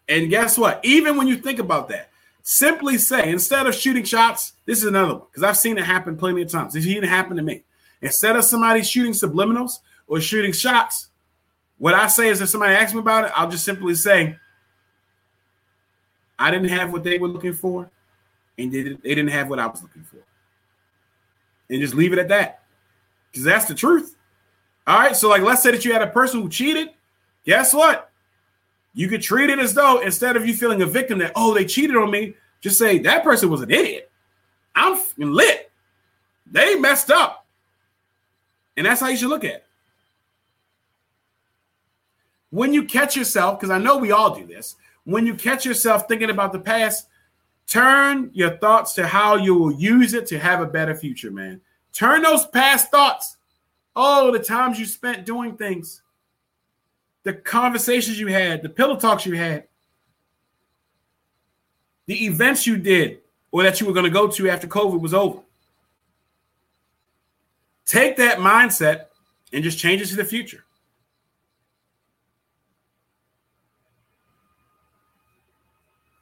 And 0.09 0.29
guess 0.31 0.59
what? 0.59 0.81
Even 0.85 1.17
when 1.17 1.27
you 1.27 1.37
think 1.37 1.59
about 1.59 1.89
that, 1.89 2.11
simply 2.43 2.99
say, 2.99 3.31
instead 3.31 3.67
of 3.67 3.75
shooting 3.75 4.05
shots, 4.05 4.53
this 4.67 4.79
is 4.79 4.85
another 4.85 5.15
one 5.15 5.27
because 5.31 5.43
I've 5.43 5.57
seen 5.57 5.79
it 5.79 5.85
happen 5.85 6.17
plenty 6.17 6.43
of 6.43 6.51
times. 6.51 6.77
It's 6.77 6.87
even 6.87 7.09
happened 7.09 7.39
to 7.39 7.43
me. 7.43 7.65
Instead 8.03 8.37
of 8.37 8.45
somebody 8.45 8.83
shooting 8.83 9.13
subliminals 9.13 9.79
or 10.07 10.21
shooting 10.21 10.53
shots, 10.53 11.09
what 11.79 11.95
I 11.95 12.07
say 12.07 12.29
is 12.29 12.41
if 12.41 12.51
somebody 12.51 12.75
asks 12.75 12.93
me 12.93 13.01
about 13.01 13.25
it, 13.25 13.33
I'll 13.35 13.51
just 13.51 13.65
simply 13.65 13.95
say, 13.95 14.37
I 16.39 16.51
didn't 16.51 16.69
have 16.69 16.93
what 16.93 17.05
they 17.05 17.19
were 17.19 17.29
looking 17.29 17.55
for, 17.55 17.91
and 18.59 18.73
they 18.73 18.83
didn't, 18.83 19.03
they 19.03 19.15
didn't 19.15 19.31
have 19.31 19.49
what 19.49 19.59
I 19.59 19.67
was 19.67 19.83
looking 19.83 20.05
for. 20.05 20.19
And 21.71 21.81
just 21.81 21.95
leave 21.95 22.13
it 22.13 22.19
at 22.19 22.29
that. 22.29 22.63
Because 23.31 23.45
that's 23.45 23.65
the 23.65 23.75
truth. 23.75 24.17
All 24.87 24.99
right. 24.99 25.17
So, 25.17 25.29
like, 25.29 25.43
let's 25.43 25.63
say 25.63 25.71
that 25.71 25.85
you 25.85 25.93
had 25.93 26.03
a 26.03 26.09
person 26.09 26.43
who 26.43 26.49
cheated. 26.49 26.91
Guess 27.45 27.73
what? 27.73 28.11
You 28.95 29.09
could 29.09 29.23
treat 29.23 29.51
it 29.51 29.59
as 29.59 29.75
though 29.75 30.01
instead 30.01 30.37
of 30.37 30.47
you 30.47 30.55
feeling 30.55 30.81
a 30.83 30.87
victim 30.87 31.19
that, 31.19 31.33
oh, 31.35 31.53
they 31.53 31.65
cheated 31.65 31.97
on 31.97 32.11
me, 32.11 32.35
just 32.61 32.79
say 32.79 32.99
that 32.99 33.25
person 33.25 33.51
was 33.51 33.61
an 33.61 33.71
idiot. 33.71 34.11
I'm 34.75 34.99
lit. 35.19 35.71
They 36.51 36.77
messed 36.77 37.11
up. 37.11 37.47
And 38.77 38.87
that's 38.87 39.01
how 39.01 39.09
you 39.09 39.17
should 39.17 39.29
look 39.29 39.45
at 39.45 39.51
it. 39.51 39.67
When 42.51 42.73
you 42.73 42.85
catch 42.85 43.17
yourself, 43.17 43.59
because 43.59 43.71
I 43.71 43.79
know 43.79 43.99
we 43.99 44.13
all 44.13 44.35
do 44.35 44.47
this, 44.47 44.77
when 45.05 45.27
you 45.27 45.35
catch 45.35 45.67
yourself 45.67 46.07
thinking 46.07 46.31
about 46.31 46.53
the 46.53 46.61
past, 46.61 47.09
turn 47.67 48.31
your 48.33 48.57
thoughts 48.59 48.93
to 48.95 49.07
how 49.07 49.37
you 49.37 49.55
will 49.55 49.73
use 49.73 50.15
it 50.15 50.27
to 50.29 50.39
have 50.39 50.61
a 50.61 50.67
better 50.67 50.95
future, 50.95 51.33
man. 51.33 51.61
Turn 51.93 52.23
those 52.23 52.47
past 52.47 52.91
thoughts. 52.91 53.37
Oh, 53.97 54.31
the 54.31 54.39
times 54.39 54.79
you 54.79 54.87
spent 54.87 55.27
doing 55.27 55.57
things 55.57 56.03
the 57.25 57.33
conversations 57.33 58.21
you 58.21 58.29
had, 58.29 58.63
the 58.63 58.69
pillow 58.69 58.97
talks 58.97 59.27
you 59.27 59.35
had, 59.35 59.65
the 62.07 62.27
events 62.27 62.67
you 62.67 62.77
did 62.77 63.21
or 63.51 63.63
that 63.63 63.81
you 63.81 63.87
were 63.87 63.93
going 63.93 64.05
to 64.05 64.11
go 64.11 64.29
to 64.29 64.49
after 64.49 64.67
COVID 64.67 65.01
was 65.01 65.15
over. 65.15 65.41
Take 67.87 68.17
that 68.19 68.39
mindset 68.39 69.07
and 69.53 69.65
just 69.65 69.79
change 69.79 70.03
it 70.03 70.07
to 70.07 70.17
the 70.17 70.25
future. 70.25 70.65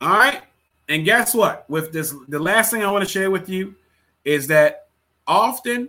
All 0.01 0.11
right. 0.11 0.43
And 0.89 1.05
guess 1.05 1.35
what? 1.35 1.69
With 1.71 1.93
this, 1.93 2.15
the 2.29 2.39
last 2.39 2.71
thing 2.71 2.83
I 2.83 2.91
want 2.91 3.05
to 3.05 3.11
share 3.11 3.31
with 3.31 3.49
you 3.49 3.75
is 4.25 4.47
that 4.49 4.89
often 5.27 5.89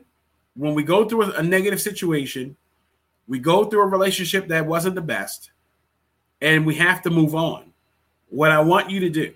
when 0.55 0.75
we 0.75 0.83
go 0.83 1.07
through 1.07 1.33
a 1.33 1.43
negative 1.43 1.81
situation, 1.81 2.55
we 3.27 3.39
go 3.39 3.65
through 3.65 3.81
a 3.81 3.87
relationship 3.87 4.47
that 4.49 4.65
wasn't 4.65 4.95
the 4.95 5.01
best, 5.01 5.51
and 6.41 6.65
we 6.65 6.75
have 6.75 7.01
to 7.03 7.09
move 7.09 7.35
on. 7.35 7.71
What 8.29 8.51
I 8.51 8.59
want 8.59 8.89
you 8.89 8.99
to 9.01 9.09
do 9.09 9.33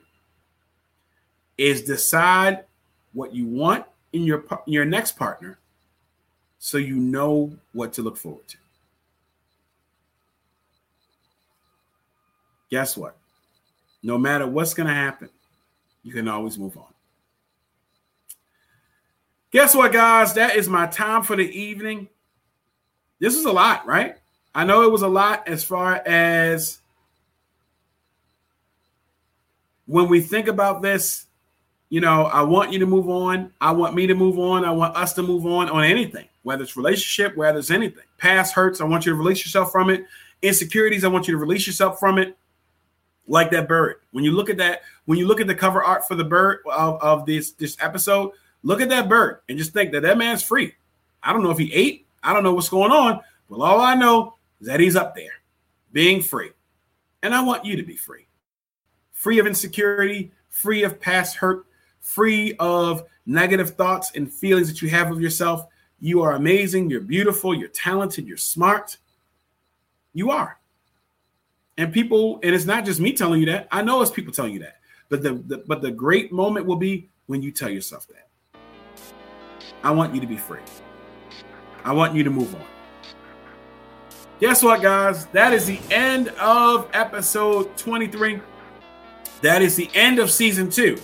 is 1.58 1.84
decide 1.84 2.66
what 3.14 3.34
you 3.34 3.46
want 3.46 3.86
in 4.14 4.24
your 4.24 4.44
your 4.66 4.86
next 4.86 5.18
partner 5.18 5.60
so 6.60 6.78
you 6.78 6.98
know 6.98 7.54
what 7.74 7.94
to 7.94 8.02
look 8.02 8.18
forward 8.18 8.48
to. 8.48 8.58
Guess 12.70 12.98
what? 12.98 13.16
No 14.04 14.18
matter 14.18 14.46
what's 14.46 14.74
going 14.74 14.88
to 14.88 14.94
happen, 14.94 15.30
you 16.04 16.12
can 16.12 16.28
always 16.28 16.58
move 16.58 16.78
on. 16.78 16.94
Guess 19.52 19.74
what, 19.74 19.94
guys? 19.94 20.34
That 20.34 20.56
is 20.56 20.68
my 20.68 20.88
time 20.88 21.24
for 21.24 21.36
the 21.36 21.50
evening 21.50 22.10
this 23.20 23.36
is 23.36 23.46
a 23.46 23.52
lot, 23.52 23.86
right? 23.86 24.16
I 24.54 24.66
know 24.66 24.84
it 24.84 24.92
was 24.92 25.02
a 25.04 25.08
lot 25.08 25.48
as 25.48 25.64
far 25.64 25.96
as 26.06 26.80
when 29.86 30.10
we 30.10 30.20
think 30.22 30.48
about 30.48 30.82
this, 30.82 31.26
you 31.90 32.02
know, 32.02 32.26
I 32.26 32.42
want 32.42 32.74
you 32.74 32.80
to 32.80 32.86
move 32.86 33.10
on. 33.10 33.54
I 33.62 33.72
want 33.72 33.96
me 33.96 34.08
to 34.08 34.16
move 34.16 34.38
on. 34.38 34.66
I 34.66 34.72
want 34.72 34.96
us 34.96 35.14
to 35.14 35.24
move 35.24 35.46
on 35.46 35.70
on 35.70 35.84
anything, 35.84 36.28
whether 36.44 36.64
it's 36.64 36.76
relationship, 36.76 37.38
whether 37.38 37.60
it's 37.60 37.72
anything. 37.72 38.04
Past 38.18 38.54
hurts, 38.54 38.82
I 38.82 38.84
want 38.84 39.06
you 39.06 39.14
to 39.14 39.18
release 39.18 39.46
yourself 39.46 39.72
from 39.72 39.90
it. 39.90 40.06
Insecurities, 40.42 41.04
I 41.04 41.08
want 41.08 41.28
you 41.28 41.34
to 41.34 41.40
release 41.40 41.66
yourself 41.66 42.00
from 42.00 42.18
it. 42.18 42.38
Like 43.30 43.52
that 43.52 43.68
bird. 43.68 43.98
When 44.12 44.24
you 44.24 44.32
look 44.32 44.50
at 44.50 44.58
that, 44.58 44.84
when 45.04 45.18
you 45.18 45.28
look 45.28 45.42
at 45.42 45.48
the 45.48 45.56
cover 45.56 45.84
art 45.84 46.08
for 46.08 46.16
the 46.16 46.24
bird 46.24 46.60
of, 46.66 47.02
of 47.02 47.26
this 47.26 47.52
this 47.52 47.76
episode, 47.82 48.32
look 48.64 48.80
at 48.80 48.88
that 48.88 49.10
bird 49.10 49.42
and 49.50 49.58
just 49.58 49.74
think 49.74 49.92
that 49.92 50.04
that 50.04 50.18
man's 50.18 50.42
free. 50.42 50.74
I 51.22 51.34
don't 51.34 51.44
know 51.44 51.52
if 51.52 51.58
he 51.58 51.74
ate, 51.74 52.07
I 52.28 52.34
don't 52.34 52.44
know 52.44 52.54
what's 52.54 52.68
going 52.68 52.92
on, 52.92 53.22
but 53.50 53.62
all 53.62 53.80
I 53.80 53.96
know 53.96 54.36
is 54.60 54.68
that 54.68 54.82
he's 54.82 54.98
up 54.98 55.16
there 55.16 55.32
being 55.94 56.22
free. 56.22 56.52
And 57.24 57.34
I 57.34 57.42
want 57.42 57.64
you 57.64 57.78
to 57.78 57.84
be 57.84 57.96
free. 57.96 58.28
Free 59.14 59.40
of 59.40 59.48
insecurity, 59.48 60.34
free 60.50 60.84
of 60.84 61.00
past 61.00 61.38
hurt, 61.38 61.68
free 62.02 62.54
of 62.60 63.06
negative 63.26 63.76
thoughts 63.76 64.12
and 64.14 64.32
feelings 64.32 64.68
that 64.68 64.82
you 64.82 64.90
have 64.90 65.10
of 65.10 65.22
yourself. 65.22 65.68
You 66.02 66.22
are 66.22 66.34
amazing. 66.34 66.90
You're 66.90 67.00
beautiful. 67.00 67.56
You're 67.56 67.70
talented. 67.70 68.28
You're 68.28 68.36
smart. 68.36 68.98
You 70.14 70.30
are. 70.30 70.60
And 71.78 71.94
people, 71.94 72.42
and 72.44 72.54
it's 72.54 72.66
not 72.66 72.84
just 72.84 73.00
me 73.00 73.14
telling 73.14 73.40
you 73.40 73.46
that. 73.46 73.70
I 73.72 73.84
know 73.84 74.02
it's 74.02 74.12
people 74.12 74.34
telling 74.34 74.54
you 74.54 74.60
that. 74.60 74.82
But 75.08 75.24
the, 75.24 75.36
the 75.36 75.64
but 75.66 75.82
the 75.82 75.92
great 75.92 76.34
moment 76.34 76.66
will 76.66 76.76
be 76.76 77.08
when 77.28 77.42
you 77.42 77.52
tell 77.52 77.70
yourself 77.70 78.06
that. 78.08 78.60
I 79.82 79.92
want 79.92 80.14
you 80.14 80.20
to 80.20 80.28
be 80.28 80.36
free. 80.36 80.60
I 81.88 81.94
want 81.94 82.14
you 82.14 82.24
to 82.26 82.30
move 82.30 82.54
on. 82.54 82.66
Guess 84.42 84.62
what, 84.62 84.82
guys? 84.82 85.26
That 85.28 85.54
is 85.54 85.66
the 85.66 85.80
end 85.90 86.28
of 86.38 86.90
episode 86.94 87.78
23. 87.78 88.42
That 89.42 89.62
is 89.62 89.78
the 89.78 89.90
end 89.94 90.20
of 90.20 90.30
season 90.30 90.70
two. 90.70 90.98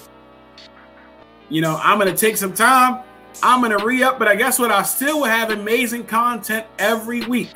You 1.47 1.61
know, 1.61 1.79
I'm 1.81 1.99
going 1.99 2.13
to 2.13 2.19
take 2.19 2.35
some 2.35 2.53
time. 2.53 3.01
I'm 3.41 3.61
going 3.61 3.77
to 3.77 3.85
re 3.85 4.03
up, 4.03 4.19
but 4.19 4.27
I 4.27 4.35
guess 4.35 4.59
what? 4.59 4.71
I 4.71 4.83
still 4.83 5.19
will 5.19 5.27
have 5.27 5.51
amazing 5.51 6.03
content 6.03 6.65
every 6.77 7.23
week 7.27 7.53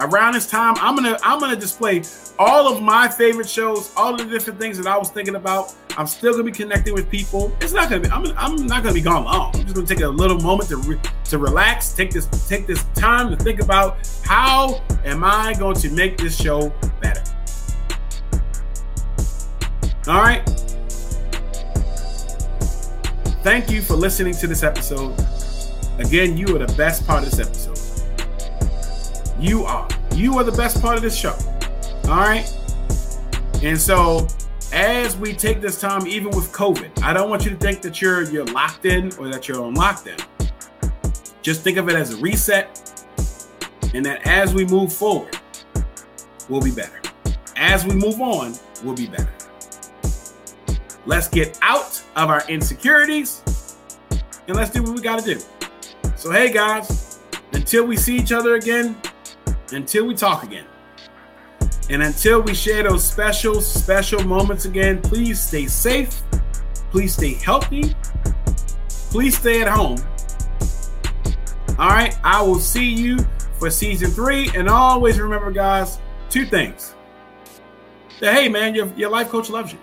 around 0.00 0.34
this 0.34 0.50
time 0.50 0.74
i'm 0.78 0.94
gonna 0.94 1.18
i'm 1.22 1.40
gonna 1.40 1.56
display 1.56 2.02
all 2.38 2.72
of 2.72 2.82
my 2.82 3.08
favorite 3.08 3.48
shows 3.48 3.92
all 3.96 4.16
the 4.16 4.24
different 4.24 4.58
things 4.58 4.76
that 4.76 4.86
i 4.86 4.96
was 4.96 5.10
thinking 5.10 5.36
about. 5.36 5.74
I'm 5.98 6.06
still 6.06 6.32
gonna 6.32 6.44
be 6.44 6.52
connecting 6.52 6.92
with 6.92 7.10
people. 7.10 7.56
It's 7.60 7.72
not 7.72 7.88
gonna 7.88 8.02
be 8.02 8.10
i'm, 8.10 8.26
I'm 8.36 8.66
not 8.66 8.82
gonna 8.82 8.94
be 8.94 9.00
gone 9.00 9.24
long. 9.24 9.54
I'm 9.54 9.62
just 9.62 9.74
gonna 9.74 9.86
take 9.86 10.00
a 10.00 10.08
little 10.08 10.38
moment 10.40 10.68
to 10.68 10.76
re, 10.76 10.98
to 11.24 11.38
relax 11.38 11.92
take 11.92 12.10
this 12.10 12.26
take 12.48 12.66
this 12.66 12.84
time 12.94 13.30
to 13.30 13.36
think 13.42 13.60
about 13.60 14.06
how 14.24 14.82
am 15.04 15.24
i 15.24 15.54
going 15.54 15.76
to 15.76 15.90
make 15.90 16.18
this 16.18 16.36
show 16.36 16.72
better. 17.00 17.22
All 20.08 20.20
right. 20.20 20.46
Thank 23.42 23.70
you 23.70 23.80
for 23.80 23.94
listening 23.94 24.34
to 24.34 24.46
this 24.46 24.62
episode. 24.62 25.18
Again 25.98 26.36
you 26.36 26.54
are 26.54 26.58
the 26.58 26.72
best 26.74 27.06
part 27.06 27.24
of 27.24 27.30
this 27.30 27.40
episode 27.40 27.75
you 29.38 29.64
are. 29.64 29.88
You 30.14 30.38
are 30.38 30.44
the 30.44 30.52
best 30.52 30.80
part 30.80 30.96
of 30.96 31.02
this 31.02 31.16
show. 31.16 31.36
All 32.04 32.16
right. 32.16 32.50
And 33.62 33.78
so 33.78 34.26
as 34.72 35.16
we 35.16 35.32
take 35.32 35.60
this 35.60 35.80
time, 35.80 36.06
even 36.06 36.28
with 36.28 36.52
COVID, 36.52 37.02
I 37.02 37.12
don't 37.12 37.30
want 37.30 37.44
you 37.44 37.50
to 37.50 37.56
think 37.56 37.82
that 37.82 38.00
you're 38.00 38.24
you're 38.24 38.46
locked 38.46 38.84
in 38.84 39.12
or 39.18 39.28
that 39.28 39.48
you're 39.48 39.62
on 39.62 39.74
lockdown. 39.74 40.24
Just 41.42 41.62
think 41.62 41.78
of 41.78 41.88
it 41.88 41.94
as 41.94 42.12
a 42.12 42.16
reset, 42.16 43.04
and 43.94 44.04
that 44.04 44.26
as 44.26 44.52
we 44.52 44.64
move 44.64 44.92
forward, 44.92 45.38
we'll 46.48 46.60
be 46.60 46.72
better. 46.72 47.00
As 47.56 47.86
we 47.86 47.94
move 47.94 48.20
on, 48.20 48.54
we'll 48.82 48.96
be 48.96 49.06
better. 49.06 49.32
Let's 51.06 51.28
get 51.28 51.58
out 51.62 52.02
of 52.16 52.28
our 52.30 52.42
insecurities 52.48 53.42
and 54.48 54.56
let's 54.56 54.70
do 54.70 54.82
what 54.82 54.94
we 54.94 55.00
got 55.00 55.20
to 55.20 55.34
do. 55.34 55.40
So, 56.16 56.32
hey 56.32 56.52
guys, 56.52 57.20
until 57.52 57.86
we 57.86 57.96
see 57.96 58.16
each 58.16 58.32
other 58.32 58.56
again, 58.56 58.96
until 59.72 60.06
we 60.06 60.14
talk 60.14 60.42
again. 60.42 60.66
And 61.88 62.02
until 62.02 62.40
we 62.40 62.54
share 62.54 62.82
those 62.82 63.04
special, 63.04 63.60
special 63.60 64.22
moments 64.24 64.64
again, 64.64 65.00
please 65.02 65.40
stay 65.40 65.66
safe. 65.66 66.22
Please 66.90 67.14
stay 67.14 67.34
healthy. 67.34 67.94
Please 69.10 69.38
stay 69.38 69.62
at 69.62 69.68
home. 69.68 69.98
All 71.78 71.88
right. 71.88 72.16
I 72.24 72.42
will 72.42 72.58
see 72.58 72.88
you 72.88 73.18
for 73.58 73.70
season 73.70 74.10
three. 74.10 74.50
And 74.54 74.68
always 74.68 75.20
remember, 75.20 75.50
guys, 75.50 75.98
two 76.28 76.44
things 76.44 76.94
that 78.20 78.34
hey 78.34 78.48
man, 78.48 78.74
your, 78.74 78.86
your 78.96 79.10
life 79.10 79.28
coach 79.28 79.50
loves 79.50 79.72
you. 79.72 79.78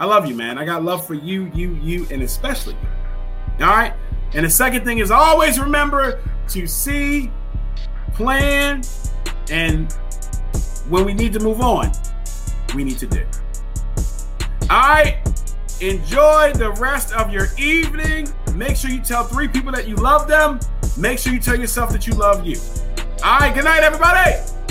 I 0.00 0.06
love 0.06 0.26
you, 0.26 0.34
man. 0.34 0.58
I 0.58 0.64
got 0.64 0.82
love 0.82 1.06
for 1.06 1.14
you, 1.14 1.50
you, 1.54 1.74
you, 1.82 2.06
and 2.10 2.22
especially 2.22 2.74
you. 2.74 3.64
All 3.66 3.72
right. 3.72 3.92
And 4.34 4.44
the 4.44 4.50
second 4.50 4.84
thing 4.84 4.98
is 4.98 5.10
always 5.10 5.60
remember 5.60 6.20
to 6.48 6.66
see, 6.66 7.30
plan, 8.12 8.82
and 9.50 9.92
when 10.88 11.04
we 11.04 11.14
need 11.14 11.32
to 11.32 11.40
move 11.40 11.60
on, 11.60 11.92
we 12.74 12.84
need 12.84 12.98
to 12.98 13.06
do. 13.06 13.24
All 14.70 14.80
right. 14.80 15.18
Enjoy 15.80 16.52
the 16.52 16.70
rest 16.78 17.12
of 17.12 17.32
your 17.32 17.48
evening. 17.58 18.28
Make 18.54 18.76
sure 18.76 18.90
you 18.90 19.00
tell 19.00 19.24
three 19.24 19.48
people 19.48 19.72
that 19.72 19.88
you 19.88 19.96
love 19.96 20.28
them. 20.28 20.60
Make 20.96 21.18
sure 21.18 21.32
you 21.32 21.40
tell 21.40 21.58
yourself 21.58 21.90
that 21.90 22.06
you 22.06 22.14
love 22.14 22.46
you. 22.46 22.58
All 23.24 23.38
right. 23.40 23.54
Good 23.54 23.64
night, 23.64 23.82
everybody. 23.82 24.61